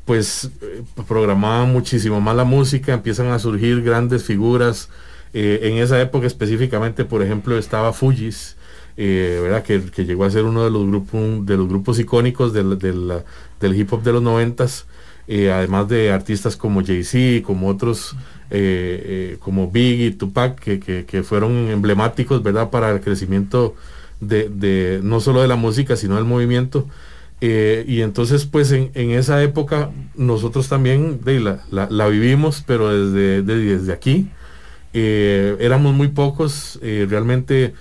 pues 0.06 0.50
eh, 0.62 0.84
programaban 1.08 1.72
muchísimo 1.72 2.20
más 2.20 2.36
la 2.36 2.44
música, 2.44 2.94
empiezan 2.94 3.28
a 3.28 3.40
surgir 3.40 3.82
grandes 3.82 4.24
figuras. 4.24 4.90
Eh, 5.34 5.62
en 5.64 5.78
esa 5.78 6.00
época 6.02 6.28
específicamente, 6.28 7.06
por 7.06 7.24
ejemplo, 7.24 7.58
estaba 7.58 7.94
Fujis, 7.94 8.56
eh, 8.98 9.40
¿verdad? 9.42 9.64
Que, 9.64 9.80
llegó 10.04 10.26
a 10.26 10.30
ser 10.30 10.44
uno 10.44 10.64
de 10.64 10.70
los 10.70 10.86
grupos, 10.86 11.46
de 11.46 11.58
los 11.58 11.68
grupos 11.68 12.00
icónicos 12.00 12.54
del, 12.54 12.78
del, 12.78 13.76
hip 13.76 13.92
hop 13.92 14.04
de 14.04 14.14
los 14.14 14.22
noventas, 14.22 14.86
además 15.28 15.88
de 15.88 16.12
artistas 16.12 16.56
como 16.56 16.84
Jay-Z, 16.84 17.46
como 17.46 17.68
otros, 17.68 18.16
como 19.40 19.72
Biggie, 19.72 20.12
Tupac, 20.12 20.60
que, 20.60 21.06
que, 21.06 21.24
fueron 21.24 21.70
emblemáticos, 21.70 22.44
¿verdad? 22.44 22.70
Para 22.70 22.92
el 22.92 23.02
crecimiento 23.02 23.76
de, 24.20 24.50
de, 24.50 25.00
no 25.04 25.20
solo 25.20 25.42
de 25.42 25.48
la 25.48 25.56
música, 25.56 25.96
sino 25.96 26.16
del 26.16 26.26
movimiento. 26.26 26.88
Eh, 27.46 27.84
y 27.90 28.04
entonces, 28.04 28.46
pues 28.46 28.72
en, 28.72 28.90
esa 28.96 29.44
época 29.44 29.92
nosotros 30.16 30.70
también 30.70 31.20
la, 31.70 32.08
vivimos, 32.08 32.64
pero 32.66 33.12
desde, 33.12 33.42
desde 33.42 33.92
aquí. 33.92 34.30
Eh, 34.94 35.58
éramos 35.60 35.94
muy 35.94 36.08
pocos, 36.08 36.80
eh, 36.82 37.06
realmente 37.10 37.74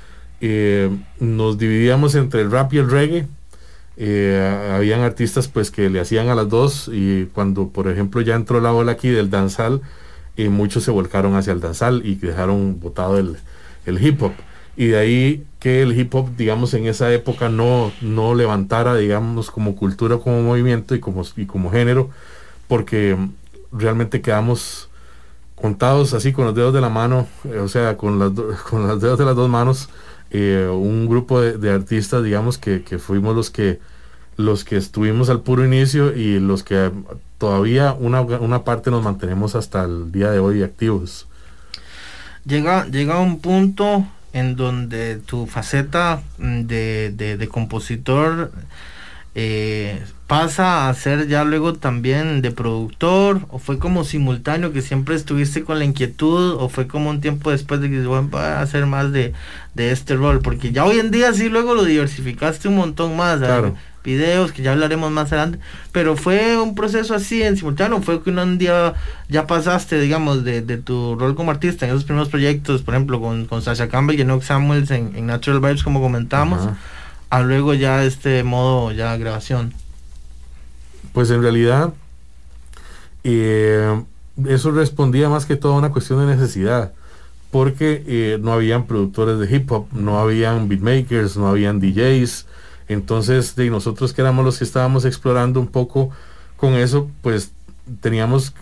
nos 1.20 1.58
dividíamos 1.58 2.16
entre 2.16 2.40
el 2.40 2.50
rap 2.50 2.72
y 2.72 2.78
el 2.78 2.90
reggae. 2.90 3.28
Habían 3.96 5.00
artistas 5.00 5.48
pues 5.48 5.70
que 5.70 5.90
le 5.90 6.00
hacían 6.00 6.28
a 6.28 6.34
las 6.34 6.48
dos 6.48 6.90
y 6.92 7.26
cuando 7.26 7.68
por 7.68 7.88
ejemplo 7.88 8.20
ya 8.20 8.34
entró 8.34 8.60
la 8.60 8.72
ola 8.72 8.92
aquí 8.92 9.08
del 9.08 9.30
danzal, 9.30 9.82
muchos 10.36 10.84
se 10.84 10.90
volcaron 10.90 11.36
hacia 11.36 11.52
el 11.52 11.60
danzal 11.60 12.02
y 12.04 12.14
dejaron 12.16 12.80
botado 12.80 13.18
el, 13.18 13.36
el 13.86 14.04
hip 14.04 14.22
hop. 14.22 14.32
Y 14.76 14.86
de 14.86 14.98
ahí 14.98 15.46
que 15.60 15.82
el 15.82 15.98
hip 15.98 16.14
hop, 16.14 16.34
digamos, 16.36 16.72
en 16.74 16.86
esa 16.86 17.12
época 17.12 17.48
no, 17.48 17.92
no 18.00 18.34
levantara, 18.34 18.96
digamos, 18.96 19.50
como 19.50 19.76
cultura, 19.76 20.18
como 20.18 20.42
movimiento 20.42 20.94
y 20.94 21.00
como, 21.00 21.22
y 21.36 21.46
como 21.46 21.70
género, 21.70 22.10
porque 22.68 23.16
realmente 23.70 24.22
quedamos 24.22 24.88
contados 25.54 26.14
así 26.14 26.32
con 26.32 26.46
los 26.46 26.54
dedos 26.54 26.72
de 26.72 26.80
la 26.80 26.88
mano, 26.88 27.26
eh, 27.44 27.58
o 27.58 27.68
sea, 27.68 27.96
con, 27.96 28.18
las 28.18 28.32
con 28.70 28.88
los 28.88 29.00
dedos 29.00 29.18
de 29.18 29.24
las 29.24 29.36
dos 29.36 29.48
manos, 29.48 29.88
eh, 30.32 30.66
un 30.66 31.06
grupo 31.06 31.40
de, 31.40 31.70
artistas, 31.70 32.24
digamos, 32.24 32.58
que, 32.58 32.82
que, 32.82 32.98
fuimos 32.98 33.36
los 33.36 33.50
que, 33.50 33.80
los 34.36 34.64
que 34.64 34.78
estuvimos 34.78 35.28
al 35.28 35.42
puro 35.42 35.64
inicio 35.64 36.16
y 36.16 36.40
los 36.40 36.62
que 36.62 36.90
todavía 37.36 37.92
una, 37.92 38.22
una 38.22 38.64
parte 38.64 38.90
nos 38.90 39.04
mantenemos 39.04 39.54
hasta 39.54 39.84
el 39.84 40.10
día 40.10 40.30
de 40.30 40.38
hoy 40.38 40.62
activos. 40.62 41.26
Llega, 42.46 42.86
llega 42.86 43.20
un 43.20 43.40
punto 43.40 44.06
en 44.32 44.56
donde 44.56 45.16
tu 45.16 45.46
faceta 45.46 46.22
mm, 46.38 46.62
de, 46.62 47.48
compositor 47.50 48.52
eh, 49.34 50.02
pasa 50.26 50.88
a 50.88 50.94
ser 50.94 51.26
ya 51.28 51.44
luego 51.44 51.74
también 51.74 52.42
de 52.42 52.50
productor 52.50 53.40
o 53.48 53.58
fue 53.58 53.78
como 53.78 54.04
simultáneo 54.04 54.72
que 54.72 54.82
siempre 54.82 55.14
estuviste 55.14 55.62
con 55.62 55.78
la 55.78 55.84
inquietud 55.84 56.56
o 56.58 56.68
fue 56.68 56.86
como 56.86 57.10
un 57.10 57.20
tiempo 57.20 57.50
después 57.50 57.80
de 57.80 57.90
que 57.90 58.02
voy 58.06 58.26
a 58.32 58.60
hacer 58.60 58.86
más 58.86 59.12
de, 59.12 59.34
este 59.76 60.16
rol 60.16 60.40
porque 60.40 60.72
ya 60.72 60.84
hoy 60.84 60.98
en 60.98 61.10
día 61.10 61.32
sí 61.32 61.48
luego 61.48 61.74
lo 61.74 61.84
diversificaste 61.84 62.68
un 62.68 62.76
montón 62.76 63.16
más 63.16 63.38
claro. 63.38 63.74
Videos 64.04 64.50
que 64.50 64.62
ya 64.62 64.72
hablaremos 64.72 65.12
más 65.12 65.32
adelante, 65.32 65.60
pero 65.92 66.16
fue 66.16 66.60
un 66.60 66.74
proceso 66.74 67.14
así 67.14 67.40
en 67.40 67.56
simultáneo, 67.56 68.02
fue 68.02 68.20
que 68.20 68.30
un 68.30 68.58
día 68.58 68.94
ya 69.28 69.46
pasaste, 69.46 70.00
digamos, 70.00 70.42
de, 70.42 70.60
tu 70.78 71.14
rol 71.14 71.36
como 71.36 71.52
artista 71.52 71.86
en 71.86 71.92
esos 71.92 72.02
primeros 72.02 72.28
proyectos, 72.28 72.82
por 72.82 72.94
ejemplo, 72.94 73.20
con, 73.20 73.46
con 73.46 73.62
Sasha 73.62 73.88
Campbell 73.88 74.18
y 74.18 74.22
Enoch 74.22 74.42
Samuels 74.42 74.90
en, 74.90 75.24
Natural 75.26 75.60
Vibes, 75.60 75.84
como 75.84 76.00
comentamos, 76.00 76.68
a 77.32 77.40
luego 77.40 77.72
ya 77.72 78.04
este 78.04 78.42
modo 78.42 78.92
ya 78.92 79.16
grabación. 79.16 79.72
Pues 81.14 81.30
en 81.30 81.40
realidad, 81.40 81.94
eh, 83.24 84.02
eso 84.46 84.70
respondía 84.70 85.30
más 85.30 85.46
que 85.46 85.56
todo 85.56 85.72
a 85.72 85.78
una 85.78 85.92
cuestión 85.92 86.20
de 86.20 86.36
necesidad 86.36 86.92
porque 87.50 88.04
eh, 88.06 88.38
no 88.38 88.52
habían 88.52 88.86
productores 88.86 89.38
de 89.38 89.56
hip 89.56 89.72
hop, 89.72 89.86
no 89.92 90.18
habían 90.18 90.68
beatmakers, 90.68 91.38
no 91.38 91.48
habían 91.48 91.80
DJs, 91.80 92.46
entonces, 92.88 93.56
de 93.56 93.70
nosotros 93.70 94.12
que 94.12 94.20
éramos 94.20 94.44
los 94.44 94.58
que 94.58 94.64
estábamos 94.64 95.06
explorando 95.06 95.58
un 95.58 95.68
poco 95.68 96.10
con 96.58 96.74
eso, 96.74 97.10
pues 97.22 97.52
teníamos, 98.02 98.52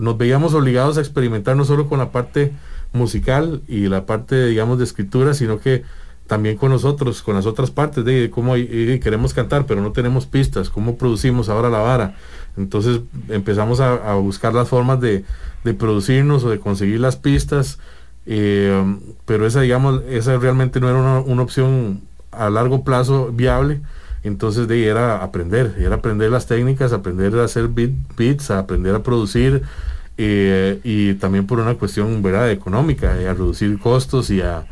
nos 0.00 0.16
veíamos 0.16 0.54
obligados 0.54 0.96
a 0.96 1.00
experimentar 1.00 1.56
no 1.56 1.64
solo 1.66 1.88
con 1.88 1.98
la 1.98 2.10
parte 2.10 2.52
musical 2.94 3.60
y 3.68 3.88
la 3.88 4.06
parte, 4.06 4.46
digamos, 4.46 4.78
de 4.78 4.84
escritura, 4.84 5.34
sino 5.34 5.60
que 5.60 5.84
también 6.28 6.58
con 6.58 6.70
nosotros, 6.70 7.22
con 7.22 7.34
las 7.34 7.46
otras 7.46 7.70
partes 7.70 8.04
de, 8.04 8.30
cómo 8.30 8.54
queremos 8.54 9.32
cantar, 9.34 9.64
pero 9.66 9.80
no 9.80 9.92
tenemos 9.92 10.26
pistas, 10.26 10.68
cómo 10.68 10.96
producimos 10.96 11.48
ahora 11.48 11.70
la 11.70 11.78
vara. 11.78 12.14
Entonces 12.56 13.00
empezamos 13.28 13.80
a, 13.80 14.14
buscar 14.14 14.52
las 14.54 14.68
formas 14.68 15.00
de, 15.00 15.24
producirnos 15.78 16.44
o 16.44 16.50
de 16.50 16.60
conseguir 16.60 17.00
las 17.00 17.16
pistas, 17.16 17.78
eh, 18.26 18.98
pero 19.24 19.46
esa, 19.46 19.62
digamos, 19.62 20.02
esa 20.08 20.36
realmente 20.36 20.80
no 20.80 20.90
era 20.90 21.20
una 21.20 21.42
opción 21.42 22.02
a 22.30 22.50
largo 22.50 22.84
plazo 22.84 23.32
viable. 23.32 23.80
Entonces 24.22 24.68
de 24.68 24.74
ahí 24.74 24.84
era 24.84 25.22
aprender, 25.22 25.76
era 25.78 25.96
aprender 25.96 26.30
las 26.30 26.46
técnicas, 26.46 26.92
aprender 26.92 27.38
a 27.38 27.44
hacer 27.44 27.68
beat, 27.68 27.92
beats, 28.18 28.50
a 28.50 28.58
aprender 28.58 28.94
a 28.94 29.02
producir 29.02 29.62
eh, 30.18 30.80
y 30.84 31.14
también 31.14 31.46
por 31.46 31.58
una 31.60 31.76
cuestión 31.76 32.22
¿verdad? 32.22 32.50
económica, 32.50 33.12
a 33.12 33.32
reducir 33.32 33.78
costos 33.78 34.28
y 34.30 34.42
a, 34.42 34.66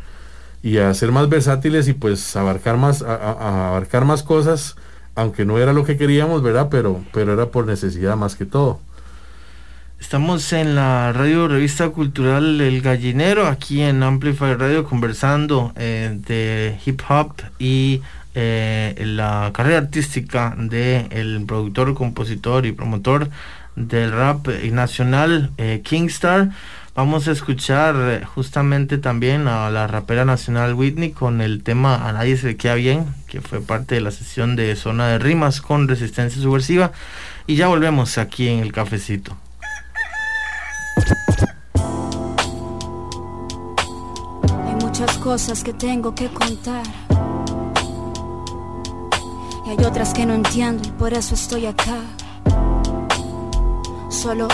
y 0.67 0.79
a 0.79 0.93
ser 0.93 1.13
más 1.13 1.29
versátiles 1.29 1.87
y 1.87 1.93
pues 1.93 2.35
abarcar 2.35 2.75
más, 2.75 3.01
a, 3.01 3.69
abarcar 3.69 4.03
más 4.03 4.21
cosas, 4.21 4.75
aunque 5.15 5.45
no 5.45 5.59
era 5.59 5.71
lo 5.71 5.85
que 5.85 5.95
queríamos, 5.95 6.43
¿verdad? 6.43 6.67
Pero, 6.69 7.05
pero 7.13 7.31
era 7.31 7.45
por 7.45 7.65
necesidad 7.65 8.17
más 8.17 8.35
que 8.35 8.45
todo. 8.45 8.81
Estamos 9.97 10.51
en 10.51 10.75
la 10.75 11.13
radio 11.13 11.47
revista 11.47 11.87
cultural 11.91 12.59
El 12.59 12.81
Gallinero, 12.81 13.47
aquí 13.47 13.81
en 13.81 14.03
Amplify 14.03 14.55
Radio, 14.55 14.83
conversando 14.83 15.71
eh, 15.77 16.19
de 16.27 16.77
hip 16.85 17.01
hop 17.07 17.31
y 17.59 18.01
eh, 18.35 18.93
la 19.05 19.51
carrera 19.53 19.77
artística 19.77 20.53
del 20.57 21.07
el 21.11 21.45
productor, 21.47 21.93
compositor 21.93 22.65
y 22.65 22.73
promotor 22.73 23.29
del 23.77 24.11
rap 24.11 24.49
nacional 24.49 25.51
eh, 25.57 25.79
Kingstar. 25.81 26.49
Vamos 26.97 27.27
a 27.27 27.31
escuchar 27.31 28.25
justamente 28.25 28.97
también 28.97 29.47
a 29.47 29.69
la 29.69 29.85
rapera 29.85 30.25
nacional 30.25 30.73
Whitney 30.73 31.11
con 31.11 31.41
el 31.41 31.61
tema 31.61 32.07
A 32.07 32.11
nadie 32.11 32.37
se 32.37 32.47
le 32.47 32.57
queda 32.57 32.73
bien, 32.73 33.13
que 33.27 33.39
fue 33.39 33.61
parte 33.61 33.93
de 33.93 34.01
la 34.01 34.09
sesión 34.09 34.55
de 34.55 34.75
Zona 34.75 35.07
de 35.09 35.19
Rimas 35.19 35.61
con 35.61 35.87
Resistencia 35.87 36.41
Subversiva. 36.41 36.91
Y 37.45 37.55
ya 37.55 37.67
volvemos 37.67 38.17
aquí 38.17 38.47
en 38.47 38.61
el 38.61 38.73
cafecito. 38.73 39.37
Hay 44.65 44.83
muchas 44.83 45.19
cosas 45.19 45.63
que 45.63 45.73
tengo 45.73 46.15
que 46.15 46.29
contar. 46.29 46.81
Y 49.67 49.69
hay 49.69 49.85
otras 49.85 50.15
que 50.15 50.25
no 50.25 50.33
entiendo 50.33 50.89
y 50.89 50.91
por 50.93 51.13
eso 51.13 51.35
estoy 51.35 51.67
acá. 51.67 52.01
Solo 54.09 54.47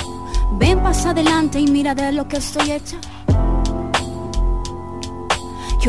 ven, 0.58 0.80
pasa 0.82 1.12
adelante 1.12 1.60
y 1.60 1.68
mira 1.68 1.94
de 1.96 2.12
lo 2.12 2.28
que 2.28 2.38
estoy 2.38 2.72
hecha 2.72 2.98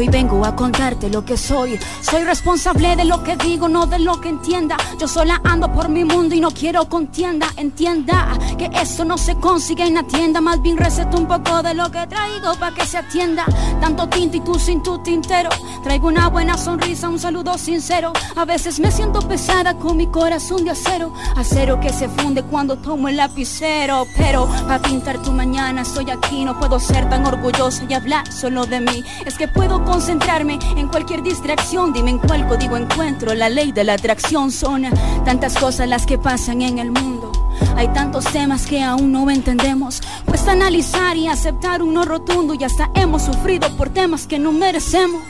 hoy 0.00 0.08
vengo 0.08 0.44
a 0.44 0.56
contarte 0.56 1.08
lo 1.08 1.24
que 1.24 1.36
soy. 1.36 1.78
Soy 2.00 2.24
responsable 2.24 2.96
de 2.96 3.04
lo 3.04 3.22
que 3.22 3.36
digo, 3.36 3.68
no 3.68 3.86
de 3.86 3.98
lo 3.98 4.20
que 4.20 4.28
entienda. 4.28 4.76
Yo 4.98 5.06
sola 5.06 5.40
ando 5.44 5.72
por 5.72 5.88
mi 5.88 6.04
mundo 6.04 6.34
y 6.34 6.40
no 6.40 6.50
quiero 6.50 6.88
contienda. 6.88 7.46
Entienda 7.56 8.36
que 8.58 8.70
esto 8.74 9.04
no 9.04 9.16
se 9.18 9.36
consigue 9.36 9.86
en 9.86 9.94
la 9.94 10.02
tienda. 10.02 10.40
Más 10.40 10.60
bien 10.62 10.76
receto 10.76 11.16
un 11.16 11.26
poco 11.26 11.62
de 11.62 11.74
lo 11.74 11.90
que 11.90 12.06
traigo 12.06 12.54
para 12.58 12.74
que 12.74 12.86
se 12.86 12.98
atienda. 12.98 13.44
Tanto 13.80 14.08
tinto 14.08 14.36
y 14.36 14.40
tú 14.40 14.54
sin 14.58 14.82
tu 14.82 15.02
tintero. 15.02 15.50
Traigo 15.82 16.08
una 16.08 16.28
buena 16.28 16.56
sonrisa, 16.56 17.08
un 17.08 17.18
saludo 17.18 17.56
sincero. 17.58 18.12
A 18.36 18.44
veces 18.44 18.80
me 18.80 18.90
siento 18.90 19.20
pesada 19.20 19.74
con 19.74 19.96
mi 19.96 20.06
corazón 20.06 20.64
de 20.64 20.72
acero. 20.72 21.12
Acero 21.36 21.78
que 21.80 21.92
se 21.92 22.08
funde 22.08 22.42
cuando 22.42 22.76
tomo 22.76 23.08
el 23.08 23.16
lapicero. 23.16 24.06
Pero 24.16 24.46
para 24.66 24.80
pintar 24.80 25.22
tu 25.22 25.30
mañana 25.30 25.82
estoy 25.82 26.10
aquí. 26.10 26.44
No 26.44 26.58
puedo 26.58 26.80
ser 26.80 27.08
tan 27.08 27.24
orgullosa 27.26 27.84
y 27.88 27.94
hablar 27.94 28.30
solo 28.32 28.66
de 28.66 28.80
mí. 28.80 29.04
Es 29.24 29.36
que 29.38 29.46
puedo 29.48 29.83
concentrarme 29.84 30.58
en 30.76 30.88
cualquier 30.88 31.22
distracción. 31.22 31.92
Dime 31.92 32.10
en 32.10 32.18
cuál 32.18 32.46
código 32.48 32.76
encuentro 32.76 33.34
la 33.34 33.48
ley 33.48 33.72
de 33.72 33.84
la 33.84 33.94
atracción. 33.94 34.50
Son 34.50 34.84
tantas 35.24 35.56
cosas 35.56 35.88
las 35.88 36.06
que 36.06 36.18
pasan 36.18 36.62
en 36.62 36.78
el 36.78 36.90
mundo. 36.90 37.32
Hay 37.76 37.88
tantos 37.88 38.24
temas 38.24 38.66
que 38.66 38.82
aún 38.82 39.12
no 39.12 39.30
entendemos. 39.30 40.00
Cuesta 40.24 40.52
analizar 40.52 41.16
y 41.16 41.28
aceptar 41.28 41.82
un 41.82 41.94
no 41.94 42.04
rotundo. 42.04 42.54
Y 42.54 42.64
hasta 42.64 42.90
hemos 42.94 43.22
sufrido 43.22 43.68
por 43.76 43.90
temas 43.90 44.26
que 44.26 44.38
no 44.38 44.52
merecemos. 44.52 45.22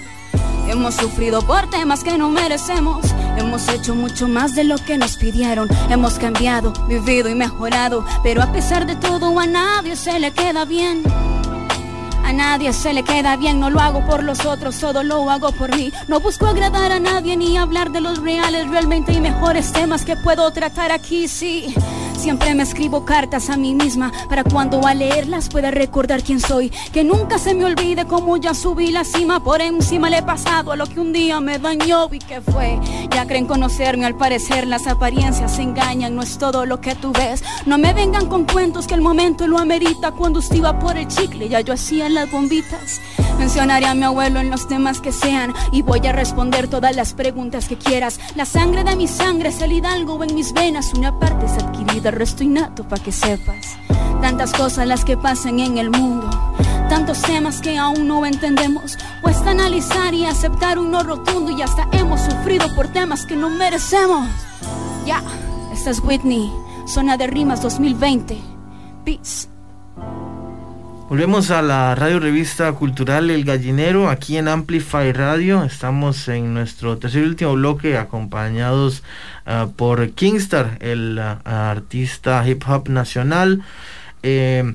Hemos 0.69 0.95
sufrido 0.95 1.43
por 1.43 1.69
temas 1.69 2.03
que 2.03 2.17
no 2.17 2.31
merecemos. 2.31 3.07
Hemos 3.37 3.69
hecho 3.69 3.95
mucho 3.95 4.29
más 4.29 4.55
de 4.55 4.65
lo 4.65 4.77
que 4.79 4.97
nos 4.97 5.17
pidieron. 5.17 5.69
Hemos 5.91 6.15
cambiado, 6.15 6.73
vivido 6.89 7.29
y 7.29 7.35
mejorado. 7.35 8.05
Pero 8.23 8.43
a 8.43 8.51
pesar 8.53 8.87
de 8.87 8.97
todo, 8.97 9.39
a 9.39 9.47
nadie 9.47 9.97
se 9.97 10.19
le 10.19 10.33
queda 10.33 10.65
bien. 10.65 11.03
A 12.25 12.33
nadie 12.33 12.73
se 12.73 12.93
le 12.93 13.03
queda 13.03 13.37
bien, 13.37 13.61
no 13.61 13.69
lo 13.69 13.81
hago 13.81 14.05
por 14.07 14.25
los 14.25 14.47
otros, 14.47 14.79
todo 14.79 15.03
lo 15.03 15.31
hago 15.31 15.53
por 15.53 15.77
mí. 15.77 15.93
No 16.09 16.21
busco 16.21 16.47
agradar 16.47 16.91
a 16.91 16.99
nadie 16.99 17.37
ni 17.37 17.57
hablar 17.57 17.91
de 17.91 18.01
los 18.01 18.19
reales, 18.19 18.69
realmente 18.71 19.13
hay 19.13 19.21
mejores 19.21 19.73
temas 19.73 20.05
que 20.05 20.17
puedo 20.17 20.51
tratar 20.51 20.91
aquí, 20.91 21.29
sí. 21.29 21.75
Siempre 22.17 22.55
me 22.55 22.63
escribo 22.63 23.05
cartas 23.05 23.51
a 23.51 23.57
mí 23.57 23.75
misma 23.75 24.13
para 24.29 24.45
cuando 24.45 24.87
al 24.87 24.99
leerlas 24.99 25.49
pueda 25.49 25.71
recordar 25.71 26.23
quién 26.23 26.41
soy. 26.41 26.71
Que 26.93 27.05
nunca 27.05 27.39
se 27.39 27.55
me 27.55 27.65
olvide 27.65 28.07
cómo 28.07 28.37
ya 28.37 28.55
subí 28.55 28.91
la 28.91 29.05
cima. 29.05 29.43
Por 29.43 29.61
encima 29.61 30.09
le 30.09 30.19
he 30.19 30.23
pasado 30.23 30.73
a 30.73 30.77
lo 30.77 30.87
que 30.87 31.01
un 31.01 31.13
día 31.13 31.41
me 31.41 31.59
dañó 31.59 32.09
y 32.13 32.19
que 32.19 32.41
fue. 32.41 32.79
Ya 33.11 33.27
creen 33.27 33.47
conocerme, 33.47 34.07
al 34.07 34.17
parecer 34.17 34.67
las 34.67 34.87
apariencias 34.87 35.59
engañan. 35.59 36.15
No 36.15 36.23
es 36.23 36.39
todo 36.39 36.67
lo 36.67 36.81
que 36.81 36.95
tú 36.95 37.13
ves. 37.13 37.43
No 37.67 37.79
me 37.79 37.93
vengan 37.93 38.27
con 38.27 38.45
cuentos 38.45 38.87
que 38.87 38.95
el 38.95 39.01
momento 39.01 39.47
lo 39.47 39.59
amerita. 39.59 40.13
Cuando 40.13 40.39
usted 40.39 40.57
iba 40.57 40.79
por 40.79 40.97
el 40.97 41.09
chicle, 41.09 41.49
ya 41.49 41.61
yo 41.61 41.75
hacía 41.75 42.09
las 42.09 42.31
bombitas. 42.31 43.01
Mencionaré 43.39 43.87
a 43.87 43.95
mi 43.95 44.05
abuelo 44.05 44.41
en 44.41 44.51
los 44.51 44.69
temas 44.69 45.01
que 45.01 45.13
sean 45.13 45.53
y 45.73 45.83
voy 45.83 46.07
a 46.07 46.13
responder 46.13 46.69
todas 46.69 46.95
las 46.95 47.15
preguntas 47.15 47.69
que 47.69 47.77
quieras. 47.77 48.21
La 48.37 48.45
sangre 48.45 48.85
de 48.85 48.97
mi 48.97 49.09
sangre 49.09 49.49
es 49.49 49.61
el 49.61 49.73
hidalgo 49.73 50.23
en 50.23 50.35
mis 50.35 50.53
venas. 50.53 50.95
Una 50.95 51.19
parte 51.19 51.47
es 51.47 51.53
adquirida, 51.53 52.04
el 52.09 52.17
resto 52.17 52.43
innato 52.43 52.87
para 52.89 53.03
que 53.03 53.13
sepas. 53.13 53.77
Tantas 54.21 54.53
cosas 54.53 54.87
las 54.87 55.05
que 55.05 55.17
pasan 55.17 55.61
en 55.61 55.79
el 55.79 55.91
mundo. 55.91 56.31
Tantos 56.89 57.21
temas 57.23 57.61
que 57.61 57.79
aún 57.79 58.07
no 58.07 58.25
entendemos. 58.25 58.97
Cuesta 59.23 59.51
analizar 59.51 60.15
y 60.15 60.25
aceptar 60.25 60.79
un 60.79 60.91
no 60.91 61.03
rotundo. 61.03 61.51
Y 61.51 61.63
hasta 61.63 61.89
hemos 61.93 62.21
sufrido 62.21 62.67
por 62.75 62.89
temas 62.89 63.27
que 63.27 63.37
no 63.37 63.51
merecemos. 63.51 64.29
Ya, 65.07 65.23
esta 65.73 65.91
es 65.91 66.01
Whitney, 66.01 66.51
Zona 66.87 67.17
de 67.17 67.27
Rimas 67.27 67.63
2020. 67.63 68.39
Peace. 69.05 69.54
Volvemos 71.15 71.53
a 71.53 71.63
la 71.63 71.95
radio 71.95 72.19
revista 72.19 72.73
cultural 72.73 73.31
El 73.31 73.45
Gallinero, 73.45 74.09
aquí 74.09 74.37
en 74.37 74.49
Amplify 74.49 75.13
Radio. 75.13 75.63
Estamos 75.63 76.27
en 76.27 76.55
nuestro 76.55 76.99
tercer 76.99 77.23
y 77.23 77.27
último 77.27 77.53
bloque, 77.53 77.97
acompañados 77.97 79.05
ah, 79.47 79.69
por 79.77 80.11
Kingstar, 80.11 80.77
el 80.81 81.17
ah, 81.21 81.41
artista 81.45 82.45
hip 82.45 82.65
hop 82.67 82.89
nacional. 82.89 83.63
Eh, 84.25 84.75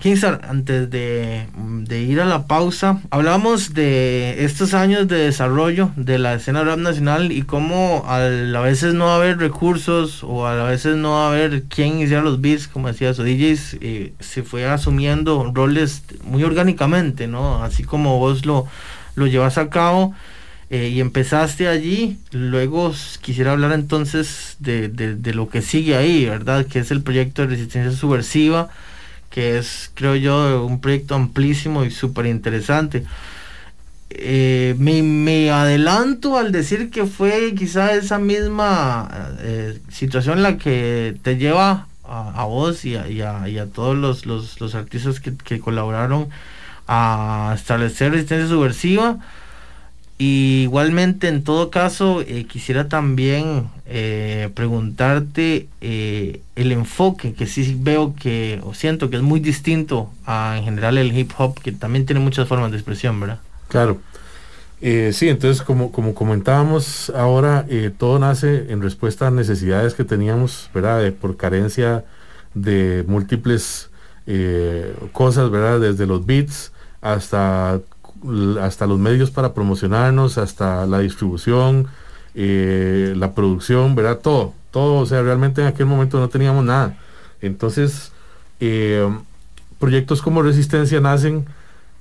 Kingstar, 0.00 0.40
antes 0.48 0.88
de, 0.88 1.46
ir 1.90 2.22
a 2.22 2.24
la 2.24 2.46
pausa, 2.46 3.02
hablamos 3.10 3.74
de 3.74 4.46
estos 4.46 4.72
años 4.72 5.06
de 5.08 5.16
desarrollo 5.16 5.90
de 5.94 6.18
la 6.18 6.32
escena 6.32 6.64
rap 6.64 6.78
nacional 6.78 7.32
y 7.32 7.42
cómo 7.42 8.04
a, 8.06 8.18
veces 8.62 8.94
no 8.94 9.10
haber 9.10 9.36
recursos 9.36 10.24
o 10.24 10.46
a 10.46 10.64
veces 10.64 10.96
no 10.96 11.22
haber 11.22 11.64
quién 11.64 12.00
hiciera 12.00 12.22
los 12.22 12.40
beats, 12.40 12.66
como 12.66 12.88
decía 12.88 13.12
su 13.12 13.24
DJs, 13.24 13.76
eh, 13.82 14.14
se 14.20 14.42
fue 14.42 14.66
asumiendo 14.66 15.52
roles 15.52 16.02
muy 16.24 16.44
orgánicamente, 16.44 17.26
¿no? 17.26 17.62
Así 17.62 17.84
como 17.84 18.18
vos 18.18 18.46
lo, 18.46 18.66
lo 19.16 19.26
llevas 19.26 19.58
a 19.58 19.68
cabo. 19.68 20.14
Eh, 20.70 20.88
y 20.88 21.00
empezaste 21.00 21.66
allí, 21.68 22.16
luego 22.30 22.94
quisiera 23.20 23.52
hablar 23.52 23.72
entonces 23.72 24.56
de, 24.60 24.88
de 24.88 25.34
lo 25.34 25.48
que 25.48 25.62
sigue 25.62 25.96
ahí, 25.96 26.24
¿verdad? 26.26 26.64
Que 26.64 26.78
es 26.78 26.90
el 26.90 27.02
proyecto 27.02 27.42
de 27.42 27.48
resistencia 27.48 27.90
subversiva, 27.90 28.70
que 29.30 29.58
es, 29.58 29.90
creo 29.94 30.16
yo, 30.16 30.66
un 30.66 30.80
proyecto 30.80 31.14
amplísimo 31.14 31.84
y 31.84 31.90
súper 31.90 32.26
interesante. 32.26 33.04
Eh, 34.10 34.74
me, 34.78 35.50
adelanto 35.50 36.36
al 36.36 36.50
decir 36.50 36.90
que 36.90 37.06
fue 37.06 37.54
quizá 37.54 37.94
esa 37.94 38.18
misma 38.18 39.08
eh, 39.38 39.78
situación 39.88 40.42
la 40.42 40.58
que 40.58 41.16
te 41.22 41.36
lleva 41.36 41.86
a, 42.04 42.44
vos 42.44 42.84
y 42.84 42.96
a, 42.96 43.66
todos 43.72 43.96
los, 43.96 44.26
los, 44.26 44.74
artistas 44.74 45.20
que, 45.20 45.60
colaboraron 45.60 46.28
a 46.88 47.52
establecer 47.54 48.10
resistencia 48.10 48.48
subversiva 48.48 49.18
igualmente, 50.20 51.28
en 51.28 51.42
todo 51.42 51.70
caso, 51.70 52.20
eh, 52.20 52.44
quisiera 52.44 52.88
también 52.88 53.68
eh, 53.86 54.50
preguntarte 54.54 55.66
eh, 55.80 56.42
el 56.56 56.72
enfoque 56.72 57.32
que 57.32 57.46
sí 57.46 57.74
veo 57.80 58.14
que, 58.14 58.60
o 58.62 58.74
siento 58.74 59.08
que 59.08 59.16
es 59.16 59.22
muy 59.22 59.40
distinto 59.40 60.10
a 60.26 60.56
en 60.58 60.64
general 60.64 60.98
el 60.98 61.16
hip 61.16 61.32
hop, 61.38 61.58
que 61.60 61.72
también 61.72 62.04
tiene 62.04 62.20
muchas 62.20 62.46
formas 62.46 62.70
de 62.70 62.76
expresión, 62.76 63.18
¿verdad? 63.18 63.40
Claro. 63.68 63.98
sí, 64.80 65.28
entonces 65.28 65.62
como, 65.62 65.90
como 65.90 66.14
comentábamos 66.14 67.10
ahora, 67.16 67.66
todo 67.96 68.18
nace 68.18 68.70
en 68.70 68.82
respuesta 68.82 69.28
a 69.28 69.30
necesidades 69.30 69.94
que 69.94 70.04
teníamos, 70.04 70.68
¿verdad? 70.74 71.12
por 71.14 71.38
carencia 71.38 72.04
de 72.52 73.04
múltiples 73.06 73.88
cosas, 75.12 75.50
¿verdad? 75.50 75.80
Desde 75.80 76.06
los 76.06 76.26
beats 76.26 76.72
hasta 77.00 77.80
hasta 78.60 78.86
los 78.86 78.98
medios 78.98 79.30
para 79.30 79.54
promocionarnos, 79.54 80.38
hasta 80.38 80.86
la 80.86 81.00
distribución, 81.00 81.88
eh, 82.34 83.14
la 83.16 83.34
producción, 83.34 83.94
¿verdad? 83.94 84.18
Todo, 84.18 84.54
todo, 84.70 85.00
o 85.00 85.06
sea, 85.06 85.22
realmente 85.22 85.60
en 85.60 85.66
aquel 85.66 85.86
momento 85.86 86.20
no 86.20 86.28
teníamos 86.28 86.64
nada. 86.64 86.98
Entonces, 87.40 88.12
eh, 88.60 89.08
proyectos 89.78 90.22
como 90.22 90.42
Resistencia 90.42 91.00
nacen 91.00 91.46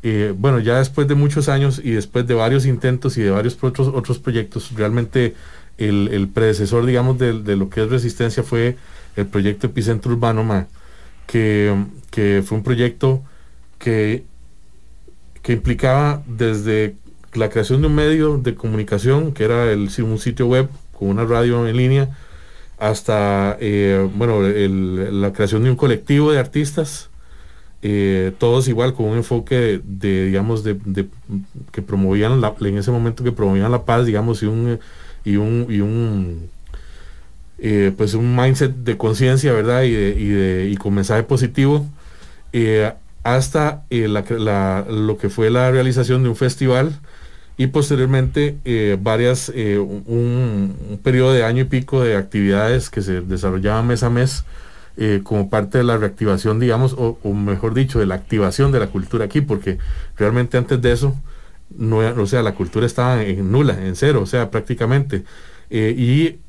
eh, 0.01 0.33
bueno, 0.37 0.59
ya 0.59 0.77
después 0.77 1.07
de 1.07 1.15
muchos 1.15 1.49
años 1.49 1.81
y 1.83 1.91
después 1.91 2.25
de 2.25 2.33
varios 2.33 2.65
intentos 2.65 3.17
y 3.17 3.21
de 3.21 3.31
varios 3.31 3.57
otros, 3.61 3.89
otros 3.89 4.19
proyectos, 4.19 4.71
realmente 4.75 5.35
el, 5.77 6.29
predecesor, 6.33 6.85
digamos, 6.85 7.17
de, 7.17 7.33
lo 7.55 7.69
que 7.69 7.83
es 7.83 7.89
Resistencia 7.89 8.43
fue 8.43 8.77
el 9.15 9.27
proyecto 9.27 9.67
Epicentro 9.67 10.11
Urbano, 10.11 10.67
que, 11.27 11.75
que 12.11 12.43
fue 12.45 12.57
un 12.57 12.63
proyecto 12.63 13.23
que, 13.77 14.23
que 15.41 15.53
implicaba 15.53 16.23
desde 16.27 16.95
la 17.33 17.49
creación 17.49 17.81
de 17.81 17.87
un 17.87 17.95
medio 17.95 18.37
de 18.37 18.55
comunicación, 18.55 19.33
que 19.33 19.43
era 19.43 19.71
el, 19.71 19.89
un 20.03 20.17
sitio 20.17 20.47
web 20.47 20.69
con 20.93 21.09
una 21.09 21.25
radio 21.25 21.67
en 21.67 21.77
línea, 21.77 22.09
hasta 22.77 23.57
eh, 23.59 24.09
bueno, 24.15 24.41
la 24.41 25.33
creación 25.33 25.63
de 25.63 25.69
un 25.69 25.75
colectivo 25.75 26.31
de 26.31 26.39
artistas, 26.39 27.09
eh, 27.81 28.33
todos 28.37 28.67
igual 28.67 28.93
con 28.93 29.05
un 29.07 29.17
enfoque 29.17 29.81
de, 29.83 30.25
digamos, 30.25 30.63
de, 30.63 30.77
que 31.71 31.81
promovían 31.81 32.41
la, 32.41 32.53
en 32.59 32.77
ese 32.77 32.91
momento 32.91 33.23
que 33.23 33.31
promovían 33.31 33.71
la 33.71 33.85
paz, 33.85 34.05
digamos, 34.05 34.43
y 34.43 34.47
un 34.47 34.79
y 35.25 35.35
un, 35.35 36.49
eh, 37.59 37.93
pues 37.95 38.13
un 38.13 38.35
mindset 38.35 38.73
de 38.73 38.97
conciencia, 38.97 39.53
¿verdad? 39.53 39.83
Y, 39.83 39.91
de, 39.91 40.69
y 40.71 40.75
con 40.77 40.93
mensaje 40.93 41.23
positivo, 41.23 41.85
hasta 43.23 43.83
la, 43.89 44.85
lo 44.89 45.17
que 45.17 45.29
fue 45.29 45.49
la 45.49 45.71
realización 45.71 46.23
de 46.23 46.29
un 46.29 46.35
festival 46.35 46.99
y 47.59 47.67
posteriormente 47.67 48.57
eh, 48.63 48.97
varias, 49.01 49.51
eh, 49.53 49.77
un, 49.77 50.99
periodo 51.03 51.33
de 51.33 51.43
año 51.43 51.63
y 51.63 51.65
pico 51.65 52.01
de 52.01 52.15
actividades 52.15 52.89
que 52.89 53.01
se 53.01 53.19
desarrollaban 53.19 53.85
mes 53.85 54.01
a 54.03 54.09
mes 54.09 54.45
eh, 54.95 55.19
como 55.25 55.49
parte 55.49 55.77
de 55.77 55.83
la 55.83 55.97
reactivación, 55.97 56.61
digamos, 56.61 56.95
o, 56.97 57.33
mejor 57.33 57.73
dicho, 57.73 57.99
de 57.99 58.05
la 58.05 58.15
activación 58.15 58.71
de 58.71 58.79
la 58.79 58.87
cultura 58.87 59.25
aquí, 59.25 59.41
porque 59.41 59.77
realmente 60.15 60.57
antes 60.57 60.81
de 60.81 60.93
eso, 60.93 61.13
no, 61.77 61.97
o 61.97 62.25
sea, 62.27 62.43
la 62.43 62.55
cultura 62.55 62.85
estaba 62.85 63.21
en 63.23 63.51
nula, 63.51 63.85
en 63.85 63.97
cero, 63.97 64.21
o 64.21 64.25
sea, 64.25 64.51
prácticamente. 64.51 65.25
y, 65.69 65.83
y, 65.91 66.39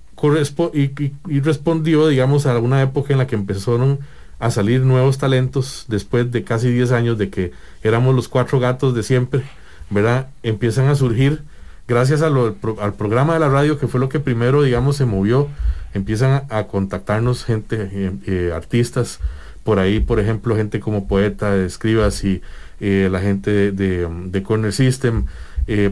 y, 1.28 1.40
respondió, 1.40 2.06
digamos, 2.06 2.46
a 2.46 2.56
una 2.58 2.82
época 2.82 3.12
en 3.12 3.18
la 3.18 3.26
que 3.26 3.34
empezaron 3.34 3.98
a 4.40 4.50
salir 4.50 4.80
nuevos 4.80 5.18
talentos 5.18 5.84
después 5.88 6.32
de 6.32 6.42
casi 6.42 6.70
10 6.72 6.92
años 6.92 7.18
de 7.18 7.30
que 7.30 7.52
éramos 7.82 8.14
los 8.14 8.28
cuatro 8.28 8.58
gatos 8.58 8.94
de 8.94 9.02
siempre 9.04 9.44
¿verdad? 9.90 10.28
Empiezan 10.42 10.88
a 10.88 10.94
surgir, 10.94 11.42
gracias 11.86 12.22
al 12.22 12.54
programa 12.96 13.34
de 13.34 13.40
la 13.40 13.48
radio, 13.48 13.78
que 13.78 13.88
fue 13.88 14.00
lo 14.00 14.08
que 14.08 14.20
primero, 14.20 14.62
digamos, 14.62 14.96
se 14.96 15.04
movió, 15.04 15.48
empiezan 15.92 16.44
a, 16.48 16.64
contactarnos 16.68 17.44
gente, 17.44 17.90
eh, 17.92 18.12
eh, 18.26 18.52
artistas, 18.54 19.18
por 19.64 19.78
ahí, 19.78 20.00
por 20.00 20.20
ejemplo, 20.20 20.56
gente 20.56 20.80
como 20.80 21.06
Poeta, 21.06 21.56
Escribas 21.56 22.24
y 22.24 22.40
eh, 22.78 23.08
la 23.10 23.20
gente 23.20 23.72
de, 23.72 24.42
Corner 24.42 24.72
System, 24.72 25.26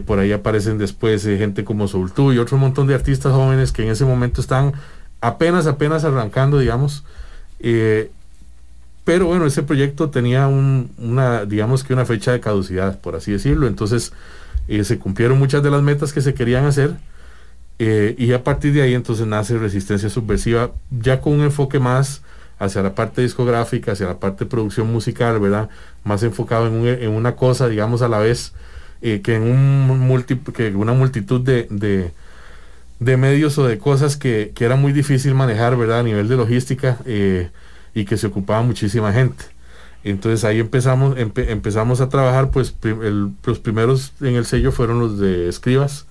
por 0.05 0.19
ahí 0.19 0.33
aparecen 0.33 0.77
después 0.77 1.23
gente 1.23 1.63
como 1.63 1.87
Soul 1.87 2.11
y 2.33 2.37
otro 2.37 2.57
montón 2.57 2.87
de 2.87 2.95
artistas 2.95 3.31
jóvenes 3.31 3.71
que 3.71 3.83
en 3.83 3.89
ese 3.89 4.03
momento 4.03 4.41
están 4.41 4.73
apenas, 5.21 5.67
apenas 5.67 6.03
arrancando, 6.03 6.59
digamos. 6.59 7.05
Pero 9.09 9.25
bueno, 9.25 9.47
ese 9.47 9.63
proyecto 9.63 10.11
tenía 10.11 10.45
una, 10.45 11.43
digamos 11.43 11.83
que 11.83 11.93
una 11.93 12.05
fecha 12.05 12.31
de 12.31 12.39
caducidad, 12.39 13.01
por 13.01 13.15
así 13.15 13.31
decirlo. 13.31 13.65
Entonces 13.65 14.13
eh, 14.67 14.83
se 14.83 14.99
cumplieron 14.99 15.39
muchas 15.39 15.63
de 15.63 15.71
las 15.71 15.81
metas 15.81 16.13
que 16.13 16.21
se 16.21 16.35
querían 16.35 16.65
hacer. 16.65 16.93
Eh, 17.79 18.13
y 18.19 18.33
a 18.33 18.43
partir 18.43 18.71
de 18.71 18.83
ahí 18.83 18.93
entonces 18.93 19.25
nace 19.25 19.57
Resistencia 19.57 20.11
Subversiva, 20.11 20.73
ya 20.91 21.21
con 21.21 21.33
un 21.33 21.41
enfoque 21.41 21.79
más 21.79 22.21
hacia 22.59 22.83
la 22.83 22.93
parte 22.93 23.23
discográfica, 23.23 23.93
hacia 23.93 24.05
la 24.05 24.19
parte 24.19 24.45
producción 24.45 24.91
musical, 24.93 25.39
¿verdad? 25.39 25.69
Más 26.03 26.21
enfocado 26.21 26.67
en, 26.67 27.09
una 27.09 27.35
cosa, 27.35 27.67
digamos, 27.67 28.03
a 28.03 28.09
la 28.09 28.19
vez, 28.19 28.53
eh, 29.01 29.21
que 29.21 29.37
en 29.37 29.41
un 29.41 30.23
que 30.53 30.75
una 30.75 30.93
multitud 30.93 31.41
de, 31.41 32.11
de, 32.99 33.17
medios 33.17 33.57
o 33.57 33.65
de 33.65 33.79
cosas 33.79 34.17
que, 34.17 34.51
que, 34.53 34.65
era 34.65 34.75
muy 34.75 34.91
difícil 34.93 35.33
manejar, 35.33 35.75
¿verdad? 35.77 36.01
A 36.01 36.03
nivel 36.03 36.27
de 36.27 36.35
logística 36.35 36.99
y 37.99 38.05
que 38.05 38.17
se 38.17 38.27
ocupaba 38.27 38.61
muchísima 38.61 39.11
gente. 39.11 39.43
Entonces 40.03 40.45
ahí 40.45 40.59
empezamos, 40.59 41.17
empezamos 41.17 41.99
a 41.99 42.07
trabajar, 42.07 42.51
pues 42.51 42.73
los 43.45 43.59
primeros 43.59 44.13
en 44.21 44.35
el 44.35 44.45
sello 44.45 44.71
fueron 44.71 44.99
los 44.99 45.19
de 45.19 45.49
Escribas, 45.49 46.05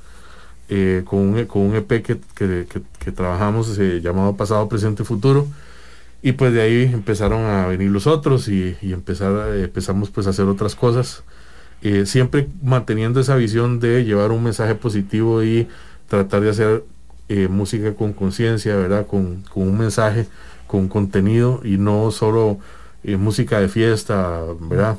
eh, 0.68 1.02
con, 1.06 1.20
un, 1.20 1.44
con 1.46 1.62
un 1.62 1.74
EP 1.76 2.02
que, 2.02 2.18
que, 2.34 3.12
trabajamos 3.12 3.78
eh, 3.78 4.00
llamado 4.02 4.36
Pasado, 4.36 4.68
Presente, 4.68 5.04
Futuro. 5.04 5.46
Y 6.20 6.32
pues 6.32 6.52
de 6.52 6.60
ahí 6.60 6.82
empezaron 6.92 7.44
a 7.44 7.66
venir 7.66 7.90
los 7.90 8.06
otros 8.06 8.48
y, 8.48 8.76
empezar, 8.82 9.54
empezamos 9.56 10.10
pues 10.10 10.26
a 10.26 10.30
hacer 10.30 10.44
otras 10.46 10.74
cosas. 10.74 11.22
Eh, 11.80 12.04
siempre 12.04 12.48
manteniendo 12.62 13.20
esa 13.20 13.36
visión 13.36 13.80
de 13.80 14.04
llevar 14.04 14.32
un 14.32 14.42
mensaje 14.42 14.74
positivo 14.74 15.42
y 15.42 15.68
tratar 16.08 16.42
de 16.42 16.50
hacer 16.50 16.84
música 17.50 17.92
con 17.94 18.14
conciencia, 18.14 18.74
¿verdad? 18.74 19.06
Con, 19.06 19.42
con 19.52 19.68
un 19.68 19.78
mensaje 19.78 20.26
con 20.68 20.86
contenido 20.86 21.60
y 21.64 21.78
no 21.78 22.12
solo 22.12 22.58
eh, 23.02 23.16
música 23.16 23.58
de 23.58 23.68
fiesta, 23.68 24.42
¿verdad? 24.60 24.96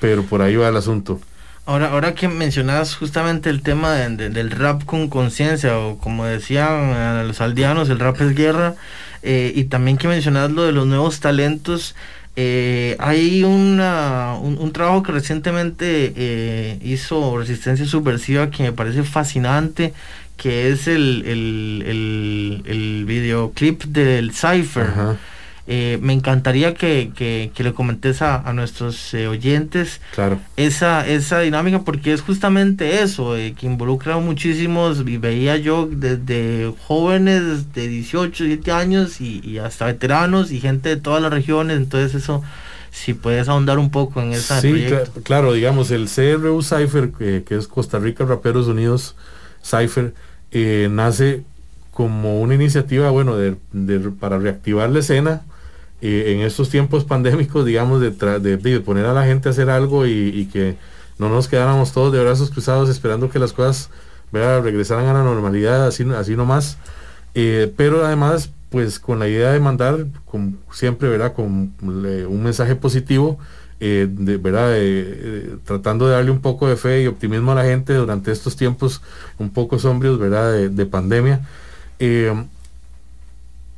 Pero 0.00 0.24
por 0.24 0.42
ahí 0.42 0.56
va 0.56 0.68
el 0.68 0.76
asunto. 0.76 1.20
Ahora, 1.64 1.92
ahora 1.92 2.14
que 2.14 2.26
mencionas 2.26 2.96
justamente 2.96 3.48
el 3.48 3.62
tema 3.62 3.92
del 3.92 4.50
rap 4.50 4.84
con 4.84 5.08
conciencia, 5.08 5.78
o 5.78 5.96
como 5.96 6.26
decían 6.26 7.26
los 7.28 7.40
aldeanos, 7.40 7.88
el 7.88 8.00
rap 8.00 8.20
es 8.20 8.34
guerra, 8.34 8.74
eh, 9.22 9.52
y 9.54 9.64
también 9.64 9.96
que 9.96 10.08
mencionas 10.08 10.50
lo 10.50 10.64
de 10.64 10.72
los 10.72 10.88
nuevos 10.88 11.20
talentos, 11.20 11.94
eh, 12.34 12.96
hay 12.98 13.44
una, 13.44 14.34
un, 14.42 14.72
trabajo 14.72 15.04
que 15.04 15.12
recientemente 15.12 16.80
hizo 16.82 17.38
Resistencia 17.38 17.86
Subversiva 17.86 18.50
que 18.50 18.64
me 18.64 18.72
parece 18.72 19.04
fascinante, 19.04 19.92
que 20.36 20.70
es 20.70 20.88
el, 20.88 21.22
el, 21.26 22.62
el, 22.66 23.04
videoclip 23.04 23.84
del 23.84 24.32
Cypher. 24.32 25.18
Eh, 25.68 25.98
me 26.02 26.12
encantaría 26.12 26.74
que, 26.74 27.52
le 27.56 27.72
comentes 27.72 28.20
a, 28.20 28.52
nuestros 28.52 29.14
eh, 29.14 29.28
oyentes 29.28 30.00
claro. 30.12 30.40
esa, 30.56 31.06
esa 31.06 31.38
dinámica 31.38 31.82
porque 31.82 32.12
es 32.12 32.20
justamente 32.20 33.00
eso, 33.02 33.36
eh, 33.36 33.54
que 33.56 33.66
involucra 33.66 34.18
muchísimos, 34.18 35.04
y 35.06 35.18
veía 35.18 35.56
yo 35.56 35.88
desde 35.90 36.74
jóvenes 36.88 37.72
de 37.74 37.86
18, 37.86 38.44
17 38.44 38.72
años 38.72 39.20
y, 39.20 39.58
hasta 39.58 39.86
veteranos 39.86 40.50
y 40.50 40.58
gente 40.58 40.88
de 40.88 40.96
todas 40.96 41.22
las 41.22 41.32
regiones, 41.32 41.76
entonces 41.76 42.20
eso, 42.20 42.42
si 42.90 43.14
puedes 43.14 43.48
ahondar 43.48 43.78
un 43.78 43.90
poco 43.90 44.20
en 44.20 44.32
esa... 44.32 44.60
Sí, 44.60 44.86
claro, 45.22 45.52
digamos, 45.52 45.92
el 45.92 46.08
CRU 46.08 46.60
Cypher, 46.64 47.12
que 47.12 47.44
es 47.48 47.68
Costa 47.68 48.00
Rica 48.00 48.24
Raperos 48.24 48.66
Unidos 48.66 49.14
Cypher, 49.62 50.14
eh, 50.50 50.88
nace 50.90 51.44
como 51.92 52.40
una 52.40 52.54
iniciativa, 52.54 53.10
bueno, 53.10 53.36
de, 53.36 53.56
para 54.18 54.38
reactivar 54.38 54.90
la 54.90 55.00
escena 55.00 55.42
eh, 56.00 56.34
en 56.34 56.40
estos 56.40 56.70
tiempos 56.70 57.04
pandémicos, 57.04 57.64
digamos, 57.64 58.00
de, 58.00 58.10
de, 58.10 58.80
poner 58.80 59.06
a 59.06 59.12
la 59.12 59.24
gente 59.24 59.48
a 59.48 59.52
hacer 59.52 59.70
algo 59.70 60.06
y, 60.06 60.48
que 60.52 60.76
no 61.18 61.28
nos 61.28 61.48
quedáramos 61.48 61.92
todos 61.92 62.12
de 62.12 62.20
brazos 62.20 62.50
cruzados 62.50 62.88
esperando 62.88 63.30
que 63.30 63.38
las 63.38 63.52
cosas 63.52 63.90
regresaran 64.32 65.06
a 65.06 65.12
la 65.12 65.22
normalidad, 65.22 65.86
así, 65.86 66.04
así 66.16 66.34
nomás. 66.34 66.78
Eh, 67.34 67.72
pero 67.76 68.04
además, 68.04 68.50
pues 68.70 68.98
con 68.98 69.18
la 69.18 69.28
idea 69.28 69.52
de 69.52 69.60
mandar, 69.60 70.06
con, 70.24 70.58
siempre, 70.72 71.08
¿verdad? 71.08 71.34
Con 71.34 71.74
un 71.82 72.42
mensaje 72.42 72.74
positivo 72.74 73.38
eh, 73.84 74.06
¿verdad? 74.08 74.76
tratando 75.64 76.06
de 76.06 76.12
darle 76.12 76.30
un 76.30 76.40
poco 76.40 76.68
de 76.68 76.76
fe 76.76 77.02
y 77.02 77.08
optimismo 77.08 77.50
a 77.50 77.56
la 77.56 77.64
gente 77.64 77.92
durante 77.94 78.30
estos 78.30 78.54
tiempos 78.54 79.02
un 79.38 79.50
poco 79.50 79.80
sombrios 79.80 80.20
¿verdad? 80.20 80.70
De, 80.70 80.86
pandemia. 80.86 81.40
Eh, 81.98 82.32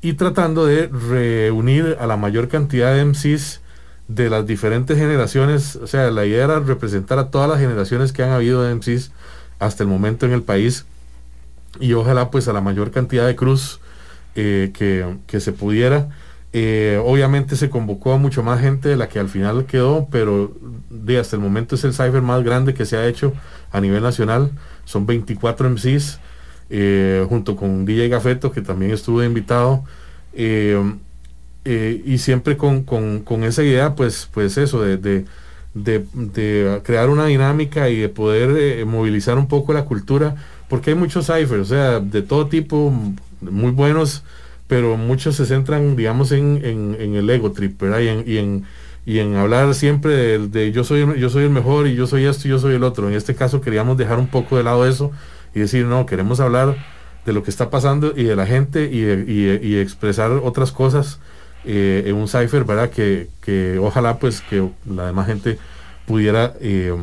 y 0.02 0.12
tratando 0.12 0.66
de 0.66 0.88
reunir 0.88 1.96
a 1.98 2.06
la 2.06 2.18
mayor 2.18 2.48
cantidad 2.48 2.94
de 2.94 3.06
MCs 3.06 3.62
de 4.08 4.28
las 4.28 4.46
diferentes 4.46 4.98
generaciones. 4.98 5.76
O 5.76 5.86
sea, 5.86 6.10
la 6.10 6.26
idea 6.26 6.44
era 6.44 6.60
representar 6.60 7.18
a 7.18 7.30
todas 7.30 7.48
las 7.48 7.58
generaciones 7.58 8.12
que 8.12 8.22
han 8.22 8.30
habido 8.30 8.62
de 8.62 8.74
MCs 8.74 9.10
hasta 9.58 9.84
el 9.84 9.88
momento 9.88 10.26
en 10.26 10.32
el 10.32 10.42
país. 10.42 10.84
Y 11.80 11.94
ojalá 11.94 12.30
pues 12.30 12.46
a 12.46 12.52
la 12.52 12.60
mayor 12.60 12.90
cantidad 12.90 13.26
de 13.26 13.36
cruz 13.36 13.80
eh, 14.34 14.70
que, 14.74 15.16
que 15.26 15.40
se 15.40 15.52
pudiera. 15.52 16.10
Eh, 16.56 17.02
obviamente 17.04 17.56
se 17.56 17.68
convocó 17.68 18.12
a 18.12 18.16
mucho 18.16 18.44
más 18.44 18.60
gente 18.60 18.88
de 18.88 18.96
la 18.96 19.08
que 19.08 19.18
al 19.18 19.28
final 19.28 19.66
quedó, 19.66 20.06
pero 20.08 20.52
de 20.88 21.18
hasta 21.18 21.34
el 21.34 21.42
momento 21.42 21.74
es 21.74 21.82
el 21.82 21.92
cipher 21.92 22.22
más 22.22 22.44
grande 22.44 22.74
que 22.74 22.86
se 22.86 22.96
ha 22.96 23.08
hecho 23.08 23.32
a 23.72 23.80
nivel 23.80 24.04
nacional. 24.04 24.52
Son 24.84 25.04
24 25.04 25.68
MCs, 25.68 26.20
eh, 26.70 27.26
junto 27.28 27.56
con 27.56 27.84
DJ 27.84 28.08
Gafeto, 28.08 28.52
que 28.52 28.60
también 28.60 28.92
estuvo 28.92 29.24
invitado. 29.24 29.82
Eh, 30.32 30.80
y 31.64 32.18
siempre 32.18 32.56
con, 32.56 33.24
esa 33.42 33.64
idea, 33.64 33.96
pues, 33.96 34.28
pues 34.32 34.56
eso, 34.56 34.80
de, 34.80 35.24
de, 35.74 36.80
crear 36.84 37.10
una 37.10 37.26
dinámica 37.26 37.88
y 37.88 37.96
de 37.96 38.08
poder 38.08 38.86
movilizar 38.86 39.38
un 39.38 39.48
poco 39.48 39.72
la 39.72 39.86
cultura, 39.86 40.36
porque 40.68 40.90
hay 40.90 40.96
muchos 40.96 41.26
ciphers, 41.26 41.62
o 41.62 41.64
sea, 41.64 41.98
de 41.98 42.22
todo 42.22 42.46
tipo, 42.46 42.92
muy 43.40 43.72
buenos 43.72 44.22
pero 44.66 44.96
muchos 44.96 45.36
se 45.36 45.46
centran, 45.46 45.96
digamos, 45.96 46.32
en, 46.32 46.96
el 46.98 47.28
ego 47.30 47.52
trip, 47.52 47.80
¿verdad? 47.80 48.00
Y 48.00 48.38
en, 48.38 48.64
y 49.06 49.18
en 49.18 49.36
hablar 49.36 49.74
siempre 49.74 50.12
de, 50.12 50.48
de 50.48 50.72
yo, 50.72 50.84
soy, 50.84 51.06
yo 51.18 51.28
soy 51.28 51.44
el 51.44 51.50
mejor 51.50 51.86
y 51.86 51.94
yo 51.94 52.06
soy 52.06 52.24
esto 52.24 52.48
y 52.48 52.50
yo 52.50 52.58
soy 52.58 52.74
el 52.74 52.84
otro. 52.84 53.08
En 53.08 53.14
este 53.14 53.34
caso 53.34 53.60
queríamos 53.60 53.98
dejar 53.98 54.18
un 54.18 54.28
poco 54.28 54.56
de 54.56 54.62
lado 54.62 54.86
eso 54.86 55.10
y 55.54 55.60
decir, 55.60 55.84
no, 55.84 56.06
queremos 56.06 56.40
hablar 56.40 56.76
de 57.26 57.32
lo 57.32 57.42
que 57.42 57.50
está 57.50 57.70
pasando 57.70 58.12
y 58.16 58.24
de 58.24 58.36
la 58.36 58.46
gente 58.46 58.90
y, 58.90 59.00
y, 59.00 59.76
expresar 59.76 60.30
otras 60.30 60.72
cosas 60.72 61.20
eh, 61.64 62.04
en 62.06 62.16
un 62.16 62.28
cipher, 62.28 62.64
¿verdad? 62.64 62.90
Que, 62.90 63.28
que, 63.40 63.78
ojalá 63.78 64.18
pues 64.18 64.40
que 64.42 64.68
la 64.86 65.06
demás 65.06 65.26
gente 65.26 65.58
pudiera 66.06 66.54
eh, 66.60 66.94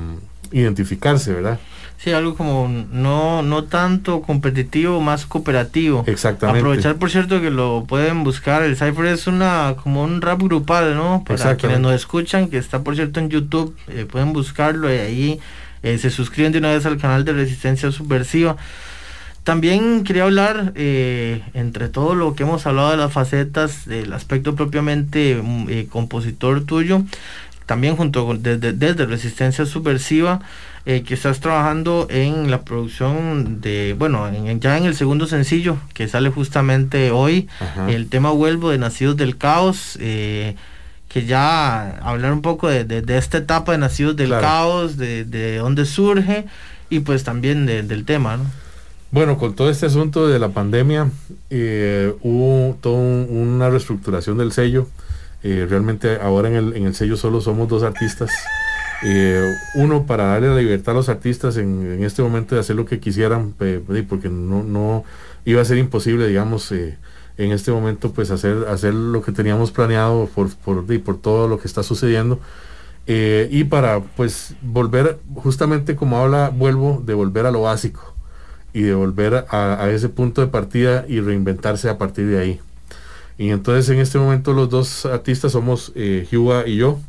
identificarse, 0.51 1.34
¿verdad? 1.34 1.59
Sí, 2.04 2.12
algo 2.14 2.36
como 2.36 2.68
no, 2.91 3.43
no 3.43 3.66
tanto 3.66 4.24
competitivo, 4.24 4.99
más 5.02 5.28
cooperativo. 5.28 6.04
Exactamente. 6.08 6.62
Aprovechar, 6.62 6.95
por 6.95 7.12
cierto, 7.12 7.39
que 7.41 7.52
lo 7.52 7.86
pueden 7.88 8.24
buscar. 8.24 8.64
El 8.64 8.76
Cypher 8.76 9.06
es 9.06 9.28
una 9.28 9.76
como 9.84 10.04
un 10.04 10.20
rap 10.20 10.41
grupal, 10.41 10.95
¿no? 10.95 11.24
Para 11.24 11.58
quienes 11.58 11.80
nos 11.80 11.93
escuchan, 11.93 12.47
que 12.47 12.58
está, 12.58 12.82
por 12.82 12.95
cierto, 12.95 13.20
en 13.20 13.30
YouTube, 13.30 13.78
eh, 13.88 14.08
pueden 14.10 14.34
buscarlo 14.34 14.91
y 14.91 14.97
ahí 14.97 15.39
eh, 15.84 15.99
se 15.99 16.10
suscriben 16.10 16.52
de 16.52 16.58
una 16.58 16.72
vez 16.72 16.88
al 16.88 16.97
canal 16.97 17.24
de 17.24 17.34
Resistencia 17.34 17.91
Subversiva. 17.91 18.58
También 19.43 20.04
quería 20.04 20.24
hablar, 20.24 20.74
eh, 20.74 21.43
entre 21.54 21.88
todo 21.88 22.16
lo 22.16 22.34
que 22.34 22.41
hemos 22.41 22.66
hablado 22.66 22.89
de 22.89 22.97
las 22.97 23.14
facetas, 23.14 23.86
del 23.86 24.12
aspecto 24.14 24.56
propiamente 24.56 25.39
mm, 25.39 25.86
compositor 25.89 26.66
tuyo, 26.66 27.04
también 27.68 27.95
junto 27.95 28.26
con 28.26 28.41
desde, 28.41 28.74
desde 28.74 29.06
Resistencia 29.06 29.68
Subversiva, 29.68 30.41
eh, 30.84 31.03
que 31.03 31.13
estás 31.13 31.39
trabajando 31.39 32.07
en 32.09 32.49
la 32.49 32.61
producción 32.61 33.61
de, 33.61 33.95
bueno, 33.99 34.27
ya 34.59 34.77
en 34.79 34.86
el 34.86 34.95
segundo 34.95 35.27
sencillo 35.27 35.77
que 35.93 36.07
sale 36.07 36.32
justamente 36.32 37.11
hoy, 37.11 37.47
el 37.88 38.09
tema 38.09 38.32
Vuelvo 38.32 38.71
de 38.71 38.79
Nacidos 38.79 39.15
del 39.15 39.38
Caos, 39.38 39.95
eh, 40.01 40.55
que 41.07 41.27
ya 41.27 41.99
hablar 41.99 42.34
un 42.34 42.41
poco 42.41 42.67
de, 42.67 42.84
de, 42.84 43.17
esta 43.19 43.38
etapa 43.38 43.73
de 43.73 43.77
Nacidos 43.77 44.15
del 44.15 44.32
Caos, 44.32 44.97
de, 44.97 45.23
de, 45.23 45.57
dónde 45.57 45.86
surge 45.86 46.45
y 46.89 47.01
pues 47.01 47.23
también 47.23 47.67
del 47.67 48.03
tema, 48.03 48.38
¿no? 48.38 48.45
Bueno, 49.11 49.38
con 49.38 49.53
todo 49.53 49.69
este 49.69 49.86
asunto 49.86 50.27
de 50.27 50.39
la 50.39 50.49
pandemia, 50.49 51.11
eh, 51.51 52.11
hubo 52.21 52.75
toda 52.82 52.97
una 52.97 53.69
reestructuración 53.69 54.39
del 54.39 54.51
sello. 54.51 54.88
realmente 55.43 56.17
ahora 56.19 56.49
en 56.49 56.55
el, 56.55 56.75
en 56.75 56.86
el 56.88 56.95
sello 56.95 57.17
solo 57.17 57.39
somos 57.39 57.69
dos 57.69 57.84
artistas. 57.84 58.32
Eh, 59.04 59.56
uno, 59.76 60.06
para 60.06 60.26
darle 60.26 60.49
la 60.49 60.58
libertad 60.58 60.93
a 60.93 60.97
los 60.97 61.10
artistas 61.10 61.58
en, 61.58 62.04
este 62.04 62.22
momento 62.22 62.56
de 62.56 62.62
hacer 62.62 62.76
lo 62.76 62.86
que 62.86 62.99
quisieran, 62.99 63.54
porque 64.08 64.30
no, 64.30 64.64
no 64.64 65.04
iba 65.45 65.62
a 65.62 65.66
ser 65.66 65.78
imposible, 65.78 66.28
digamos, 66.28 66.72
eh, 66.72 66.97
en 67.38 67.52
este 67.52 67.72
momento, 67.72 68.12
pues 68.12 68.30
hacer, 68.32 68.66
hacer 68.70 68.93
lo 68.93 69.22
que 69.24 69.32
teníamos 69.32 69.72
planeado 69.72 70.30
por, 70.34 70.54
por, 70.56 70.86
por 71.04 71.18
todo 71.18 71.47
lo 71.47 71.60
que 71.60 71.68
está 71.68 71.84
sucediendo. 71.84 72.39
Eh, 73.08 73.47
y 73.52 73.64
para, 73.64 74.02
pues, 74.02 74.56
volver, 74.62 75.20
justamente 75.36 75.95
como 75.95 76.18
habla, 76.20 76.49
vuelvo, 76.49 77.02
de 77.06 77.14
volver 77.14 77.45
a 77.45 77.52
lo 77.52 77.62
básico 77.64 78.14
y 78.74 78.84
de 78.84 78.93
volver 78.93 79.45
a, 79.49 79.89
ese 79.89 80.10
punto 80.10 80.41
de 80.41 80.47
partida 80.47 81.06
y 81.08 81.20
reinventarse 81.20 81.89
a 81.89 81.97
partir 81.97 82.28
de 82.28 82.39
ahí. 82.39 82.60
Y 83.38 83.49
entonces 83.49 83.89
en 83.89 83.99
este 83.99 84.20
momento 84.20 84.54
los 84.54 84.70
dos 84.70 85.06
artistas 85.06 85.54
somos 85.54 85.91
eh, 85.95 86.28
y 86.30 86.76
yo. 86.76 86.99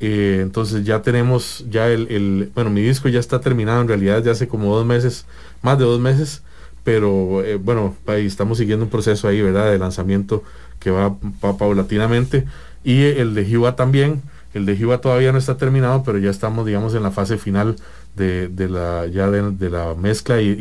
Eh, 0.00 0.38
entonces 0.40 0.84
ya 0.84 1.02
tenemos, 1.02 1.64
ya 1.70 1.88
el, 1.88 2.50
bueno, 2.54 2.70
mi 2.70 2.80
disco 2.80 3.08
ya 3.10 3.20
está 3.20 3.40
terminado 3.40 3.82
en 3.82 3.88
realidad 3.88 4.24
ya 4.24 4.32
hace 4.32 4.48
como 4.48 4.74
dos 4.74 4.86
meses, 4.86 5.26
más 5.60 5.78
de 5.78 5.84
dos 5.84 6.00
meses, 6.00 6.42
pero 6.84 7.44
eh, 7.44 7.56
bueno, 7.56 7.94
ahí 8.06 8.24
estamos 8.24 8.56
siguiendo 8.56 8.86
un 8.86 8.90
proceso 8.90 9.28
ahí, 9.28 9.42
¿verdad? 9.42 9.70
De 9.70 9.78
lanzamiento 9.78 10.42
que 10.78 10.90
va, 10.90 11.14
paulatinamente. 11.58 12.46
Y 12.82 13.02
el 13.02 13.34
de 13.34 13.44
Jiva 13.44 13.76
también, 13.76 14.22
el 14.54 14.64
de 14.64 14.74
Jiva 14.74 15.02
todavía 15.02 15.32
no 15.32 15.38
está 15.38 15.58
terminado, 15.58 16.02
pero 16.02 16.16
ya 16.18 16.30
estamos, 16.30 16.64
digamos, 16.64 16.94
en 16.94 17.02
la 17.02 17.10
fase 17.10 17.36
final 17.36 17.76
de, 18.16 18.50
la, 18.70 19.06
ya 19.06 19.30
de, 19.30 19.70
la 19.70 19.94
mezcla 19.94 20.40
y, 20.40 20.54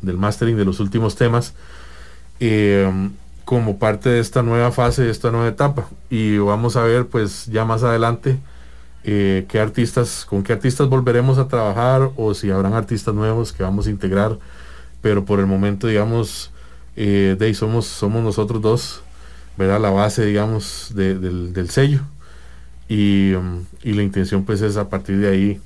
del 0.00 0.16
mastering 0.16 0.56
de 0.56 0.64
los 0.64 0.78
últimos 0.78 1.16
temas. 1.16 1.54
Eh, 2.38 2.88
como 3.48 3.78
parte 3.78 4.10
de 4.10 4.20
esta 4.20 4.42
nueva 4.42 4.70
fase, 4.72 5.04
de 5.04 5.10
esta 5.10 5.30
nueva 5.30 5.48
etapa. 5.48 5.88
Y 6.10 6.36
vamos 6.36 6.76
a 6.76 6.82
ver 6.82 7.06
pues 7.06 7.46
ya 7.46 7.64
más 7.64 7.82
adelante 7.82 8.38
eh, 9.04 9.46
qué 9.48 9.58
artistas, 9.58 10.26
con 10.26 10.42
qué 10.42 10.52
artistas 10.52 10.86
volveremos 10.90 11.38
a 11.38 11.48
trabajar 11.48 12.10
o 12.16 12.34
si 12.34 12.50
habrán 12.50 12.74
artistas 12.74 13.14
nuevos 13.14 13.54
que 13.54 13.62
vamos 13.62 13.86
a 13.86 13.90
integrar. 13.90 14.38
Pero 15.00 15.24
por 15.24 15.40
el 15.40 15.46
momento, 15.46 15.86
digamos, 15.86 16.50
eh, 16.94 17.54
somos, 17.54 17.86
somos 17.86 18.22
nosotros 18.22 18.60
dos, 18.60 19.00
¿verdad? 19.56 19.80
La 19.80 19.88
base, 19.88 20.26
digamos, 20.26 20.92
del, 20.94 21.70
sello. 21.70 22.00
Y, 22.86 23.32
la 23.82 24.02
intención 24.02 24.44
pues 24.44 24.60
es 24.60 24.76
a 24.76 24.90
partir 24.90 25.20
de 25.20 25.28
ahí 25.30 25.60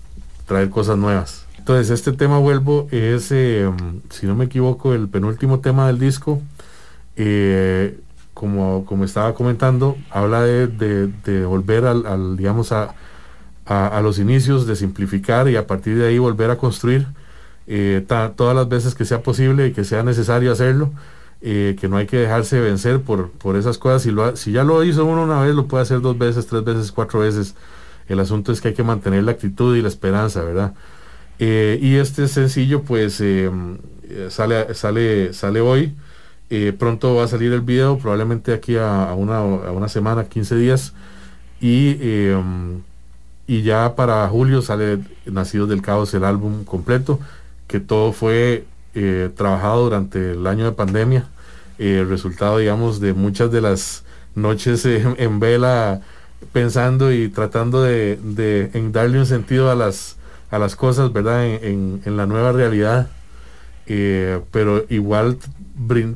traer 0.46 0.70
cosas 0.70 0.98
nuevas. 0.98 1.46
Entonces 1.58 1.90
este 1.90 2.12
tema 2.12 2.38
vuelvo 2.38 2.86
es, 2.92 3.32
um, 3.32 4.02
si 4.08 4.26
no 4.26 4.36
me 4.36 4.44
equivoco, 4.44 4.94
el 4.94 5.08
penúltimo 5.08 5.58
tema 5.58 5.88
del 5.88 5.98
disco 5.98 6.40
eh, 7.16 7.98
como, 8.34 8.84
como 8.86 9.04
estaba 9.04 9.34
comentando, 9.34 9.96
habla 10.10 10.42
de, 10.42 11.44
volver 11.46 11.84
al, 11.84 12.36
digamos, 12.36 12.72
a, 12.72 12.94
a, 13.66 14.00
los 14.00 14.18
inicios, 14.18 14.66
de 14.66 14.76
simplificar 14.76 15.48
y 15.48 15.56
a 15.56 15.66
partir 15.66 15.98
de 15.98 16.08
ahí 16.08 16.18
volver 16.18 16.50
a 16.50 16.56
construir 16.56 17.06
eh, 17.66 18.04
todas 18.36 18.56
las 18.56 18.68
veces 18.68 18.94
que 18.94 19.04
sea 19.04 19.22
posible 19.22 19.68
y 19.68 19.72
que 19.72 19.84
sea 19.84 20.02
necesario 20.02 20.52
hacerlo. 20.52 20.92
Eh, 21.44 21.76
que 21.80 21.88
no 21.88 21.96
hay 21.96 22.06
que 22.06 22.18
dejarse 22.18 22.60
vencer 22.60 23.00
por, 23.00 23.30
por 23.30 23.56
esas 23.56 23.76
cosas. 23.76 24.02
Si, 24.02 24.12
lo, 24.12 24.36
si 24.36 24.52
ya 24.52 24.62
lo 24.62 24.84
hizo 24.84 25.04
uno 25.04 25.24
una 25.24 25.40
vez, 25.40 25.56
lo 25.56 25.66
puede 25.66 25.82
hacer 25.82 26.00
dos 26.00 26.16
veces, 26.16 26.46
tres 26.46 26.62
veces, 26.62 26.92
cuatro 26.92 27.18
veces. 27.18 27.56
El 28.06 28.20
asunto 28.20 28.52
es 28.52 28.60
que 28.60 28.68
hay 28.68 28.74
que 28.74 28.84
mantener 28.84 29.24
la 29.24 29.32
actitud 29.32 29.76
y 29.76 29.82
la 29.82 29.88
esperanza, 29.88 30.42
¿verdad? 30.42 30.74
y 31.38 31.96
este 31.96 32.28
sencillo, 32.28 32.82
pues, 32.82 33.20
sale, 34.28 34.74
sale, 34.74 35.32
sale 35.32 35.60
hoy. 35.60 35.92
Eh, 36.54 36.74
pronto 36.74 37.14
va 37.14 37.24
a 37.24 37.28
salir 37.28 37.50
el 37.54 37.62
video, 37.62 37.96
probablemente 37.96 38.52
aquí 38.52 38.76
a, 38.76 39.14
una, 39.16 39.38
a 39.38 39.72
una, 39.72 39.88
semana, 39.88 40.24
15 40.24 40.56
días. 40.56 40.92
Y, 41.62 41.96
em, 42.02 42.82
y 43.46 43.62
ya 43.62 43.96
para 43.96 44.28
julio 44.28 44.60
sale 44.60 44.98
Nacidos 45.24 45.70
del 45.70 45.80
Caos, 45.80 46.12
el 46.12 46.24
álbum 46.24 46.64
completo, 46.64 47.18
que 47.68 47.80
todo 47.80 48.12
fue 48.12 48.66
eh, 48.94 49.30
trabajado 49.34 49.84
durante 49.84 50.32
el 50.32 50.46
año 50.46 50.66
de 50.66 50.72
pandemia. 50.72 51.26
el 51.78 52.06
resultado, 52.06 52.58
digamos, 52.58 53.00
de 53.00 53.14
muchas 53.14 53.50
de 53.50 53.62
las 53.62 54.04
noches 54.34 54.84
en 54.86 55.40
vela 55.40 56.02
pensando 56.52 57.12
y 57.12 57.30
tratando 57.30 57.82
de, 57.82 58.18
darle 58.92 59.18
un 59.18 59.26
sentido 59.26 59.70
a 59.70 59.74
las, 59.74 60.16
a 60.50 60.58
las 60.58 60.76
cosas, 60.76 61.14
¿verdad? 61.14 61.46
En, 61.46 62.02
en 62.04 62.16
la 62.18 62.26
nueva 62.26 62.52
realidad. 62.52 63.08
Eh, 63.86 64.40
pero 64.50 64.84
igual 64.90 65.38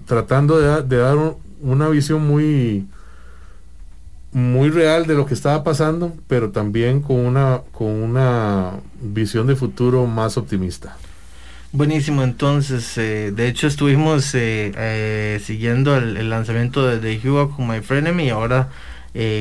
tratando 0.05 0.59
de, 0.59 0.97
dar 0.97 1.17
una 1.61 1.89
visión 1.89 2.27
muy 2.27 2.87
muy 4.33 4.69
real 4.69 5.07
de 5.07 5.15
lo 5.15 5.25
que 5.25 5.33
estaba 5.33 5.65
pasando, 5.65 6.13
pero 6.27 6.51
también 6.51 7.01
con 7.01 7.17
una, 7.17 7.63
con 7.73 7.89
una 7.89 8.73
visión 9.01 9.47
de 9.47 9.57
futuro 9.57 10.07
más 10.07 10.37
optimista. 10.37 10.99
Buenísimo, 11.73 12.23
entonces, 12.23 12.99
eh, 12.99 13.33
de 13.35 13.49
hecho 13.49 13.67
estuvimos 13.67 14.31
eh, 14.35 15.41
siguiendo 15.43 15.97
el, 15.97 16.29
lanzamiento 16.29 16.87
de, 16.87 17.01
de 17.01 17.19
Hugo 17.27 17.57
con 17.57 17.67
My 17.67 17.81
Frenemy 17.81 18.25
y 18.25 18.31
ahora 18.31 18.69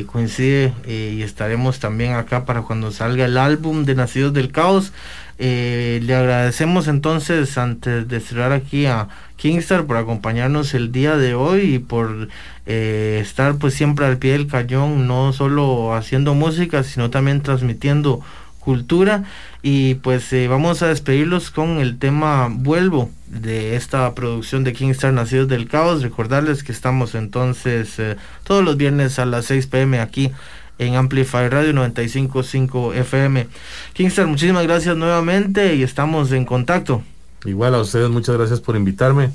coincide 0.07 0.73
y 0.87 1.21
estaremos 1.21 1.79
también 1.79 2.13
acá 2.13 2.45
para 2.45 2.61
cuando 2.61 2.91
salga 2.91 3.25
el 3.25 3.37
álbum 3.37 3.83
de 3.83 3.95
Nacidos 3.95 4.33
del 4.33 4.53
Caos. 4.53 4.93
Eh, 5.37 5.99
le 6.03 6.15
agradecemos 6.15 6.87
entonces 6.87 7.57
antes 7.57 8.07
de 8.07 8.19
cerrar 8.21 8.53
aquí 8.53 8.85
a 8.85 9.09
Kingstar 9.35 9.85
por 9.85 9.97
acompañarnos 9.97 10.73
el 10.73 10.93
día 10.93 11.17
de 11.17 11.33
hoy 11.33 11.75
y 11.75 11.79
por 11.79 12.29
eh, 12.65 13.19
estar 13.21 13.55
pues 13.55 13.73
siempre 13.73 14.05
al 14.05 14.17
pie 14.17 14.31
del 14.31 14.47
cañón, 14.47 15.07
no 15.07 15.33
solo 15.33 15.93
haciendo 15.93 16.35
música, 16.35 16.83
sino 16.83 17.09
también 17.09 17.41
transmitiendo 17.41 18.21
cultura. 18.59 19.25
Y 19.61 19.95
pues 19.95 20.31
eh, 20.31 20.47
vamos 20.47 20.81
a 20.81 20.87
despedirlos 20.87 21.51
con 21.51 21.79
el 21.79 21.99
tema 21.99 22.47
Vuelvo 22.49 23.11
de 23.27 23.75
esta 23.75 24.13
producción 24.15 24.63
de 24.63 24.71
Kingstar 24.73 25.11
Nacidos 25.11 25.49
del 25.49 25.67
Caos. 25.67 26.01
Recordarles 26.01 26.63
que 26.63 26.71
estamos 26.71 27.13
entonces 27.13 27.99
todos 28.43 28.63
los 28.63 28.77
viernes 28.77 29.19
a 29.19 29.25
las 29.25 29.45
6 29.45 29.67
pm 29.67 29.99
aquí 29.99 30.31
en 30.77 30.95
Amplify 30.95 31.49
Radio 31.49 31.73
955 31.73 32.93
FM. 32.93 33.47
Kingstar, 33.93 34.27
muchísimas 34.27 34.63
gracias 34.63 34.95
nuevamente 34.95 35.75
y 35.75 35.83
estamos 35.83 36.31
en 36.31 36.45
contacto. 36.45 37.03
Igual 37.45 37.75
a 37.75 37.81
ustedes, 37.81 38.09
muchas 38.09 38.37
gracias 38.37 38.59
por 38.59 38.75
invitarme 38.75 39.31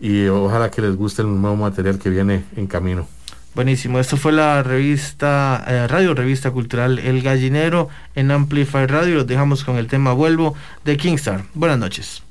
y 0.00 0.26
ojalá 0.26 0.70
que 0.70 0.82
les 0.82 0.96
guste 0.96 1.22
el 1.22 1.28
nuevo 1.28 1.56
material 1.56 1.98
que 1.98 2.10
viene 2.10 2.44
en 2.56 2.66
camino. 2.66 3.06
Buenísimo, 3.54 3.98
esto 3.98 4.16
fue 4.16 4.30
la 4.30 4.62
revista, 4.62 5.64
eh, 5.66 5.88
radio 5.88 6.14
revista 6.14 6.52
cultural 6.52 7.00
El 7.00 7.20
Gallinero 7.20 7.88
en 8.14 8.30
Amplify 8.30 8.86
Radio. 8.86 9.16
Los 9.16 9.26
dejamos 9.26 9.64
con 9.64 9.76
el 9.76 9.88
tema 9.88 10.12
Vuelvo 10.12 10.54
de 10.84 10.96
Kingstar. 10.96 11.44
Buenas 11.54 11.78
noches. 11.78 12.22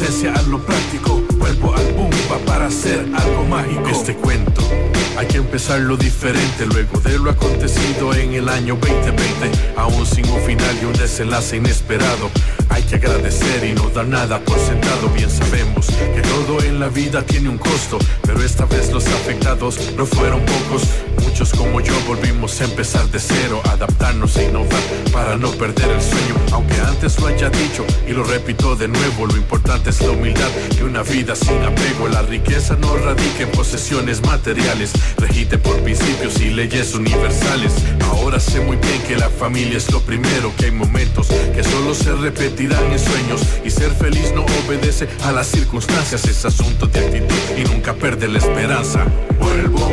esencia 0.00 0.32
a 0.32 0.42
lo 0.42 0.60
práctico, 0.60 1.20
vuelvo 1.38 1.74
al 1.74 1.92
Bumba 1.92 2.38
para 2.46 2.66
hacer 2.66 3.00
algo 3.16 3.44
mágico. 3.46 3.88
Este 3.88 4.14
cuento 4.14 4.62
pensar 5.26 5.80
lo 5.80 5.96
diferente 5.96 6.66
luego 6.66 7.00
de 7.00 7.18
lo 7.18 7.30
acontecido 7.30 8.14
en 8.14 8.34
el 8.34 8.48
año 8.48 8.76
2020, 8.80 9.74
aún 9.76 10.06
sin 10.06 10.28
un 10.28 10.40
final 10.42 10.76
y 10.80 10.84
un 10.84 10.92
desenlace 10.92 11.56
inesperado. 11.56 12.30
Hay 12.68 12.82
que 12.82 12.96
agradecer 12.96 13.64
y 13.64 13.72
no 13.72 13.88
dar 13.90 14.06
nada 14.06 14.38
por 14.40 14.58
sentado. 14.58 15.08
Bien 15.16 15.30
sabemos 15.30 15.86
que 15.86 16.22
todo 16.22 16.62
en 16.62 16.78
la 16.78 16.88
vida 16.88 17.22
tiene 17.22 17.48
un 17.48 17.58
costo, 17.58 17.98
pero 18.22 18.42
esta 18.42 18.66
vez 18.66 18.92
los 18.92 19.06
afectados 19.06 19.78
no 19.96 20.06
fueron 20.06 20.40
pocos. 20.44 20.82
Muchos 21.24 21.52
como 21.52 21.80
yo 21.80 21.94
volvimos 22.06 22.60
a 22.60 22.64
empezar 22.64 23.06
de 23.10 23.18
cero, 23.18 23.60
adaptarnos 23.64 24.36
e 24.36 24.44
innovar 24.44 24.82
para 25.12 25.36
no 25.36 25.50
perder 25.52 25.90
el 25.90 26.00
sueño. 26.00 26.34
Aunque 26.52 26.74
antes 26.80 27.18
lo 27.20 27.26
haya 27.26 27.50
dicho 27.50 27.84
y 28.06 28.12
lo 28.12 28.24
repito 28.24 28.76
de 28.76 28.88
nuevo, 28.88 29.26
lo 29.26 29.36
importante 29.36 29.90
es 29.90 30.00
la 30.02 30.10
humildad 30.10 30.50
y 30.78 30.82
una 30.82 31.02
vida 31.02 31.34
sin 31.34 31.62
apego. 31.62 32.08
La 32.08 32.22
riqueza 32.22 32.76
no 32.76 32.96
radica 32.96 33.42
en 33.42 33.50
posesiones 33.50 34.22
materiales, 34.22 34.92
regite 35.16 35.58
por 35.58 35.80
principios 35.82 36.40
y 36.40 36.50
leyes 36.50 36.94
universales. 36.94 37.72
Ahora 38.04 38.40
sé 38.40 38.60
muy 38.60 38.76
bien 38.76 39.02
que 39.06 39.16
la 39.16 39.28
familia 39.28 39.78
es 39.78 39.90
lo 39.90 40.00
primero, 40.00 40.52
que 40.56 40.66
hay 40.66 40.70
momentos 40.70 41.28
que 41.54 41.64
solo 41.64 41.94
se 41.94 42.12
repetirán 42.12 42.92
en 42.92 42.98
sueños. 42.98 43.42
Y 43.64 43.70
ser 43.70 43.90
feliz 43.92 44.32
no 44.34 44.44
obedece 44.66 45.08
a 45.24 45.32
las 45.32 45.46
circunstancias, 45.48 46.24
es 46.26 46.44
asunto 46.44 46.86
de 46.86 47.00
actitud 47.00 47.34
y 47.56 47.64
nunca 47.64 47.94
perder 47.94 48.30
la 48.30 48.38
esperanza. 48.38 49.06
Vuelvo 49.40 49.88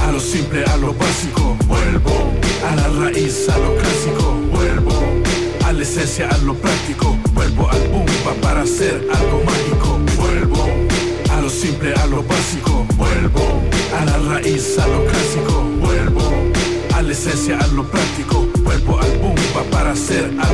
a 0.00 0.12
lo 0.12 0.20
simple, 0.20 0.64
a 0.64 0.76
lo 0.76 0.94
básico, 0.94 1.56
vuelvo 1.66 2.32
a 2.68 2.76
la 2.76 2.88
raíz, 2.88 3.48
a 3.48 3.58
lo 3.58 3.76
clásico, 3.76 4.40
vuelvo 4.52 5.22
a 5.64 5.72
la 5.72 5.82
esencia, 5.82 6.28
a 6.28 6.38
lo 6.38 6.54
práctico, 6.54 7.18
vuelvo 7.32 7.68
al 7.68 7.88
bumba 7.88 8.34
para 8.40 8.62
hacer 8.62 9.06
a 17.52 17.58
la 17.58 17.58
esencia, 17.58 17.58
a 17.58 17.66
lo 17.74 17.84
práctico, 17.84 18.46
vuelvo 18.62 18.98
al 18.98 19.18
bumba 19.18 19.62
para 19.70 19.92
mágico. 19.92 20.45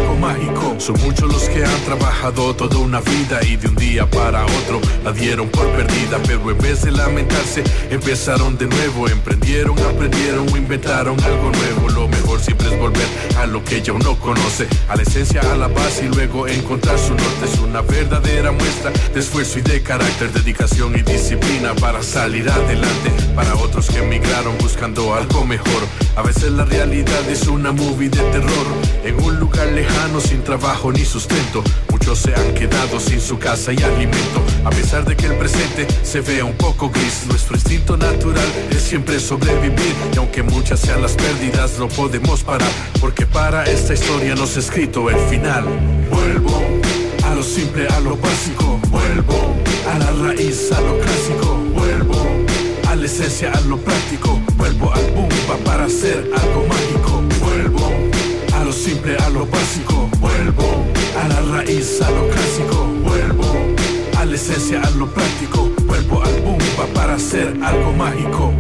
Son 0.83 1.01
muchos 1.01 1.33
los 1.33 1.45
que 1.45 1.65
han 1.65 1.81
trabajado 1.85 2.57
toda 2.57 2.77
una 2.79 3.01
vida 3.01 3.39
y 3.45 3.55
de 3.55 3.69
un 3.69 3.77
día 3.77 4.05
para 4.11 4.45
otro 4.45 4.81
la 5.05 5.13
dieron 5.13 5.49
por 5.49 5.65
perdida, 5.77 6.19
pero 6.27 6.51
en 6.51 6.59
vez 6.59 6.83
de 6.83 6.91
lamentarse 6.91 7.63
empezaron 7.89 8.59
de 8.59 8.67
nuevo, 8.67 9.09
emprendieron, 9.09 9.79
aprendieron 9.79 10.53
o 10.53 10.57
inventaron 10.57 11.23
algo 11.23 11.53
nuevo. 11.53 11.89
Lo 11.91 12.09
mejor 12.09 12.41
siempre 12.41 12.67
es 12.67 12.81
volver 12.81 13.07
a 13.39 13.47
lo 13.47 13.63
que 13.63 13.81
ya 13.81 13.93
uno 13.93 14.19
conoce, 14.19 14.67
a 14.89 14.97
la 14.97 15.03
esencia, 15.03 15.41
a 15.53 15.57
la 15.57 15.69
base 15.69 16.07
y 16.07 16.09
luego 16.09 16.49
encontrar 16.49 16.99
su 16.99 17.11
norte. 17.15 17.45
Es 17.45 17.61
una 17.61 17.81
verdadera 17.83 18.51
muestra 18.51 18.91
de 19.15 19.21
esfuerzo 19.21 19.61
y 19.61 19.63
de 19.63 19.85
carácter, 19.85 20.33
dedicación 20.33 20.99
y 20.99 21.03
disciplina 21.03 21.77
para 21.77 22.03
salir 22.03 22.51
adelante. 22.51 23.13
Para 23.37 23.55
otros 23.55 23.87
que 23.87 23.99
emigraron 23.99 24.59
buscando 24.59 25.15
algo 25.15 25.47
mejor, 25.47 25.87
a 26.17 26.23
veces 26.23 26.51
la 26.51 26.65
realidad 26.65 27.31
es 27.31 27.47
una 27.47 27.71
movie 27.71 28.09
de 28.09 28.21
terror 28.33 28.67
en 29.05 29.23
un 29.23 29.39
lugar 29.39 29.69
lejano 29.69 30.21
sin 30.21 30.43
trabajo 30.43 30.72
ni 30.73 31.05
sustento. 31.05 31.63
Muchos 31.91 32.19
se 32.19 32.35
han 32.35 32.55
quedado 32.55 32.99
sin 32.99 33.21
su 33.21 33.39
casa 33.39 33.73
y 33.73 33.83
alimento. 33.83 34.43
A 34.65 34.71
pesar 34.71 35.05
de 35.05 35.15
que 35.15 35.27
el 35.27 35.37
presente 35.37 35.87
se 36.03 36.21
vea 36.21 36.45
un 36.45 36.55
poco 36.55 36.91
gris, 36.91 37.25
nuestro 37.29 37.57
instinto 37.57 37.97
natural 37.97 38.47
es 38.71 38.83
siempre 38.83 39.21
sobrevivir. 39.21 39.95
Y 40.15 40.19
aunque 40.19 40.43
muchas 40.43 40.81
sean 40.81 41.03
las 41.03 41.13
pérdidas, 41.13 41.79
no 41.79 41.89
podemos 41.89 42.43
parar. 42.43 42.71
Porque 43.01 43.27
para 43.27 43.65
esta 43.65 43.95
historia 43.95 44.35
nos 44.35 44.57
ha 44.57 44.61
escrito 44.61 45.09
el 45.11 45.19
final. 45.29 45.65
Vuelvo 46.11 46.61
a 47.25 47.35
lo 47.35 47.43
simple, 47.43 47.87
a 47.87 48.01
lo 48.01 48.17
básico. 48.17 48.81
Vuelvo 48.89 49.55
a 49.93 49.99
la 49.99 50.11
raíz, 50.27 50.73
a 50.73 50.81
lo 50.81 50.99
clásico. 50.99 51.57
Vuelvo 51.75 52.27
a 52.89 52.97
la 52.97 53.07
esencia, 53.07 53.53
a 53.53 53.61
lo 53.61 53.77
práctico. 53.77 54.41
Vuelvo 54.57 54.93
al 54.93 55.07
bumba 55.13 55.57
para 55.65 55.85
hacer 55.85 56.31
algo 56.35 56.67
mágico. 56.67 57.22
A 58.63 58.65
lo 58.65 58.73
simple, 58.73 59.17
a 59.17 59.29
lo 59.31 59.45
básico. 59.45 60.09
Vuelvo 60.21 60.63
a 61.21 61.27
la 61.27 61.41
raíz, 61.57 62.01
a 62.01 62.09
lo 62.13 62.29
clásico. 62.29 62.87
Vuelvo 63.03 63.45
a 64.17 64.25
la 64.25 64.37
esencia, 64.37 64.81
a 64.81 64.91
lo 64.91 65.09
práctico. 65.09 65.69
Vuelvo 65.85 66.23
al 66.23 66.41
bumba 66.43 66.87
para 66.95 67.15
hacer 67.15 67.59
algo 67.61 67.93
mágico. 67.95 68.53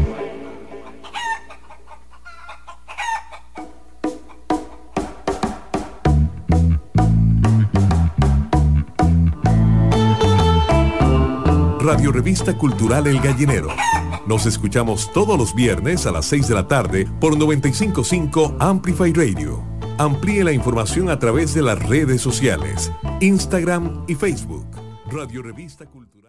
Radio 11.78 12.10
Revista 12.10 12.58
Cultural 12.58 13.06
El 13.06 13.20
Gallinero. 13.20 13.68
Nos 14.26 14.46
escuchamos 14.46 15.12
todos 15.12 15.38
los 15.38 15.54
viernes 15.54 16.06
a 16.06 16.10
las 16.10 16.26
6 16.26 16.48
de 16.48 16.54
la 16.56 16.66
tarde 16.66 17.06
por 17.20 17.38
955 17.38 18.56
Amplify 18.58 19.12
Radio. 19.12 19.71
Amplíe 19.98 20.42
la 20.42 20.52
información 20.52 21.10
a 21.10 21.18
través 21.18 21.52
de 21.52 21.60
las 21.60 21.78
redes 21.86 22.22
sociales, 22.22 22.90
Instagram 23.20 24.04
y 24.08 24.14
Facebook. 24.14 24.66
Radio 25.10 25.42
Revista 25.42 25.84
Cultural. 25.84 26.21